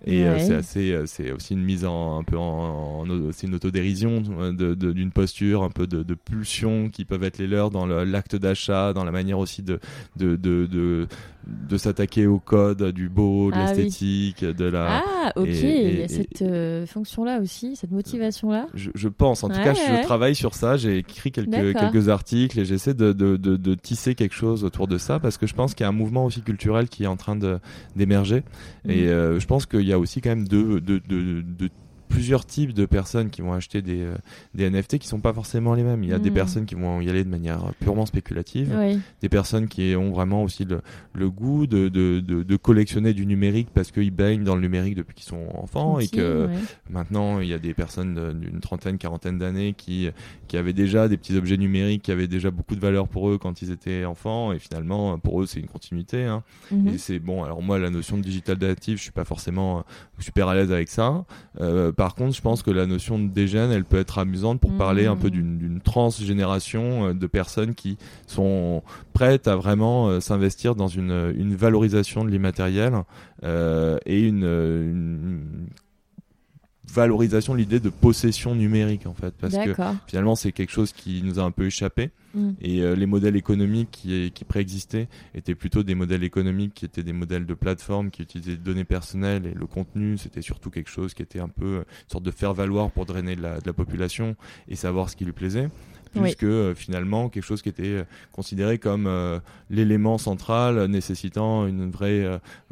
Et 0.05 0.26
euh, 0.26 0.38
c'est 0.39 0.53
assez, 0.53 0.91
euh, 0.91 1.05
c'est 1.07 1.32
aussi 1.32 1.53
une 1.53 1.63
mise 1.63 1.84
en 1.84 2.20
un 2.20 2.24
peu 2.24 2.38
en, 2.38 3.03
en- 3.03 3.32
c'est 3.32 3.47
une 3.47 3.55
autodérision 3.55 4.22
de- 4.22 4.76
d'une 4.76 5.11
posture, 5.11 5.63
un 5.63 5.70
peu 5.72 5.88
de, 5.88 6.03
de 6.03 6.13
pulsions 6.13 6.89
qui 6.89 7.03
peuvent 7.03 7.24
être 7.24 7.39
les 7.39 7.47
leurs 7.47 7.72
dans 7.72 7.86
l'acte 7.88 8.36
d'achat, 8.36 8.93
dans 8.93 9.03
la 9.03 9.11
manière 9.11 9.39
aussi 9.39 9.63
de 9.63 9.80
de 10.15 10.36
de 10.36 10.68
de, 10.72 11.07
de 11.70 11.78
s'attaquer 11.78 12.28
au 12.28 12.39
code 12.39 12.91
du 12.91 13.10
beau, 13.10 13.52
de 13.52 13.56
Ah 13.58 13.72
oui. 13.72 13.78
l'esthétique, 13.84 14.43
de 14.43 14.66
la. 14.66 15.02
Ah, 15.04 15.32
ok, 15.36 15.48
et- 15.48 15.52
et- 15.52 15.91
il 15.93 15.98
y 16.00 16.02
a 16.02 16.06
et- 16.06 16.08
cette 16.08 16.41
euh, 16.41 16.86
fonction-là 16.86 17.39
aussi, 17.41 17.76
cette 17.76 17.91
motivation-là. 17.91 18.68
Je, 18.74 18.89
je 18.93 19.08
pense, 19.08 19.43
en 19.43 19.50
tout 19.50 19.56
Ouais, 19.58 19.64
cas, 19.64 19.74
ouais. 19.74 19.98
je 20.02 20.04
travaille 20.04 20.36
sur 20.36 20.54
ça. 20.56 20.78
J'ai 20.78 20.98
écrit 20.98 21.32
quelques, 21.32 21.74
quelques 21.78 22.10
articles 22.10 22.60
et 22.60 22.66
j'essaie 22.66 22.93
de, 22.93 23.14
de, 23.14 23.38
de, 23.38 23.56
de 23.58 23.74
tisser 23.76 24.16
quelque 24.16 24.36
chose 24.36 24.64
autour 24.64 24.88
de 24.88 24.98
ça 24.98 25.20
parce 25.20 25.38
que 25.38 25.48
je 25.48 25.54
pense 25.54 25.74
qu'il 25.74 25.84
y 25.84 25.88
a 25.88 25.89
un 25.89 25.93
mouvement 25.93 26.26
aussi 26.26 26.41
culturel 26.41 26.89
qui 26.89 27.04
est 27.04 27.08
en 27.08 27.18
train 27.18 27.38
d'émerger. 27.95 28.43
Et 28.88 29.04
Mhm. 29.04 29.08
euh, 29.08 29.39
je 29.39 29.48
pense 29.48 29.66
qu'il 29.66 29.82
y 29.88 29.93
a 29.93 30.00
aussi 30.00 30.22
quand 30.22 30.30
même 30.30 30.48
deux, 30.48 30.80
de, 30.82 31.02
de, 31.08 31.41
de 31.41 31.70
plusieurs 32.10 32.45
types 32.45 32.74
de 32.74 32.86
personnes 32.86 33.30
qui 33.30 33.41
vont 33.41 33.53
acheter 33.53 33.82
des, 33.82 34.01
euh, 34.01 34.16
des 34.53 34.70
NFT 34.70 34.97
qui 34.97 35.08
sont 35.08 35.20
pas 35.20 35.34
forcément 35.34 35.74
les 35.74 35.84
mêmes. 35.84 36.03
Il 36.03 36.10
y 36.10 36.14
a 36.14 36.20
des 36.20 36.30
Mhm. 36.30 36.36
personnes 36.36 36.66
qui 36.66 36.76
vont 36.76 37.01
y 37.01 37.10
aller 37.10 37.24
de 37.24 37.30
manière 37.30 37.74
purement 37.80 38.05
spéculative, 38.05 38.74
Oui, 38.78 38.99
des 39.22 39.30
personnes 39.30 39.68
qui 39.68 39.95
ont 39.95 40.12
vraiment 40.12 40.43
aussi 40.43 40.66
le, 40.66 40.82
le 41.14 41.30
goût 41.30 41.68
de, 41.68 41.89
de, 41.89 42.20
de, 42.20 42.43
de 42.43 42.55
collectionner 42.55 43.14
du 43.14 43.26
numérique 43.26 43.70
parce 43.74 43.91
qu'ils 43.91 44.12
baignent 44.12 44.43
dans 44.43 44.55
le 44.55 44.62
numérique 44.62 44.95
depuis 44.95 45.16
qu'ils 45.16 45.26
sont 45.28 45.47
enfants 45.55 45.99
et 45.99 46.08
que 46.08 46.47
ouais. 46.47 46.53
Maintenant, 46.89 47.39
il 47.39 47.47
y 47.47 47.53
a 47.53 47.60
des 47.60 47.74
personnes 47.74 48.39
d'une 48.39 48.60
trentaine, 48.60 48.97
quarantaine 48.97 49.38
d'années 49.38 49.74
qui, 49.78 50.10
qui 50.47 50.58
avaient 50.58 50.74
déjà 50.74 51.08
des 51.08 51.18
petits 51.18 51.36
objets 51.36 51.58
numériques 51.58 52.03
qui 52.03 52.12
avaient 52.12 52.28
déjà 52.28 52.49
beaucoup 52.51 52.76
de 52.76 52.80
valeur 52.80 53.08
pour 53.08 53.30
eux 53.30 53.38
quand 53.38 53.62
ils 53.62 53.72
étaient 53.72 54.05
enfants. 54.05 54.51
Et 54.53 54.60
finalement, 54.60 55.18
pour 55.20 55.41
eux, 55.41 55.45
c'est 55.45 55.60
une 55.60 55.68
continuité. 55.68 56.24
Hein. 56.26 56.43
Mhm. 56.72 56.88
Et 56.89 56.97
c'est 56.97 57.20
bon. 57.20 57.43
Alors 57.43 57.62
moi, 57.62 57.78
la 57.80 57.89
notion 57.89 58.18
de 58.18 58.22
digital 58.24 58.58
native, 58.60 58.97
je 58.97 59.03
suis 59.03 59.12
pas 59.12 59.26
forcément 59.26 59.80
euh, 59.80 59.82
super 60.20 60.47
à 60.47 60.55
l'aise 60.55 60.72
avec 60.72 60.88
ça. 60.89 61.26
Euh, 61.60 61.91
par 61.98 62.14
contre, 62.14 62.36
je 62.36 62.41
pense 62.41 62.62
que 62.62 62.70
la 62.70 62.86
notion 62.86 63.18
de 63.18 63.28
dégène, 63.28 63.72
elle 63.72 63.84
peut 63.84 63.98
être 63.98 64.20
amusante 64.20 64.62
pour 64.62 64.72
parler 64.78 65.08
un 65.08 65.16
peu 65.16 65.30
Mhm. 65.30 65.58
d'une 65.58 65.82
transgénération 65.84 67.08
euh, 67.08 67.14
de 67.14 67.26
personnes 67.28 67.74
qui 67.74 67.98
sont 68.28 68.84
prêtes 69.14 69.48
à 69.48 69.56
vraiment 69.56 70.08
euh, 70.08 70.20
s'investir 70.20 70.76
dans 70.76 70.88
une, 70.88 71.34
une 71.36 71.56
valorisation 71.56 72.24
de 72.24 72.30
l'immatériel 72.30 72.93
euh, 73.43 73.98
et 74.06 74.22
une, 74.22 74.43
une 74.43 75.68
valorisation 76.91 77.53
de 77.53 77.59
l'idée 77.59 77.79
de 77.79 77.89
possession 77.89 78.55
numérique 78.55 79.05
en 79.07 79.13
fait 79.13 79.33
parce 79.39 79.57
que 79.57 79.75
finalement 80.07 80.35
c'est 80.35 80.51
quelque 80.51 80.71
chose 80.71 80.93
qui 80.93 81.21
nous 81.23 81.39
a 81.39 81.43
un 81.43 81.51
peu 81.51 81.65
échappé. 81.65 82.11
Mm. 82.33 82.49
et 82.61 82.81
euh, 82.81 82.93
les 82.93 83.05
modèles 83.05 83.38
économiques 83.38 83.89
qui, 83.91 84.31
qui 84.31 84.43
préexistaient 84.43 85.07
étaient 85.33 85.55
plutôt 85.55 85.83
des 85.83 85.95
modèles 85.95 86.23
économiques 86.23 86.73
qui 86.73 86.85
étaient 86.85 87.03
des 87.03 87.13
modèles 87.13 87.45
de 87.45 87.53
plateforme 87.53 88.11
qui 88.11 88.21
utilisaient 88.21 88.57
des 88.57 88.63
données 88.63 88.83
personnelles 88.83 89.45
et 89.45 89.53
le 89.53 89.65
contenu. 89.65 90.17
C'était 90.17 90.41
surtout 90.41 90.69
quelque 90.69 90.89
chose 90.89 91.13
qui 91.13 91.23
était 91.23 91.39
un 91.39 91.47
peu 91.47 91.65
euh, 91.65 91.79
une 91.79 92.11
sorte 92.11 92.23
de 92.25 92.31
faire 92.31 92.53
valoir 92.53 92.91
pour 92.91 93.05
drainer 93.05 93.35
de 93.35 93.41
la, 93.41 93.59
de 93.59 93.65
la 93.65 93.73
population 93.73 94.35
et 94.67 94.75
savoir 94.75 95.09
ce 95.09 95.15
qui 95.15 95.25
lui 95.25 95.31
plaisait 95.31 95.69
plus 96.10 96.22
Oui. 96.22 96.36
que 96.36 96.45
euh, 96.45 96.76
finalement 96.76 97.30
quelque 97.30 97.43
chose 97.45 97.62
qui 97.62 97.70
était 97.70 97.84
euh, 97.84 98.03
considéré 98.32 98.78
comme 98.78 99.08
euh, 99.08 99.39
l'élément 99.70 100.18
central 100.18 100.86
nécessitant 100.86 101.66
une 101.68 101.89
vraie 101.91 102.26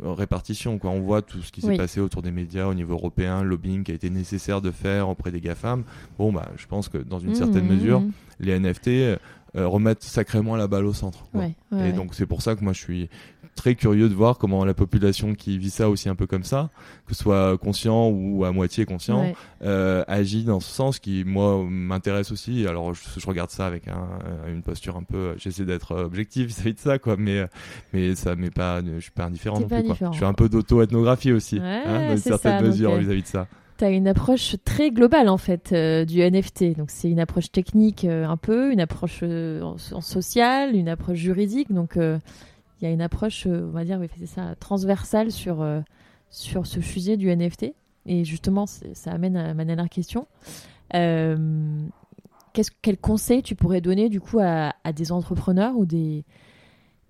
répartition 0.04 0.78
quoi 0.78 0.92
on 0.92 1.00
voit 1.02 1.22
tout 1.22 1.42
ce 1.42 1.52
qui 1.52 1.62
s'est 1.62 1.68
Oui. 1.70 1.78
passé 1.78 2.00
autour 2.00 2.22
des 2.22 2.32
médias 2.32 2.66
au 2.68 2.74
niveau 2.74 2.94
européen 2.94 3.44
le 3.44 3.50
lobbying 3.50 3.84
qui 3.84 3.92
a 3.92 3.96
été 3.96 4.10
nécessaire 4.10 4.62
de 4.62 4.72
faire 4.72 5.10
auprès 5.10 5.32
des 5.32 5.42
GAFAM 5.42 5.84
bon 6.18 6.32
bah 6.32 6.50
je 6.58 6.66
pense 6.68 6.90
que 6.90 6.98
dans 6.98 7.20
une 7.20 7.36
certaine 7.36 7.66
Mhm, 7.66 7.76
mesure 7.76 8.04
les 8.40 8.54
NFT 8.60 9.18
remettent 9.54 10.04
sacrément 10.04 10.58
la 10.58 10.68
balle 10.68 10.84
au 10.86 10.92
centre. 10.94 11.26
quoi. 11.32 11.40
Ouais, 11.42 11.56
ouais, 11.72 11.80
Et 11.80 11.84
ouais. 11.84 11.94
donc 11.94 12.14
c'est 12.14 12.26
pour 12.26 12.42
ça 12.42 12.56
que 12.56 12.64
moi 12.64 12.74
je 12.74 12.80
suis 12.82 13.10
très 13.56 13.76
curieux 13.76 14.10
de 14.10 14.14
voir 14.14 14.38
comment 14.38 14.66
la 14.66 14.74
population 14.74 15.34
qui 15.34 15.58
vit 15.58 15.70
ça 15.70 15.90
aussi 15.90 16.10
un 16.10 16.16
peu 16.16 16.28
comme 16.28 16.44
ça, 16.44 16.70
que 17.08 17.16
ce 17.16 17.24
soit 17.24 17.58
conscient 17.58 18.10
ou 18.10 18.44
à 18.46 18.52
moitié 18.52 18.86
conscient, 18.86 19.22
Ouais. 19.22 19.36
euh, 19.64 20.04
agit 20.08 20.44
dans 20.44 20.60
ce 20.60 20.70
sens 20.70 21.00
qui 21.00 21.24
moi 21.26 21.64
m'intéresse 21.68 22.32
aussi. 22.32 22.68
Alors 22.68 22.94
je, 22.94 23.02
je 23.18 23.26
regarde 23.28 23.50
ça 23.50 23.66
avec 23.66 23.88
un, 23.88 24.08
une 24.50 24.62
posture 24.62 24.98
un 24.98 25.04
peu, 25.04 25.34
j'essaie 25.38 25.64
d'être 25.66 25.96
objectif 25.96 26.48
vis-à-vis 26.48 26.74
de 26.74 26.80
ça 26.80 27.00
quoi, 27.00 27.16
mais 27.18 27.46
mais 27.94 28.14
ça 28.16 28.36
m'est 28.36 28.52
pas, 28.54 28.82
je 28.84 29.00
suis 29.00 29.12
pas 29.12 29.24
indifférent 29.26 29.60
non 29.62 29.68
plus 29.68 29.84
quoi. 29.84 29.96
Je 30.12 30.16
suis 30.18 30.26
un 30.26 30.34
peu 30.34 30.50
d'auto-ethnographie 30.50 31.32
aussi, 31.32 31.60
Ouais, 31.60 31.66
hein, 31.86 32.08
dans 32.08 32.12
une 32.12 32.18
certaine 32.18 32.60
ça, 32.60 32.66
mesure 32.66 32.92
euh, 32.92 33.00
vis-à-vis 33.00 33.22
de 33.24 33.28
ça. 33.28 33.48
T'as 33.78 33.92
une 33.92 34.08
approche 34.08 34.56
très 34.64 34.90
globale 34.92 35.28
en 35.28 35.38
fait 35.38 35.72
euh, 35.74 36.06
du 36.06 36.22
NFT. 36.22 36.78
Donc 36.78 36.90
c'est 36.92 37.10
une 37.10 37.20
approche 37.20 37.52
technique 37.52 38.06
euh, 38.06 38.26
un 38.26 38.38
peu, 38.38 38.72
une 38.72 38.80
approche 38.80 39.20
euh, 39.24 39.62
en, 39.64 39.76
en 39.92 40.02
sociale, 40.02 40.76
une 40.76 40.88
approche 40.88 41.18
juridique. 41.18 41.74
Donc 41.74 41.98
euh, 41.98 42.18
y 42.86 42.92
a 42.92 42.94
une 42.94 43.02
approche, 43.02 43.48
euh, 43.48 43.66
on 43.68 43.72
va 43.72 43.84
dire, 43.84 44.00
oui, 44.00 44.08
c'est 44.18 44.26
ça, 44.26 44.56
transversale 44.60 45.32
sur 45.32 45.62
euh, 45.62 45.82
sur 46.30 46.68
ce 46.68 46.82
sujet 46.82 47.18
du 47.18 47.34
NFT. 47.34 47.74
Et 48.06 48.24
justement, 48.24 48.66
ça 48.68 49.12
amène 49.12 49.36
à 49.36 49.54
ma 49.54 49.66
dernière 49.66 49.90
question. 49.90 50.28
Euh, 50.94 51.88
quel 52.82 52.98
conseil 52.98 53.42
tu 53.42 53.56
pourrais 53.56 53.82
donner 53.82 54.10
du 54.10 54.22
coup 54.22 54.40
à, 54.40 54.74
des 54.94 55.12
entrepreneurs 55.12 55.76
ou 55.76 55.86
des, 55.86 56.24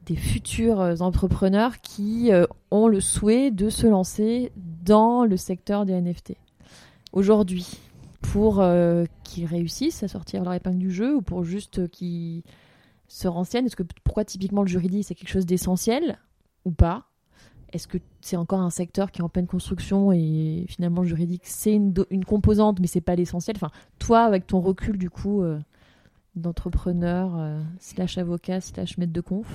des 0.06 0.16
futurs 0.16 0.80
entrepreneurs 1.02 1.82
qui 1.82 2.32
euh, 2.32 2.46
ont 2.72 2.88
le 2.88 3.02
souhait 3.02 3.52
de 3.52 3.70
se 3.70 3.88
lancer 3.88 4.52
dans 4.56 5.26
le 5.26 5.38
secteur 5.38 5.86
des 5.86 6.00
NFT 6.00 6.36
aujourd'hui? 7.12 7.78
Pour 8.22 8.64
qu'ils 9.24 9.46
réussissent 9.46 10.02
à 10.02 10.08
sortir 10.08 10.44
leur 10.44 10.54
épingle 10.54 10.80
du 10.80 10.92
jeu 10.92 11.16
ou 11.16 11.22
pour 11.22 11.44
juste 11.44 11.88
qu'ils 11.90 12.42
se 13.08 13.28
renseignent 13.28 13.66
Est-ce 13.66 13.76
que 13.76 13.84
pourquoi 14.04 14.26
typiquement 14.26 14.62
le 14.62 14.68
juridique 14.68 15.06
c'est 15.06 15.16
quelque 15.16 15.30
chose 15.30 15.46
d'essentiel 15.46 16.18
ou 16.64 16.72
pas? 16.72 17.06
Est-ce 17.74 17.88
que 17.88 17.98
c'est 18.22 18.38
encore 18.38 18.62
un 18.62 18.70
secteur 18.70 19.12
qui 19.12 19.20
est 19.20 19.24
en 19.24 19.30
pleine 19.30 19.48
construction 19.48 20.12
et 20.12 20.66
finalement 20.68 21.02
le 21.02 21.08
juridique 21.08 21.44
c'est 21.46 21.74
une, 21.74 21.94
une, 22.10 22.24
composante 22.24 22.80
mais 22.80 22.88
c'est 22.88 23.02
pas 23.02 23.16
l'essentiel? 23.16 23.56
Enfin, 23.58 23.72
toi 24.00 24.22
avec 24.22 24.48
ton 24.48 24.62
recul 24.62 24.98
du 24.98 25.10
coup 25.10 25.42
euh, 25.42 25.60
d'entrepreneur 26.36 27.34
euh, 27.38 27.62
slash 27.80 28.18
avocat 28.18 28.62
slash 28.62 28.98
maître 28.98 29.14
de 29.14 29.22
conf. 29.22 29.48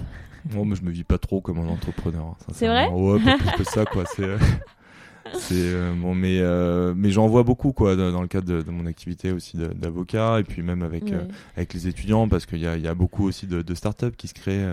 Moi, 0.51 0.65
mais 0.65 0.75
je 0.75 0.83
me 0.83 0.91
vis 0.91 1.05
pas 1.05 1.19
trop 1.19 1.41
comme 1.41 1.59
un 1.59 1.69
entrepreneur. 1.69 2.27
Hein, 2.27 2.37
c'est 2.53 2.67
vrai? 2.67 2.89
Ouais, 2.89 3.23
pas 3.23 3.37
plus 3.37 3.65
que 3.65 3.65
ça 3.65 3.85
quoi. 3.85 4.05
C'est 4.07 4.37
c'est 4.39 4.80
euh, 5.53 5.93
bon, 5.95 6.15
mais 6.15 6.39
euh, 6.41 6.95
mais 6.97 7.11
j'en 7.11 7.27
vois 7.29 7.43
beaucoup 7.43 7.73
quoi 7.73 7.97
dans 7.97 8.23
le 8.23 8.29
cadre 8.29 8.63
de, 8.63 8.71
mon 8.71 8.87
activité 8.87 9.33
aussi 9.33 9.57
d'avocat 9.57 10.41
et 10.41 10.45
puis 10.45 10.63
même 10.63 10.83
avec 10.83 11.13
euh, 11.13 11.25
avec 11.57 11.75
les 11.75 11.89
étudiants 11.89 12.29
parce 12.29 12.47
qu'il 12.47 12.59
y 12.59 12.67
a, 12.67 12.77
y 12.77 12.89
a 12.89 12.95
beaucoup 12.95 13.27
aussi 13.27 13.47
de, 13.47 13.63
de 13.63 13.75
startups 13.75 14.17
qui 14.17 14.29
se 14.29 14.35
créent 14.35 14.67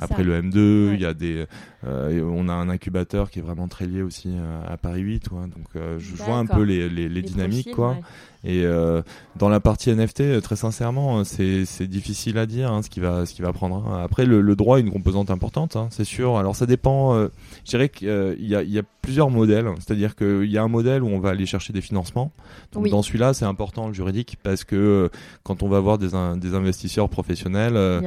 après 0.00 0.24
le 0.24 0.40
M2. 0.40 0.94
Il 0.94 1.00
y 1.00 1.06
a 1.06 1.14
des 1.14 1.46
on 1.84 2.48
a 2.48 2.52
un 2.52 2.68
incubateur 2.68 3.30
qui 3.30 3.38
est 3.38 3.42
vraiment 3.42 3.68
très 3.68 3.86
lié 3.86 4.02
aussi 4.02 4.34
à 4.66 4.76
Paris 4.76 5.02
8 5.02 5.28
quoi. 5.28 5.42
Donc 5.42 5.82
je 5.98 6.14
vois 6.14 6.36
un 6.36 6.46
peu 6.46 6.62
les, 6.62 6.88
les, 6.88 7.08
les, 7.08 7.22
dynamiques 7.22 7.72
quoi. 7.72 7.96
Et 8.44 8.62
euh, 8.64 9.02
dans 9.36 9.48
la 9.48 9.58
partie 9.58 9.90
NFT, 9.90 10.20
euh, 10.20 10.40
très 10.40 10.56
sincèrement, 10.56 11.24
c'est 11.24 11.82
difficile 11.82 12.38
à 12.38 12.46
dire 12.46 12.72
hein, 12.72 12.82
ce 12.82 12.90
qui 12.90 13.00
va 13.00 13.26
ce 13.26 13.34
qui 13.34 13.42
va 13.42 13.52
prendre. 13.52 13.92
Après, 13.92 14.26
le, 14.26 14.40
le 14.40 14.56
droit 14.56 14.78
est 14.78 14.82
une 14.82 14.90
composante 14.90 15.30
importante, 15.30 15.76
hein, 15.76 15.88
c'est 15.90 16.04
sûr. 16.04 16.36
Alors 16.38 16.54
ça 16.54 16.66
dépend. 16.66 17.14
Euh, 17.14 17.28
je 17.64 17.70
dirais 17.70 17.88
qu'il 17.88 18.08
euh, 18.08 18.36
y, 18.38 18.54
a, 18.54 18.62
y 18.62 18.78
a 18.78 18.82
plusieurs 19.02 19.30
modèles. 19.30 19.68
C'est-à-dire 19.78 20.14
qu'il 20.14 20.50
y 20.50 20.56
a 20.56 20.62
un 20.62 20.68
modèle 20.68 21.02
où 21.02 21.08
on 21.08 21.18
va 21.18 21.30
aller 21.30 21.46
chercher 21.46 21.72
des 21.72 21.80
financements. 21.80 22.30
Donc 22.72 22.88
dans 22.88 23.02
celui-là, 23.02 23.34
c'est 23.34 23.44
important 23.44 23.88
le 23.88 23.94
juridique 23.94 24.36
parce 24.42 24.64
que 24.64 25.10
quand 25.42 25.62
on 25.62 25.68
va 25.68 25.80
voir 25.80 25.98
des, 25.98 26.10
des 26.36 26.54
investisseurs 26.54 27.08
professionnels, 27.08 28.02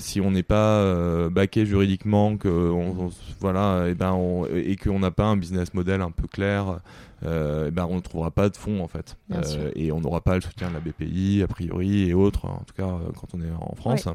si 0.00 0.20
on 0.20 0.30
n'est 0.30 0.42
pas 0.42 1.28
baqué 1.30 1.64
juridiquement, 1.64 2.36
que 2.36 2.48
on, 2.48 3.10
voilà, 3.40 3.88
et 3.88 3.94
ben 3.94 4.12
on, 4.12 4.46
et 4.46 4.76
qu'on 4.76 4.98
n'a 4.98 5.10
pas 5.10 5.24
un 5.24 5.36
business 5.36 5.72
model 5.74 6.00
un 6.00 6.10
peu 6.10 6.26
clair 6.26 6.80
euh, 7.24 7.66
eh 7.68 7.70
ben 7.70 7.86
on 7.88 7.96
ne 7.96 8.00
trouvera 8.00 8.30
pas 8.30 8.48
de 8.48 8.56
fonds 8.56 8.82
en 8.82 8.88
fait. 8.88 9.16
Euh, 9.32 9.70
et 9.74 9.92
on 9.92 10.00
n'aura 10.00 10.20
pas 10.20 10.34
le 10.34 10.40
soutien 10.40 10.68
de 10.68 10.74
la 10.74 10.80
BPI 10.80 11.42
a 11.42 11.46
priori 11.46 12.08
et 12.08 12.14
autres, 12.14 12.46
en 12.46 12.62
tout 12.66 12.74
cas 12.74 12.88
euh, 12.88 13.10
quand 13.18 13.34
on 13.34 13.40
est 13.40 13.50
en 13.50 13.74
France. 13.74 14.08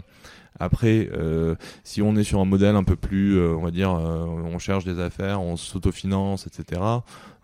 Après, 0.60 1.10
euh, 1.14 1.56
si 1.84 2.02
on 2.02 2.16
est 2.16 2.24
sur 2.24 2.40
un 2.40 2.46
modèle 2.46 2.76
un 2.76 2.84
peu 2.84 2.96
plus, 2.96 3.40
on 3.40 3.62
va 3.62 3.72
dire, 3.72 3.92
on 3.92 4.58
cherche 4.60 4.86
des 4.86 5.00
affaires, 5.00 5.42
on 5.42 5.58
s'autofinance, 5.58 6.48
etc 6.48 6.82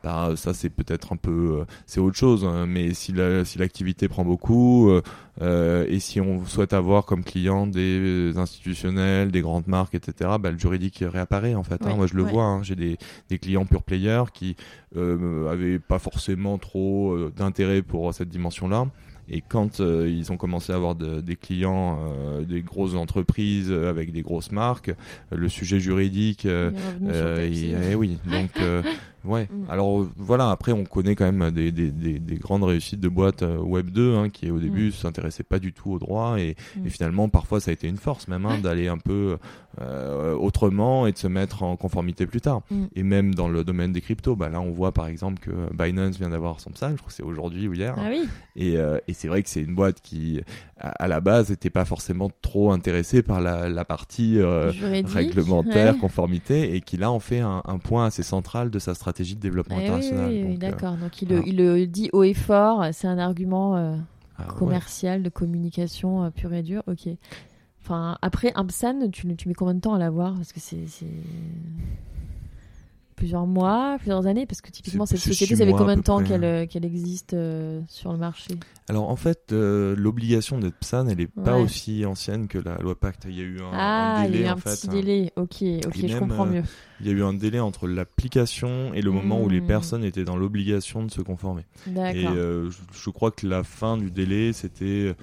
bah, 0.04 0.32
ça 0.36 0.54
c'est 0.54 0.70
peut-être 0.70 1.14
un 1.14 1.16
peu 1.16 1.60
euh, 1.60 1.66
c'est 1.86 2.00
autre 2.00 2.18
chose 2.18 2.44
hein, 2.46 2.66
mais 2.68 2.94
si 2.94 3.12
la, 3.12 3.46
si 3.46 3.60
l'activité 3.60 4.08
prend 4.08 4.26
beaucoup 4.26 4.90
euh, 4.90 5.02
euh, 5.42 5.86
et 5.88 6.00
si 6.00 6.20
on 6.20 6.46
souhaite 6.46 6.74
avoir 6.74 7.06
comme 7.06 7.24
client 7.24 7.68
des 7.68 8.34
institutionnels 8.36 9.32
des 9.32 9.42
grandes 9.42 9.68
marques 9.68 9.96
etc 9.96 10.32
bah, 10.40 10.52
le 10.52 10.58
juridique 10.58 11.04
réapparaît 11.08 11.56
en 11.56 11.64
fait 11.64 11.86
hein. 11.86 11.96
moi 11.96 12.08
je 12.08 12.16
le 12.16 12.24
vois 12.24 12.46
hein, 12.46 12.64
j'ai 12.64 12.76
des, 12.76 12.98
des 13.30 13.38
clients 13.38 13.66
pure 13.66 13.84
players 13.84 14.26
qui 14.34 14.56
euh, 14.96 15.52
avaient 15.52 15.80
pas 15.80 16.00
forcément 16.00 16.58
trop 16.58 17.18
d'intérêt 17.36 17.82
pour 17.82 18.14
cette 18.14 18.30
dimension 18.30 18.68
là 18.68 18.88
et 19.34 19.42
quand 19.42 19.80
euh, 19.80 20.10
ils 20.10 20.32
ont 20.34 20.38
commencé 20.38 20.74
à 20.74 20.76
avoir 20.76 20.94
des 20.96 21.36
clients, 21.38 22.00
euh, 22.02 22.42
des 22.44 22.62
grosses 22.62 22.96
entreprises 22.96 23.72
avec 23.72 24.12
des 24.12 24.22
grosses 24.22 24.52
marques, 24.52 24.94
le 25.32 25.48
sujet 25.48 25.80
juridique, 25.80 26.46
euh, 26.46 26.72
eh 27.50 27.96
oui, 27.96 28.18
donc 28.26 28.52
ouais. 29.26 29.48
Mm. 29.52 29.70
Alors 29.70 30.08
voilà, 30.18 30.52
après 30.52 30.72
on 30.72 30.84
connaît 30.84 31.16
quand 31.16 31.32
même 31.32 31.52
des, 31.52 31.72
des, 31.72 31.92
des, 31.92 32.36
grandes 32.36 32.64
réussites 32.64 33.00
de 33.00 33.10
boîtes 33.10 33.44
Web 33.44 33.90
2 33.90 34.16
hein, 34.16 34.30
qui 34.30 34.52
au 34.52 34.60
début 34.60 34.90
mm. 34.90 34.92
s'intéressaient 34.92 35.44
pas 35.44 35.60
du 35.60 35.74
tout 35.74 35.92
au 35.92 36.00
droit 36.00 36.40
et, 36.40 36.56
mm. 36.78 36.88
et, 36.88 36.90
finalement 36.90 37.30
parfois 37.30 37.60
ça 37.60 37.72
a 37.72 37.74
été 37.74 37.88
une 37.88 37.98
force 37.98 38.28
même 38.28 38.46
hein, 38.46 38.58
d'aller 38.62 38.88
un 38.88 38.98
peu 38.98 39.38
autrement 40.38 41.08
et 41.08 41.14
de 41.14 41.18
se 41.18 41.28
mettre 41.28 41.64
en 41.64 41.76
conformité 41.78 42.26
plus 42.26 42.42
tard. 42.42 42.62
Et 42.96 43.04
même 43.04 43.34
dans 43.34 43.48
le 43.48 43.64
domaine 43.64 43.94
des 43.94 44.02
cryptos, 44.02 44.36
bah 44.36 44.50
là 44.50 44.60
on 44.60 44.72
voit 44.72 44.92
par 44.92 45.08
exemple 45.08 45.40
que 45.40 45.52
Binance 45.74 46.18
vient 46.18 46.30
d'avoir 46.30 46.60
son 46.60 46.72
PSAN, 46.72 46.92
je 46.92 46.96
crois 46.98 47.08
que 47.08 47.14
c'est 47.14 47.24
aujourd'hui 47.24 47.68
ou 47.68 47.74
hier. 47.74 47.96
Ah 47.98 48.10
oui. 48.10 48.28
Et, 48.56 48.76
et 49.08 49.14
c'est 49.14 49.28
vrai 49.28 49.42
que 49.44 49.50
c'est 49.50 49.62
une 49.62 49.76
boîte 49.76 50.02
qui, 50.02 50.42
à, 50.82 51.08
la 51.08 51.22
base, 51.22 51.50
n'était 51.50 51.70
pas 51.70 51.86
forcément 51.86 52.30
trop 52.42 52.72
intéressée 52.72 53.22
par 53.22 53.40
la, 53.42 53.86
partie 53.86 54.40
euh, 54.40 54.72
réglementaire, 55.06 55.98
conformité, 55.98 56.76
et 56.76 56.82
qui 56.82 56.98
là 56.98 57.12
en 57.12 57.20
fait 57.20 57.40
un, 57.40 57.62
point 57.84 58.06
assez 58.06 58.24
central 58.24 58.70
de 58.70 58.80
sa 58.80 58.94
stratégie 58.94 59.36
de 59.36 59.40
développement 59.40 59.78
eh 59.80 59.86
international. 59.86 60.30
Oui, 60.30 60.58
d'accord. 60.58 60.96
Donc 60.98 61.22
il, 61.22 61.30
le, 61.30 61.86
dit 61.86 62.10
haut 62.14 62.24
et 62.24 62.34
fort, 62.34 62.86
c'est 62.92 63.08
un 63.08 63.20
argument 63.20 63.78
euh, 63.78 63.96
ah, 64.38 64.44
commercial, 64.58 65.24
de 65.24 65.30
communication 65.30 66.24
euh, 66.24 66.30
pure 66.30 66.54
et 66.54 66.64
dure. 66.64 66.84
Ok. 66.88 67.08
Enfin, 67.84 68.18
après, 68.22 68.52
un 68.56 68.66
PSAN, 68.66 69.10
tu, 69.12 69.36
tu 69.36 69.48
mets 69.48 69.54
combien 69.54 69.74
de 69.74 69.80
temps 69.80 69.94
à 69.94 70.00
l'avoir? 70.00 70.36
Parce 70.36 70.54
que 70.54 70.60
c'est 70.60 70.86
plusieurs 73.16 73.46
mois, 73.46 73.98
plusieurs 73.98 74.28
années 74.28 74.46
Parce 74.46 74.62
que 74.62 74.72
typiquement, 74.72 75.06
cette 75.06 75.20
société, 75.20 75.56
ça 75.56 75.66
fait 75.66 75.72
combien 75.72 75.98
de 75.98 76.02
temps 76.02 76.24
qu'elle 76.24 76.44
euh, 76.44 76.66
qu'elle 76.66 76.86
existe 76.86 77.34
euh, 77.34 77.82
sur 77.88 78.12
le 78.12 78.18
marché? 78.18 78.56
Alors 78.90 79.10
en 79.10 79.16
fait, 79.16 79.52
euh, 79.52 79.96
l'obligation 79.96 80.58
d'être 80.58 80.76
PSAN, 80.76 81.08
elle 81.08 81.18
n'est 81.18 81.28
pas 81.28 81.58
aussi 81.58 82.06
ancienne 82.06 82.48
que 82.48 82.58
la 82.58 82.78
loi 82.78 83.00
Pacte. 83.00 83.26
Il 83.28 83.38
y 83.38 83.42
a 83.42 83.44
eu 83.44 83.60
un, 83.62 83.72
ah, 83.74 84.24
délai. 84.24 84.38
Il 84.38 84.42
y 84.42 84.44
a 84.44 84.48
eu 84.48 84.50
un 84.50 84.56
petit 84.56 84.88
délai, 84.88 85.34
ok, 85.36 85.64
ok, 85.86 86.08
je 86.08 86.18
comprends 86.18 86.46
mieux. 86.46 86.64
Il 87.00 87.08
y 87.08 87.10
a 87.10 87.14
eu 87.14 87.24
un 87.24 87.34
délai 87.34 87.60
entre 87.60 87.88
l'application 87.88 88.94
et 88.94 89.02
le 89.02 89.12
moment 89.12 89.42
où 89.42 89.50
les 89.50 89.62
hmm. 89.62 89.68
personnes 89.68 90.04
étaient 90.04 90.24
dans 90.24 90.38
l'obligation 90.38 91.04
de 91.04 91.12
se 91.12 91.22
conformer. 91.22 91.64
Et 91.88 92.26
je 92.26 93.10
crois 93.10 93.32
que 93.32 93.48
la 93.48 93.64
fin 93.64 93.98
du 93.98 94.12
délai, 94.12 94.54
c'était 94.54 95.16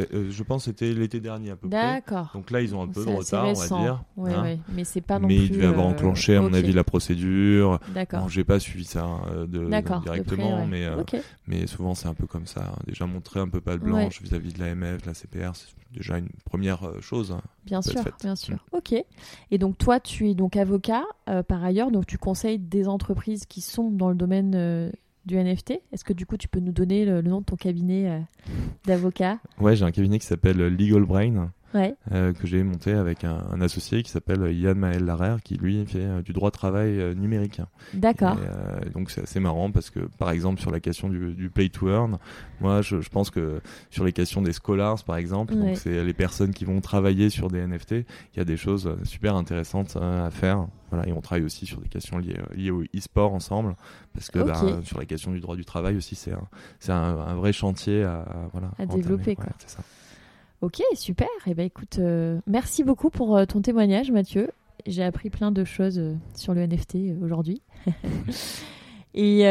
euh, 0.00 0.30
je 0.30 0.42
pense 0.42 0.64
que 0.64 0.70
c'était 0.70 0.92
l'été 0.92 1.20
dernier 1.20 1.50
à 1.50 1.56
peu 1.56 1.68
près. 1.68 1.80
D'accord. 1.80 2.30
Donc 2.34 2.50
là, 2.50 2.60
ils 2.60 2.74
ont 2.74 2.82
un 2.82 2.88
peu 2.88 3.04
de 3.04 3.10
retard, 3.10 3.46
on 3.48 3.52
va 3.52 3.68
dire. 3.68 4.04
Ouais, 4.16 4.34
hein. 4.34 4.58
Mais 4.72 4.84
c'est 4.84 5.00
pas 5.00 5.18
non 5.18 5.26
mais 5.26 5.36
plus. 5.36 5.42
Mais 5.42 5.46
ils 5.46 5.52
devaient 5.52 5.66
avoir 5.66 5.86
euh, 5.86 5.90
enclenché, 5.90 6.36
à 6.36 6.42
mon 6.42 6.52
avis, 6.52 6.72
la 6.72 6.84
procédure. 6.84 7.78
D'accord. 7.94 8.22
Bon, 8.22 8.28
j'ai 8.28 8.44
pas 8.44 8.58
suivi 8.58 8.84
ça 8.84 9.06
euh, 9.30 9.46
de, 9.46 9.66
directement, 10.02 10.66
mais, 10.66 10.86
mais 11.46 11.66
souvent 11.66 11.94
c'est 11.94 12.08
un 12.08 12.14
peu 12.14 12.26
comme 12.26 12.46
ça. 12.46 12.72
Hein. 12.72 12.78
Déjà 12.86 13.06
montrer 13.06 13.40
un 13.40 13.48
peu 13.48 13.60
pas 13.60 13.74
de 13.74 13.82
blanche 13.82 14.20
vis-à-vis 14.22 14.52
de 14.52 14.58
l'AMF, 14.58 15.02
de 15.02 15.06
la 15.06 15.14
CPR, 15.14 15.54
c'est 15.54 15.68
déjà 15.92 16.18
une 16.18 16.28
première 16.44 16.80
chose. 17.00 17.32
Hein, 17.32 17.42
bien 17.64 17.82
sûr, 17.82 18.02
bien 18.22 18.36
sûr. 18.36 18.56
Mm. 18.56 18.76
Ok. 18.76 18.94
Et 19.50 19.58
donc 19.58 19.78
toi, 19.78 20.00
tu 20.00 20.30
es 20.30 20.34
donc 20.34 20.56
avocat 20.56 21.04
par 21.48 21.64
ailleurs, 21.64 21.90
donc 21.90 22.06
tu 22.06 22.18
conseilles 22.18 22.58
des 22.58 22.88
entreprises 22.88 23.46
qui 23.46 23.60
sont 23.60 23.90
dans 23.90 24.08
le 24.08 24.16
domaine 24.16 24.92
du 25.26 25.36
NFT. 25.36 25.82
Est-ce 25.92 26.04
que 26.04 26.12
du 26.12 26.24
coup 26.24 26.36
tu 26.36 26.48
peux 26.48 26.60
nous 26.60 26.72
donner 26.72 27.04
le, 27.04 27.20
nom 27.22 27.40
de 27.40 27.44
ton 27.44 27.56
cabinet 27.56 28.08
euh, 28.08 28.20
d'avocat? 28.86 29.38
Ouais, 29.60 29.76
j'ai 29.76 29.84
un 29.84 29.90
cabinet 29.90 30.18
qui 30.18 30.26
s'appelle 30.26 30.56
Legal 30.56 31.04
Brain. 31.04 31.52
Euh, 31.74 32.32
que 32.32 32.46
j'ai 32.46 32.62
monté 32.62 32.92
avec 32.92 33.24
un, 33.24 33.60
associé 33.60 34.02
qui 34.02 34.10
s'appelle 34.10 34.52
Yann 34.56 34.78
Maël 34.78 35.04
Larère, 35.04 35.42
qui 35.42 35.56
lui 35.56 35.84
fait 35.86 35.98
euh, 35.98 36.22
du 36.22 36.32
droit 36.32 36.50
de 36.50 36.56
travail 36.56 37.14
numérique. 37.16 37.60
D'accord. 37.92 38.36
donc 38.94 39.10
c'est 39.10 39.22
assez 39.22 39.40
marrant 39.40 39.70
parce 39.70 39.90
que 39.90 40.00
par 40.18 40.30
exemple 40.30 40.60
sur 40.60 40.70
la 40.70 40.80
question 40.80 41.08
du, 41.08 41.34
du 41.34 41.50
play 41.50 41.68
to 41.68 41.88
earn, 41.88 42.18
moi 42.60 42.82
je, 42.82 43.00
je, 43.00 43.08
pense 43.10 43.30
que 43.30 43.60
sur 43.90 44.04
les 44.04 44.12
questions 44.12 44.42
des 44.42 44.52
scholars 44.52 45.02
par 45.04 45.16
exemple, 45.16 45.54
donc 45.54 45.76
c'est 45.76 46.04
les 46.04 46.14
personnes 46.14 46.52
qui 46.52 46.64
vont 46.64 46.80
travailler 46.80 47.30
sur 47.30 47.48
des 47.48 47.66
NFT, 47.66 47.92
il 47.92 48.38
y 48.38 48.40
a 48.40 48.44
des 48.44 48.56
choses 48.56 48.96
super 49.04 49.36
intéressantes 49.36 49.96
à 49.96 50.30
faire. 50.30 50.66
Voilà, 50.90 51.08
et 51.08 51.12
on 51.12 51.20
travaille 51.20 51.44
aussi 51.44 51.66
sur 51.66 51.80
des 51.80 51.88
questions 51.88 52.18
liées, 52.18 52.38
liées 52.54 52.70
au 52.70 52.82
e-sport 52.82 53.34
ensemble, 53.34 53.74
parce 54.14 54.30
que 54.30 54.38
bah, 54.38 54.62
sur 54.84 54.98
la 54.98 55.04
question 55.04 55.32
du 55.32 55.40
droit 55.40 55.56
du 55.56 55.64
travail 55.64 55.96
aussi, 55.96 56.14
c'est 56.14 56.92
un, 56.92 57.34
vrai 57.34 57.52
chantier 57.52 58.04
à, 58.04 58.48
voilà, 58.52 58.70
à 58.78 58.86
développer. 58.86 59.34
Quoi. 59.34 59.46
ça. 59.66 59.82
Ok, 60.62 60.80
super. 60.94 61.28
Et 61.46 61.50
eh 61.50 61.54
ben 61.54 61.66
écoute, 61.66 61.98
euh, 61.98 62.40
merci 62.46 62.82
beaucoup 62.82 63.10
pour 63.10 63.36
euh, 63.36 63.44
ton 63.44 63.60
témoignage, 63.60 64.10
Mathieu. 64.10 64.50
J'ai 64.86 65.02
appris 65.02 65.28
plein 65.28 65.52
de 65.52 65.64
choses 65.64 65.98
euh, 65.98 66.14
sur 66.34 66.54
le 66.54 66.66
NFT 66.66 66.96
aujourd'hui. 67.22 67.60
et 69.14 69.46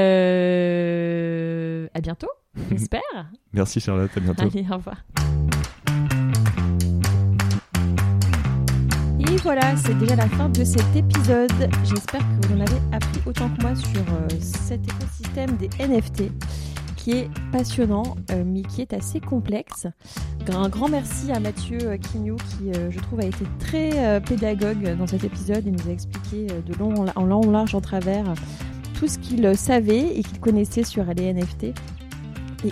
à 1.94 2.02
bientôt, 2.02 2.30
j'espère. 2.72 3.02
merci 3.54 3.80
Charlotte, 3.80 4.10
à 4.16 4.20
bientôt. 4.20 4.44
Allez, 4.44 4.66
au 4.72 4.78
revoir. 4.78 5.06
Et 9.20 9.36
voilà, 9.38 9.78
c'est 9.78 9.98
déjà 10.00 10.16
la 10.16 10.28
fin 10.30 10.50
de 10.50 10.64
cet 10.64 10.96
épisode. 10.96 11.70
J'espère 11.84 12.22
que 12.22 12.48
vous 12.48 12.56
en 12.56 12.62
avez 12.62 12.82
appris 12.92 13.22
autant 13.28 13.50
que 13.50 13.62
moi 13.62 13.76
sur 13.76 14.02
cet 14.40 14.82
écosystème 14.88 15.56
des 15.58 15.70
NFT 15.80 16.32
qui 17.06 17.12
est 17.12 17.30
passionnant, 17.52 18.16
mais 18.48 18.64
qui 18.64 18.82
est 18.82 18.92
assez 18.92 19.20
complexe. 19.20 19.86
Un 20.52 20.70
grand 20.70 20.90
merci 20.90 21.32
à 21.32 21.40
Mathieu 21.40 21.78
Quignou 21.98 22.36
qui, 22.36 22.72
je 22.90 23.00
trouve, 23.00 23.20
a 23.20 23.26
été 23.26 23.46
très 23.60 24.20
pédagogue 24.22 24.98
dans 24.98 25.06
cet 25.06 25.24
épisode. 25.24 25.64
Il 25.68 25.74
nous 25.74 25.88
a 25.88 25.92
expliqué 25.92 26.48
de 26.48 26.74
long 26.80 26.96
en 27.16 27.26
long, 27.26 27.42
en 27.42 27.52
large, 27.52 27.76
en 27.76 27.82
travers 27.82 28.26
tout 28.98 29.08
ce 29.08 29.20
qu'il 29.20 29.56
savait 29.56 30.18
et 30.18 30.24
qu'il 30.24 30.40
connaissait 30.40 30.84
sur 30.84 31.06
les 31.14 31.32
NFT 31.32 31.66
et 31.66 31.74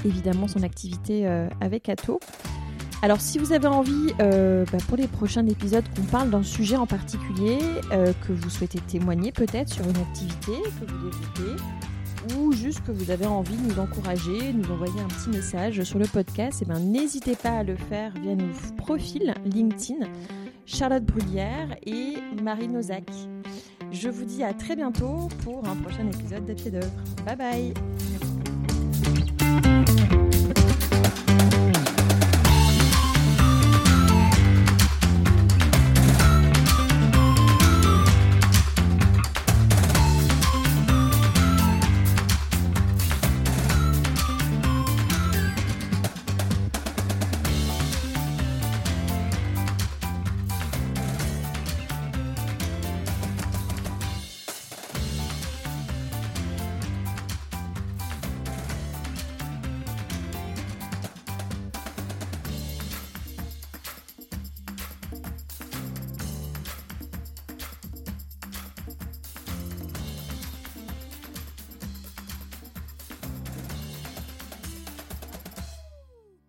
évidemment 0.04 0.48
son 0.48 0.64
activité 0.64 1.28
avec 1.62 1.88
Atto. 1.88 2.20
Alors 3.04 3.20
si 3.20 3.38
vous 3.38 3.52
avez 3.52 3.68
envie 3.68 4.14
euh, 4.22 4.64
bah, 4.72 4.78
pour 4.88 4.96
les 4.96 5.10
prochains 5.10 5.46
épisodes 5.46 5.84
qu'on 5.94 6.04
parle 6.04 6.30
d'un 6.30 6.42
sujet 6.42 6.78
en 6.78 6.88
particulier, 6.88 7.58
euh, 7.92 8.14
que 8.26 8.32
vous 8.32 8.50
souhaitez 8.50 8.80
témoigner 8.80 9.34
peut-être 9.34 9.68
sur 9.68 9.84
une 9.84 9.98
activité 9.98 10.54
que 10.80 10.90
vous 10.90 11.10
développez, 11.10 11.62
ou 12.36 12.52
juste 12.52 12.82
que 12.86 12.92
vous 12.92 13.12
avez 13.12 13.26
envie 13.26 13.56
de 13.56 13.74
nous 13.74 13.80
encourager, 13.80 14.54
nous 14.54 14.70
envoyer 14.72 15.00
un 15.02 15.08
petit 15.08 15.30
message 15.30 15.84
sur 15.84 16.00
le 16.00 16.06
podcast, 16.06 16.60
eh 16.62 16.66
ben, 16.66 16.80
n'hésitez 16.80 17.36
pas 17.36 17.60
à 17.60 17.64
le 17.64 17.76
faire 17.76 18.14
via 18.22 18.36
nos 18.36 18.54
profils 18.78 19.34
LinkedIn, 19.46 20.08
Charlotte 20.66 21.06
Bruyère 21.06 21.76
et 21.86 22.16
Marie 22.42 22.68
Nozac. 22.68 23.10
Je 23.92 24.10
vous 24.10 24.26
dis 24.26 24.44
à 24.44 24.54
très 24.54 24.76
bientôt 24.76 25.28
pour 25.44 25.68
un 25.68 25.76
prochain 25.76 26.08
épisode 26.08 26.46
d'À 26.46 26.56
pied 26.56 26.72
d'œuvre. 26.72 26.92
Bye 27.26 27.36
bye 27.36 28.33